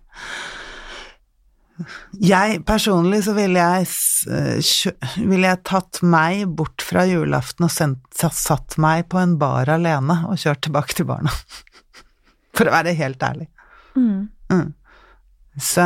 Jeg 2.24 2.62
personlig 2.68 3.22
så 3.26 3.34
ville 3.36 3.60
jeg, 3.60 3.88
eh, 4.32 5.24
ville 5.28 5.50
jeg 5.50 5.62
tatt 5.68 6.00
meg 6.06 6.46
bort 6.56 6.84
fra 6.84 7.04
julaften 7.08 7.68
og 7.68 7.72
sendt, 7.72 8.06
satt 8.16 8.78
meg 8.80 9.08
på 9.12 9.20
en 9.20 9.36
bar 9.40 9.68
alene 9.72 10.22
og 10.30 10.40
kjørt 10.40 10.64
tilbake 10.66 10.96
til 10.96 11.08
barna. 11.08 11.32
For 12.56 12.68
å 12.68 12.76
være 12.78 12.96
helt 12.96 13.22
ærlig. 13.22 13.50
Mm. 13.96 14.28
Så 15.56 15.82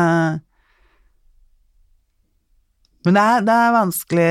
Men 3.06 3.16
det 3.16 3.22
er, 3.22 3.44
det 3.46 3.54
er 3.54 3.72
vanskelig 3.72 4.30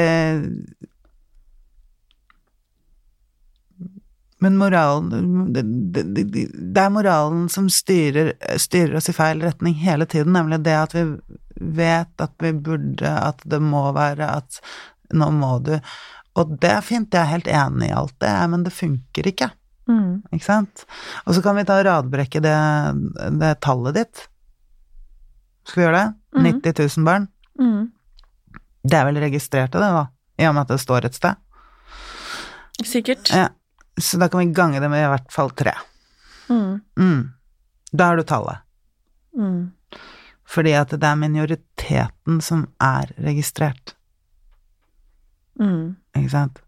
Men 4.40 4.58
moralen 4.60 5.54
det, 5.54 5.64
det, 5.64 6.04
det, 6.04 6.44
det 6.54 6.84
er 6.84 6.92
moralen 6.94 7.48
som 7.52 7.68
styrer, 7.72 8.34
styrer 8.60 9.00
oss 9.00 9.10
i 9.12 9.16
feil 9.16 9.42
retning 9.44 9.76
hele 9.82 10.08
tiden, 10.08 10.36
nemlig 10.36 10.62
det 10.64 10.78
at 10.80 10.96
vi 10.96 11.04
vet 11.60 12.24
at 12.24 12.34
vi 12.40 12.54
burde, 12.56 13.10
at 13.10 13.44
det 13.46 13.60
må 13.64 13.90
være, 13.96 14.28
at 14.40 14.60
nå 15.14 15.30
må 15.34 15.56
du 15.66 15.76
Og 16.40 16.52
det 16.62 16.70
er 16.72 16.86
fint, 16.86 17.14
jeg 17.14 17.20
er 17.20 17.32
helt 17.34 17.48
enig 17.52 17.90
i 17.90 17.96
alt 17.96 18.14
det, 18.22 18.34
men 18.52 18.62
det 18.64 18.72
funker 18.72 19.28
ikke. 19.28 19.50
Ikke 20.34 20.46
sant? 20.46 20.86
Og 21.26 21.36
så 21.36 21.42
kan 21.44 21.58
vi 21.58 21.66
ta 21.68 21.80
og 21.82 21.88
radbrekke 21.88 22.42
det, 22.44 22.56
det 23.42 23.56
tallet 23.66 23.98
ditt. 23.98 24.26
Skal 25.66 25.82
vi 25.82 25.86
gjøre 25.88 26.02
det? 26.04 26.10
Mm. 26.38 26.48
90 26.62 26.98
000 26.98 27.08
barn. 27.08 27.28
Mm. 27.60 27.90
Det 28.86 29.00
er 29.00 29.08
vel 29.10 29.22
registrerte, 29.26 29.82
det, 29.82 29.90
da? 29.98 30.06
I 30.40 30.48
og 30.48 30.56
med 30.56 30.68
at 30.68 30.74
det 30.76 30.82
står 30.84 31.10
et 31.10 31.18
sted. 31.18 31.42
Sikkert. 32.86 33.32
Ja. 33.34 33.50
Så 34.00 34.22
da 34.22 34.30
kan 34.32 34.40
vi 34.40 34.54
gange 34.56 34.80
det 34.80 34.88
med 34.92 35.04
i 35.04 35.10
hvert 35.12 35.34
fall 35.34 35.52
tre. 35.58 35.74
Mm. 36.48 36.80
Mm. 36.96 37.24
Da 37.92 38.12
har 38.12 38.20
du 38.20 38.24
tallet. 38.24 38.64
Mm. 39.36 39.72
Fordi 40.50 40.74
at 40.80 40.90
det 40.96 41.06
er 41.06 41.20
minoriteten 41.20 42.40
som 42.42 42.68
er 42.82 43.12
registrert, 43.22 43.96
Mm. 45.60 45.98
ikke 46.16 46.30
sant? 46.32 46.60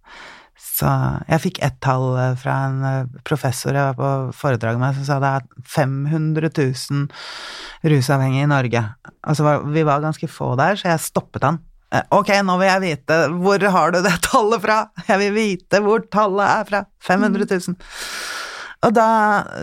Så 0.61 0.89
jeg 1.29 1.39
fikk 1.45 1.59
ett 1.63 1.77
tall 1.81 2.09
eh, 2.19 2.33
fra 2.35 2.55
en 2.67 2.81
eh, 2.83 3.05
professor 3.23 3.71
jeg 3.73 3.85
var 3.87 3.95
på 3.95 4.09
foredrag 4.35 4.77
med, 4.81 4.97
som 4.97 5.05
sa 5.07 5.17
det 5.23 5.29
er 5.37 5.45
500 5.71 6.49
000 6.51 7.07
rusavhengige 7.87 8.43
i 8.43 8.49
Norge. 8.51 8.81
Altså, 9.23 9.55
vi 9.71 9.85
var 9.87 10.03
ganske 10.03 10.27
få 10.29 10.51
der, 10.59 10.75
så 10.75 10.91
jeg 10.91 11.05
stoppet 11.05 11.47
han. 11.47 11.61
Eh, 11.93 12.03
Ok, 12.11 12.33
nå 12.43 12.57
vil 12.59 12.67
jeg 12.67 12.83
vite, 12.83 13.19
hvor 13.39 13.63
har 13.77 13.95
du 13.95 14.01
det 14.03 14.13
tallet 14.27 14.61
fra? 14.67 14.77
Jeg 15.07 15.21
vil 15.23 15.33
vite 15.39 15.81
hvor 15.87 16.03
tallet 16.11 16.51
er 16.59 16.67
fra. 16.73 16.83
500 17.07 17.47
000. 17.47 17.79
Og 18.83 18.93
da 18.97 19.07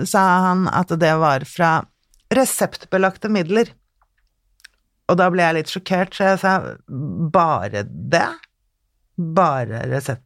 sa 0.08 0.24
han 0.48 0.66
at 0.72 0.88
det 0.98 1.12
var 1.20 1.44
fra 1.50 1.74
reseptbelagte 2.34 3.28
midler. 3.32 3.70
Og 5.08 5.16
da 5.16 5.30
ble 5.32 5.44
jeg 5.44 5.56
litt 5.56 5.72
sjokkert, 5.72 6.14
så 6.14 6.32
jeg 6.32 6.40
sa 6.42 6.54
bare 7.32 7.84
det? 7.88 8.28
Bare 9.16 9.86
resept... 9.88 10.24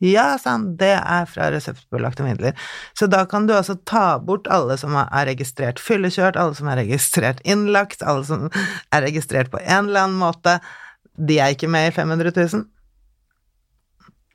Ja, 0.00 0.38
sa 0.40 0.54
han, 0.54 0.62
det 0.80 0.94
er 0.96 1.26
fra 1.28 1.50
reseptbelagte 1.52 2.24
midler. 2.24 2.54
Så 2.96 3.04
da 3.12 3.26
kan 3.28 3.44
du 3.44 3.52
altså 3.52 3.76
ta 3.84 4.16
bort 4.24 4.48
alle 4.48 4.78
som 4.80 4.94
er 4.96 5.26
registrert 5.28 5.82
fyllekjørt, 5.82 6.38
alle 6.40 6.56
som 6.56 6.70
er 6.72 6.80
registrert 6.80 7.42
innlagt, 7.44 8.00
alle 8.00 8.24
som 8.24 8.46
er 8.48 9.04
registrert 9.04 9.52
på 9.52 9.60
en 9.60 9.90
eller 9.90 10.06
annen 10.06 10.22
måte. 10.22 10.56
De 11.20 11.36
er 11.36 11.52
ikke 11.52 11.68
med 11.68 11.90
i 11.90 11.92
500 11.98 12.32
000. 12.32 12.64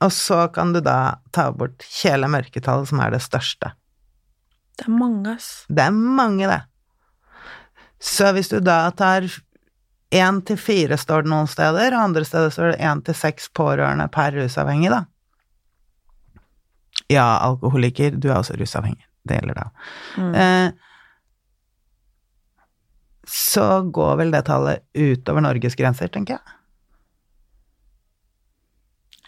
Og 0.06 0.14
så 0.14 0.44
kan 0.54 0.76
du 0.76 0.84
da 0.86 1.18
ta 1.34 1.50
bort 1.56 1.82
hele 2.04 2.30
mørketallet, 2.30 2.92
som 2.92 3.02
er 3.02 3.16
det 3.16 3.24
største. 3.26 3.74
Det 4.78 4.86
er 4.86 4.94
mange, 4.94 5.34
ass. 5.34 5.50
Det 5.66 5.82
er 5.82 5.98
mange, 5.98 6.46
det. 6.52 6.62
Så 8.06 8.30
hvis 8.36 8.52
du 8.52 8.60
da 8.62 8.92
tar 8.94 9.26
én 10.12 10.42
til 10.46 10.58
fire, 10.60 10.98
står 10.98 11.26
det 11.26 11.32
noen 11.32 11.50
steder, 11.50 11.96
og 11.96 12.04
andre 12.12 12.26
steder 12.28 12.54
står 12.54 12.72
det 12.72 12.80
én 12.86 13.02
til 13.06 13.18
seks 13.18 13.50
pårørende 13.56 14.08
per 14.14 14.36
rusavhengig, 14.38 14.92
da. 14.94 15.04
Ja, 17.12 17.26
alkoholiker, 17.46 18.16
du 18.18 18.30
er 18.32 18.40
også 18.40 18.58
rusavhengig. 18.58 19.06
Det 19.26 19.40
gjelder 19.40 19.58
da. 19.58 19.66
Eh, 20.42 20.70
så 23.26 23.82
går 23.82 24.18
vel 24.22 24.34
det 24.34 24.46
tallet 24.46 24.86
utover 24.94 25.42
Norges 25.42 25.78
grenser, 25.78 26.10
tenker 26.14 26.38
jeg. 26.38 26.56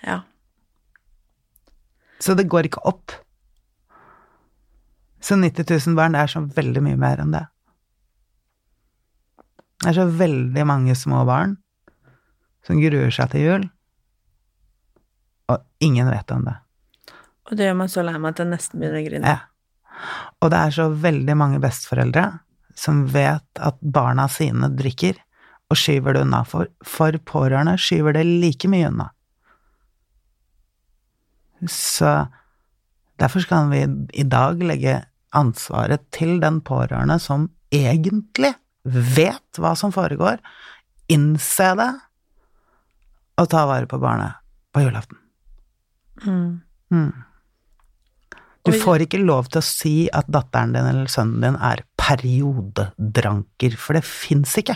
Ja. 0.05 0.21
Så 2.21 2.33
det 2.37 2.47
går 2.49 2.69
ikke 2.69 2.85
opp. 2.85 3.11
Så 5.21 5.35
90 5.35 5.65
000 5.87 5.97
barn, 5.97 6.13
det 6.13 6.21
er 6.23 6.31
så 6.31 6.41
veldig 6.45 6.83
mye 6.85 6.99
mer 6.99 7.21
enn 7.21 7.33
det. 7.33 7.45
Det 9.87 9.93
er 9.93 10.01
så 10.01 10.17
veldig 10.19 10.63
mange 10.67 10.93
små 10.99 11.21
barn 11.23 11.53
som 12.67 12.75
gruer 12.81 13.13
seg 13.15 13.29
til 13.31 13.45
jul, 13.45 13.67
og 15.47 15.61
ingen 15.79 16.09
vet 16.11 16.33
om 16.35 16.43
det. 16.43 16.55
Og 17.47 17.53
det 17.55 17.69
gjør 17.69 17.77
meg 17.79 17.93
så 17.93 18.03
lei 18.03 18.17
meg 18.17 18.33
at 18.33 18.41
jeg 18.43 18.49
nesten 18.49 18.81
begynner 18.81 18.99
å 18.99 19.05
grine. 19.05 19.31
Ja. 19.31 20.17
Og 20.43 20.51
det 20.51 20.59
er 20.59 20.75
så 20.75 20.89
veldig 21.05 21.37
mange 21.39 21.61
besteforeldre 21.63 22.25
som 22.75 23.05
vet 23.15 23.63
at 23.63 23.79
barna 23.79 24.27
sine 24.27 24.73
drikker, 24.75 25.23
og 25.71 25.79
skyver 25.79 26.19
det 26.19 26.25
unna. 26.27 26.43
For, 26.51 26.67
for 26.83 27.15
pårørende 27.31 27.79
skyver 27.79 28.19
det 28.19 28.27
like 28.27 28.67
mye 28.67 28.91
unna. 28.91 29.07
Så 31.63 32.11
derfor 33.23 33.47
skal 33.47 33.71
vi 33.71 33.87
i 34.19 34.27
dag 34.27 34.59
legge 34.67 34.99
ansvaret 35.31 36.09
til 36.11 36.41
den 36.43 36.59
pårørende 36.59 37.21
som 37.23 37.53
egentlig 37.71 38.57
vet 38.87 39.61
hva 39.61 39.73
som 39.77 39.93
foregår, 39.93 40.41
innse 41.11 41.69
det, 41.79 41.91
og 43.37 43.49
ta 43.51 43.63
vare 43.69 43.89
på 43.89 43.99
barnet 44.01 44.39
på 44.73 44.83
julaften. 44.83 45.19
Mm. 46.25 46.59
Mm. 46.93 47.11
Du 48.67 48.73
får 48.81 49.05
ikke 49.05 49.21
lov 49.21 49.47
til 49.51 49.61
å 49.61 49.65
si 49.65 49.95
at 50.15 50.27
datteren 50.31 50.73
din 50.75 50.89
eller 50.89 51.11
sønnen 51.11 51.43
din 51.45 51.59
er 51.63 51.85
periodedranker, 51.99 53.77
for 53.79 53.97
det 53.97 54.03
fins 54.07 54.57
ikke. 54.59 54.75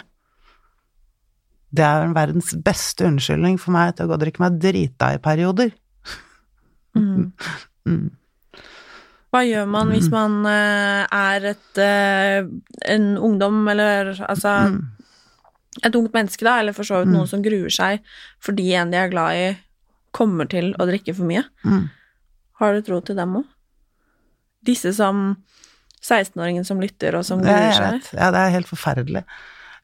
Det 1.71 1.83
er 1.87 2.13
verdens 2.15 2.51
beste 2.63 3.07
unnskyldning 3.07 3.57
for 3.59 3.75
meg 3.75 3.95
til 3.95 4.05
å 4.05 4.11
gå 4.11 4.17
og 4.17 4.23
drikke 4.23 4.43
meg 4.43 4.59
drita 4.63 5.13
i 5.15 5.21
perioder. 5.23 5.75
Mm. 6.97 7.31
Mm. 7.81 8.11
Hva 9.31 9.41
gjør 9.47 9.67
man 9.71 9.91
hvis 9.93 10.09
man 10.11 10.33
eh, 10.49 11.05
er 11.15 11.45
et 11.53 11.79
eh, 11.79 12.47
en 12.95 13.05
ungdom, 13.17 13.61
eller 13.71 14.15
altså 14.27 14.57
Mm. 14.71 14.81
Et 15.87 15.95
ungt 15.95 16.11
menneske, 16.11 16.43
da, 16.43 16.57
eller 16.59 16.75
for 16.75 16.83
så 16.83 16.97
vidt 16.99 17.13
noen 17.13 17.29
som 17.31 17.39
gruer 17.41 17.71
seg 17.71 18.01
fordi 18.43 18.73
en 18.75 18.89
de 18.91 18.97
er 18.99 19.07
glad 19.07 19.37
i, 19.39 19.45
kommer 20.11 20.49
til 20.51 20.73
å 20.75 20.83
drikke 20.89 21.13
for 21.15 21.23
mye? 21.29 21.45
Mm. 21.63 21.85
Har 22.59 22.73
du 22.75 22.81
tro 22.83 22.99
til 23.07 23.15
dem 23.15 23.37
òg? 23.39 23.45
Disse 24.67 24.91
som 24.93 25.37
16-åringen 26.03 26.67
som 26.67 26.81
lytter, 26.83 27.15
og 27.15 27.23
som 27.23 27.39
gruer 27.39 27.71
seg? 27.77 28.11
Ja, 28.19 28.27
det 28.35 28.41
er 28.43 28.53
helt 28.57 28.67
forferdelig. 28.67 29.23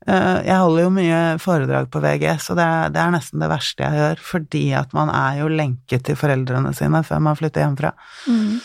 Eh, 0.06 0.40
Jeg 0.46 0.60
holder 0.60 0.84
jo 0.84 0.92
mye 1.00 1.22
foredrag 1.40 1.88
på 1.90 2.04
VGS, 2.04 2.50
og 2.52 2.60
det 2.60 2.68
er, 2.68 2.90
det 2.94 3.02
er 3.06 3.16
nesten 3.16 3.40
det 3.42 3.50
verste 3.56 3.88
jeg 3.88 4.02
gjør, 4.04 4.22
fordi 4.36 4.66
at 4.84 4.94
man 4.98 5.10
er 5.16 5.40
jo 5.40 5.48
lenket 5.48 6.04
til 6.12 6.20
foreldrene 6.20 6.76
sine 6.76 7.00
før 7.08 7.24
man 7.32 7.40
flytter 7.40 7.64
hjemmefra. 7.64 7.94
Mm. 8.28 8.58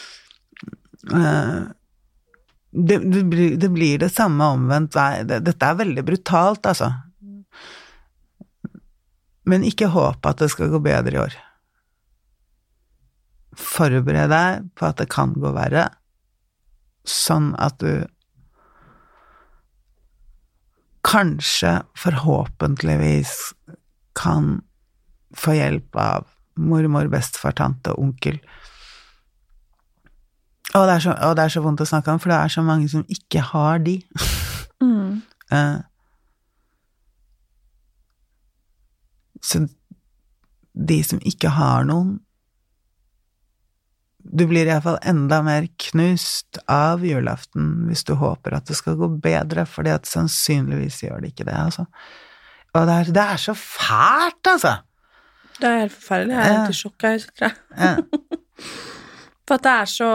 Eh, 1.10 1.62
Det, 2.72 2.98
det, 3.04 3.22
blir, 3.28 3.56
det 3.60 3.68
blir 3.68 3.98
det 4.00 4.08
samme 4.14 4.46
omvendt 4.54 4.94
vei. 4.96 5.24
Dette 5.28 5.66
er 5.66 5.74
veldig 5.76 6.04
brutalt, 6.08 6.64
altså. 6.64 6.88
Men 9.44 9.66
ikke 9.68 9.90
håp 9.92 10.24
at 10.24 10.40
det 10.40 10.48
skal 10.54 10.70
gå 10.72 10.80
bedre 10.80 11.12
i 11.12 11.20
år. 11.20 11.36
Forbered 13.60 14.32
deg 14.32 14.70
på 14.78 14.88
at 14.88 15.02
det 15.02 15.10
kan 15.12 15.34
gå 15.36 15.52
verre, 15.52 15.90
sånn 17.04 17.52
at 17.60 17.76
du 17.82 18.06
kanskje, 21.04 21.82
forhåpentligvis, 21.98 23.34
kan 24.16 24.62
få 25.36 25.58
hjelp 25.58 25.96
av 26.00 26.24
mormor, 26.56 27.12
bestefar, 27.12 27.52
tante, 27.58 27.92
onkel. 28.00 28.40
Og 30.72 30.86
det, 30.88 30.94
er 30.94 31.04
så, 31.04 31.12
og 31.28 31.36
det 31.36 31.44
er 31.44 31.52
så 31.52 31.60
vondt 31.64 31.82
å 31.84 31.88
snakke 31.88 32.14
om, 32.14 32.20
for 32.22 32.32
det 32.32 32.38
er 32.38 32.52
så 32.54 32.62
mange 32.64 32.88
som 32.88 33.04
ikke 33.12 33.44
har 33.52 33.84
de. 33.84 34.00
Mm. 34.82 35.20
Eh, 35.52 35.80
så 39.44 39.58
de 40.72 40.96
som 41.04 41.18
ikke 41.28 41.50
har 41.52 41.84
noen 41.84 42.14
Du 44.22 44.46
blir 44.48 44.70
iallfall 44.70 44.96
enda 45.04 45.42
mer 45.44 45.66
knust 45.90 46.56
av 46.72 47.04
julaften 47.04 47.66
hvis 47.90 48.06
du 48.08 48.14
håper 48.16 48.56
at 48.56 48.70
det 48.70 48.78
skal 48.78 48.96
gå 48.96 49.10
bedre, 49.20 49.66
fordi 49.68 49.92
at 49.92 50.08
sannsynligvis 50.08 51.02
gjør 51.02 51.20
det 51.20 51.34
ikke 51.34 51.48
det, 51.50 51.58
altså. 51.58 51.84
Og 52.72 52.88
det 52.88 52.96
er, 52.96 53.12
det 53.18 53.26
er 53.34 53.44
så 53.44 53.56
fælt, 53.58 54.52
altså! 54.54 54.76
Det 55.58 55.68
er 55.68 55.78
helt 55.82 55.92
forferdelig. 55.98 56.38
Jeg 56.38 56.46
er 56.46 56.56
helt 56.56 56.72
i 56.72 56.78
sjokk. 56.80 57.04
Jeg. 57.04 57.20
For 59.46 59.58
at 59.58 59.66
det 59.66 59.74
er 59.74 59.90
så 59.90 60.12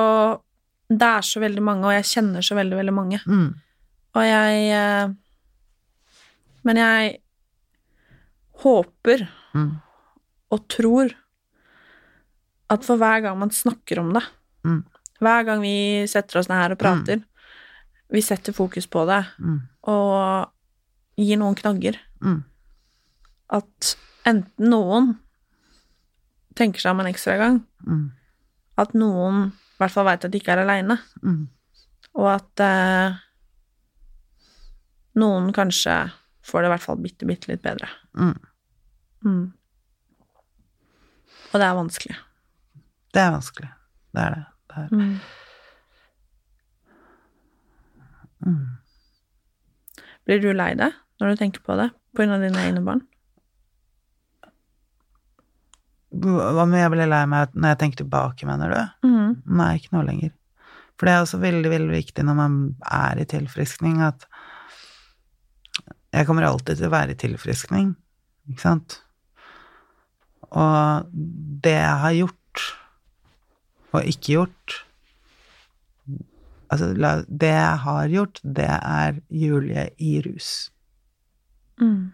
Det 0.89 1.03
er 1.07 1.21
så 1.21 1.39
veldig 1.43 1.61
mange, 1.61 1.83
og 1.85 1.91
jeg 1.97 2.03
kjenner 2.07 2.41
så 2.45 2.55
veldig, 2.55 2.77
veldig 2.79 2.93
mange. 2.95 3.19
Mm. 3.27 3.47
Og 4.15 4.23
jeg 4.23 4.69
eh, 4.71 5.09
Men 6.63 6.75
jeg 6.77 7.17
håper 8.63 9.27
Mm. 9.55 9.81
og 10.51 10.67
tror 10.69 11.13
at 12.69 12.83
for 12.83 12.97
hver 12.97 13.21
gang 13.23 13.37
man 13.39 13.49
snakker 13.49 13.99
om 13.99 14.11
det, 14.13 14.23
Mm. 14.65 14.83
hver 15.21 15.45
gang 15.45 15.61
vi 15.61 16.05
setter 16.07 16.39
oss 16.39 16.49
ned 16.49 16.57
her 16.61 16.71
og 16.71 16.77
prater, 16.79 17.23
vi 18.11 18.21
setter 18.21 18.53
fokus 18.53 18.85
på 18.87 19.05
det 19.07 19.25
Mm. 19.39 19.61
og 19.83 20.51
gir 21.17 21.37
noen 21.37 21.55
knagger, 21.55 21.97
Mm. 22.21 22.43
at 23.49 23.95
enten 24.25 24.69
noen 24.69 25.17
tenker 26.55 26.79
seg 26.81 26.91
om 26.91 26.99
en 26.99 27.13
ekstra 27.13 27.37
gang, 27.37 27.65
Mm. 27.85 28.11
at 28.77 28.93
noen 28.93 29.53
i 29.77 29.83
hvert 29.83 29.93
fall 29.93 30.07
veit 30.09 30.25
at 30.25 30.31
de 30.33 30.39
ikke 30.41 30.51
er 30.55 30.63
aleine, 30.63 30.97
Mm. 31.21 31.43
og 32.17 32.27
at 32.33 32.59
eh, 32.65 33.17
noen 35.21 35.51
kanskje 35.53 35.95
får 36.47 36.61
det 36.63 36.69
i 36.69 36.73
hvert 36.73 36.85
fall 36.85 36.97
bitte, 37.03 37.27
bitte 37.29 37.51
litt 37.51 37.61
bedre. 37.61 37.89
Mm. 38.17 38.33
Mm. 39.25 39.43
Og 41.51 41.59
det 41.61 41.67
er 41.67 41.77
vanskelig. 41.77 42.17
Det 43.13 43.21
er 43.21 43.31
vanskelig. 43.35 43.69
Det 44.13 44.23
er 44.23 44.35
det. 44.35 44.45
det 44.73 44.77
er. 44.83 44.89
Mm. 44.97 45.19
Mm. 48.45 48.65
Blir 50.27 50.41
du 50.43 50.49
lei 50.53 50.73
deg 50.77 50.93
når 51.21 51.33
du 51.33 51.39
tenker 51.39 51.63
på 51.65 51.77
det, 51.79 51.89
på 52.13 52.21
grunn 52.23 52.35
av 52.35 52.43
dine 52.43 52.61
egne 52.67 52.83
barn? 52.85 53.01
Hva 56.23 56.63
om 56.63 56.73
jeg 56.73 56.91
ble 56.93 57.05
lei 57.09 57.23
meg 57.29 57.53
når 57.53 57.73
jeg 57.73 57.79
tenker 57.83 58.01
tilbake, 58.01 58.47
mener 58.49 58.73
du? 58.73 59.07
Mm. 59.07 59.33
Nei, 59.59 59.71
ikke 59.77 59.95
nå 59.95 60.03
lenger. 60.07 60.33
For 60.97 61.05
det 61.05 61.13
er 61.13 61.23
også 61.25 61.39
veldig, 61.41 61.69
veldig 61.69 61.93
viktig 61.93 62.25
når 62.25 62.37
man 62.39 62.55
er 62.89 63.21
i 63.21 63.27
tilfriskning, 63.29 63.99
at 64.01 64.25
jeg 66.15 66.25
kommer 66.25 66.47
alltid 66.47 66.79
til 66.79 66.87
å 66.87 66.95
være 66.95 67.13
i 67.13 67.19
tilfriskning, 67.21 67.91
ikke 68.49 68.63
sant? 68.63 68.97
Og 70.47 71.11
det 71.63 71.75
jeg 71.75 72.01
har 72.03 72.17
gjort, 72.23 72.67
og 73.93 74.11
ikke 74.13 74.37
gjort 74.39 74.81
Altså, 76.67 76.89
det 77.31 77.47
jeg 77.47 77.75
har 77.79 78.09
gjort, 78.11 78.39
det 78.43 78.67
er 78.67 79.19
Julie 79.31 79.85
i 80.03 80.17
rus. 80.25 80.49
Mm. 81.79 82.11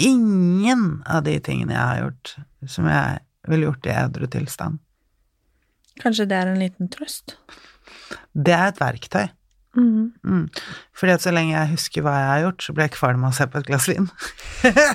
Ingen 0.00 1.02
av 1.06 1.26
de 1.26 1.36
tingene 1.44 1.74
jeg 1.74 1.82
har 1.82 2.00
gjort, 2.00 2.34
som 2.70 2.88
jeg 2.88 3.20
ville 3.50 3.68
gjort 3.68 3.86
i 3.88 3.94
edru 3.96 4.26
tilstand. 4.30 4.80
Kanskje 6.00 6.26
det 6.30 6.38
er 6.38 6.50
en 6.50 6.60
liten 6.62 6.88
trøst? 6.92 7.36
Det 8.32 8.54
er 8.56 8.70
et 8.70 8.80
verktøy. 8.80 9.26
Mm. 9.76 10.12
Mm. 10.24 10.48
Fordi 10.96 11.14
at 11.16 11.24
så 11.24 11.32
lenge 11.32 11.54
jeg 11.54 11.72
husker 11.72 12.04
hva 12.04 12.16
jeg 12.18 12.30
har 12.30 12.42
gjort, 12.46 12.64
så 12.64 12.74
blir 12.76 12.86
jeg 12.88 12.96
kvalm 12.96 13.24
av 13.24 13.32
å 13.32 13.36
se 13.36 13.46
på 13.48 13.60
et 13.60 13.68
glass 13.68 13.88
vin. 13.88 14.08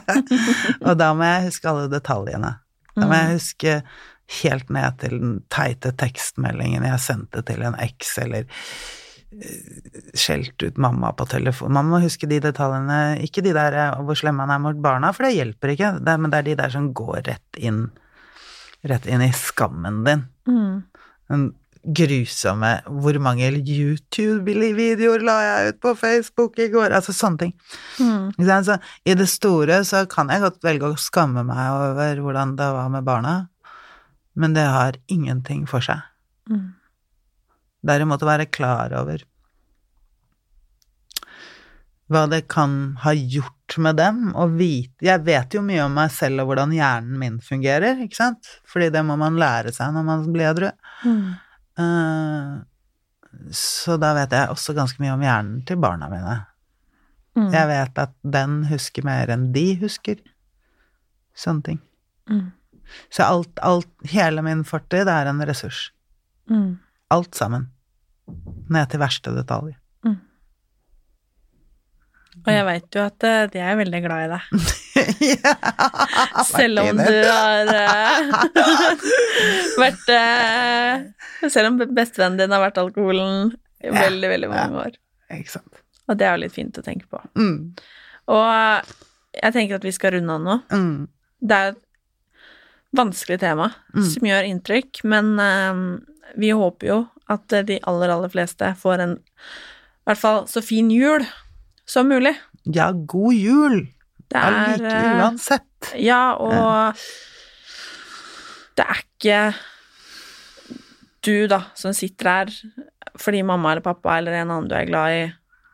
og 0.88 0.94
da 1.00 1.12
må 1.18 1.30
jeg 1.30 1.50
huske 1.50 1.72
alle 1.72 1.90
detaljene. 1.94 2.54
Da 2.98 3.06
må 3.06 3.18
jeg 3.18 3.38
huske 3.38 3.82
helt 4.42 4.72
ned 4.74 4.98
til 5.02 5.20
den 5.22 5.36
teite 5.54 5.94
tekstmeldingen 5.98 6.86
jeg 6.86 7.04
sendte 7.04 7.44
til 7.48 7.62
en 7.64 7.78
eks, 7.80 8.18
eller 8.26 8.48
skjelt 10.18 10.64
ut 10.64 10.78
mamma 10.80 11.12
på 11.18 11.26
telefon. 11.30 11.74
Man 11.76 11.90
må 11.92 12.00
huske 12.04 12.30
de 12.32 12.40
detaljene, 12.44 13.18
ikke 13.26 13.44
de 13.46 13.52
der 13.58 13.76
eh, 13.76 14.02
hvor 14.08 14.16
slem 14.18 14.38
man 14.40 14.54
er 14.54 14.62
mot 14.64 14.80
barna, 14.82 15.12
for 15.14 15.28
det 15.28 15.36
hjelper 15.36 15.74
ikke, 15.76 15.94
det, 16.00 16.14
er- 16.14 16.22
men 16.24 16.32
det 16.34 16.40
er 16.40 16.48
de 16.50 16.56
der 16.62 16.70
som 16.74 16.92
går 16.96 17.22
rett 17.28 17.60
inn, 17.60 17.90
rett 18.88 19.06
inn 19.12 19.22
i 19.26 19.32
skammen 19.36 20.04
din. 20.08 20.24
Mm. 20.48 20.84
Den 21.28 21.48
grusomme 21.88 22.82
Hvor 22.88 23.16
mange 23.24 23.48
YouTube-videoer 23.64 25.22
la 25.24 25.36
jeg 25.46 25.70
ut 25.74 25.78
på 25.86 25.94
Facebook 25.96 26.58
i 26.60 26.68
går? 26.74 26.92
Altså 26.96 27.14
sånne 27.16 27.38
ting. 27.46 27.54
Mm. 28.00 28.32
Så 28.66 28.76
I 29.08 29.14
det 29.16 29.28
store 29.32 29.82
så 29.88 30.02
kan 30.12 30.28
jeg 30.34 30.44
godt 30.44 30.64
velge 30.68 30.90
å 30.90 30.98
skamme 31.00 31.44
meg 31.48 31.70
over 31.72 32.20
hvordan 32.26 32.56
det 32.60 32.68
var 32.76 32.90
med 32.92 33.04
barna, 33.08 33.36
men 34.36 34.54
det 34.58 34.66
har 34.68 35.00
ingenting 35.08 35.64
for 35.68 35.80
seg. 35.84 36.04
Mm. 36.52 36.74
Derimot 37.88 38.24
å 38.24 38.30
være 38.30 38.50
klar 38.52 38.94
over 38.98 39.24
hva 42.12 42.24
det 42.32 42.46
kan 42.52 42.96
ha 43.04 43.12
gjort 43.14 43.76
med 43.84 43.98
dem, 44.00 44.20
og 44.40 44.56
vite 44.60 45.04
Jeg 45.04 45.26
vet 45.28 45.56
jo 45.58 45.64
mye 45.66 45.84
om 45.84 45.98
meg 45.98 46.12
selv 46.16 46.44
og 46.44 46.52
hvordan 46.52 46.72
hjernen 46.76 47.20
min 47.20 47.40
fungerer, 47.44 48.00
ikke 48.06 48.20
sant? 48.22 48.52
Fordi 48.68 48.88
det 48.96 49.04
må 49.04 49.18
man 49.20 49.40
lære 49.40 49.74
seg 49.76 49.92
når 49.96 50.06
man 50.08 50.24
blir 50.32 50.48
edru. 50.54 50.70
Mm. 51.04 51.26
Uh, 51.78 52.54
så 53.54 53.98
da 54.02 54.14
vet 54.18 54.34
jeg 54.34 54.54
også 54.54 54.76
ganske 54.78 55.04
mye 55.04 55.18
om 55.18 55.26
hjernen 55.26 55.60
til 55.68 55.82
barna 55.84 56.08
mine. 56.12 56.38
Mm. 57.38 57.52
Jeg 57.54 57.70
vet 57.70 58.00
at 58.02 58.16
den 58.38 58.62
husker 58.72 59.06
mer 59.06 59.30
enn 59.34 59.50
de 59.54 59.68
husker. 59.84 60.24
Sånne 61.38 61.66
ting. 61.68 61.82
Mm. 62.32 62.48
Så 63.14 63.28
alt, 63.28 63.60
alt, 63.68 63.92
hele 64.10 64.42
min 64.48 64.64
fortid 64.66 65.12
er 65.12 65.28
en 65.30 65.44
ressurs. 65.46 65.90
Mm. 66.50 66.80
Alt 67.14 67.36
sammen. 67.36 67.68
Ned 68.70 68.90
til 68.92 69.00
verste 69.00 69.32
detalj. 69.36 69.76
Og 72.46 72.52
jeg 72.54 72.66
veit 72.68 72.96
jo 72.96 73.02
at 73.02 73.24
jeg 73.26 73.48
de 73.56 73.60
er 73.66 73.78
veldig 73.80 74.00
glad 74.04 74.20
i 74.24 74.28
deg. 74.30 74.44
ja, 75.34 75.54
Selv 76.48 76.84
om 76.84 77.00
du 77.02 77.16
har 77.26 77.72
eh, 77.74 78.30
vært 79.82 80.12
eh, 80.14 81.08
Selv 81.50 81.72
om 81.72 81.80
bestevennen 81.98 82.38
din 82.40 82.54
har 82.54 82.62
vært 82.64 82.78
alkoholen 82.82 83.52
i 83.82 83.90
Ja, 83.90 83.96
veldig, 83.98 84.30
veldig 84.36 84.52
mange 84.54 84.84
år. 84.86 84.96
Ikke 85.34 85.56
sant. 85.58 85.82
Og 86.08 86.18
det 86.22 86.28
er 86.30 86.38
jo 86.38 86.44
litt 86.46 86.56
fint 86.56 86.78
å 86.80 86.86
tenke 86.86 87.10
på. 87.12 87.20
Mm, 87.38 87.58
Og 88.32 88.94
jeg 89.42 89.54
tenker 89.58 89.78
at 89.82 89.86
vi 89.90 89.92
skal 89.98 90.16
runde 90.16 90.38
av 90.38 90.46
nå. 90.46 90.56
mm, 90.72 90.96
Det 91.42 91.58
er 91.58 91.74
et 91.74 91.84
vanskelig 92.98 93.40
tema 93.44 93.72
Mm. 93.98 94.06
som 94.14 94.30
gjør 94.30 94.48
inntrykk, 94.54 95.02
men 95.10 95.34
eh, 95.42 95.84
vi 96.36 96.52
håper 96.56 96.88
jo 96.90 97.00
at 97.32 97.58
de 97.68 97.80
aller, 97.88 98.12
aller 98.14 98.32
fleste 98.32 98.74
får 98.80 99.04
en 99.04 99.18
i 99.18 100.08
hvert 100.08 100.22
fall 100.22 100.46
så 100.48 100.64
fin 100.64 100.88
jul 100.92 101.26
som 101.88 102.08
mulig. 102.08 102.36
ja, 102.64 102.92
god 102.92 103.34
jul! 103.36 103.88
Det 104.28 104.40
er 104.40 104.56
like 104.56 104.92
eh, 104.92 105.18
uansett. 105.22 105.90
Ja, 106.04 106.36
og 106.36 106.96
det 108.76 108.86
er 108.86 109.02
ikke 109.04 109.40
du, 111.24 111.48
da, 111.52 111.62
som 111.76 111.96
sitter 111.96 112.32
her 112.32 112.52
fordi 113.18 113.42
mamma 113.44 113.72
eller 113.72 113.84
pappa 113.84 114.18
eller 114.20 114.36
en 114.38 114.52
annen 114.52 114.68
du 114.70 114.76
er 114.78 114.88
glad 114.88 115.16
i, 115.16 115.24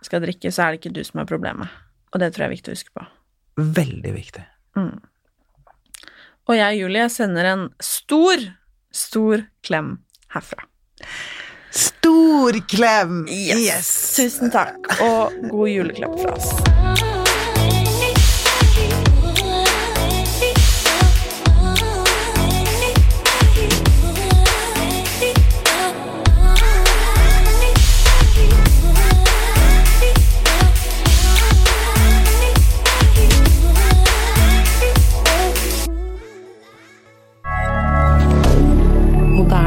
skal 0.06 0.24
drikke, 0.24 0.52
så 0.54 0.64
er 0.64 0.74
det 0.74 0.82
ikke 0.82 0.94
du 0.96 1.02
som 1.06 1.22
er 1.22 1.28
problemet. 1.30 1.74
Og 2.14 2.22
det 2.22 2.32
tror 2.34 2.46
jeg 2.46 2.50
er 2.50 2.56
viktig 2.56 2.72
å 2.72 2.78
huske 2.78 2.94
på. 2.96 3.06
Veldig 3.78 4.14
viktig. 4.16 4.44
Mm. 4.80 4.96
Og 6.50 6.58
jeg, 6.58 6.80
Julie, 6.80 7.06
sender 7.12 7.50
en 7.50 7.68
stor, 7.84 8.42
stor 8.96 9.46
klem 9.66 9.98
herfra. 10.34 10.68
Stor 11.74 12.60
klem! 12.70 13.24
Yes. 13.30 13.90
Tusen 14.18 14.54
takk, 14.54 14.94
og 15.02 15.34
god 15.50 15.70
juleklem 15.74 16.18
fra 16.22 16.36
oss. 16.38 17.13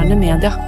Moderne 0.06 0.20
media. 0.20 0.65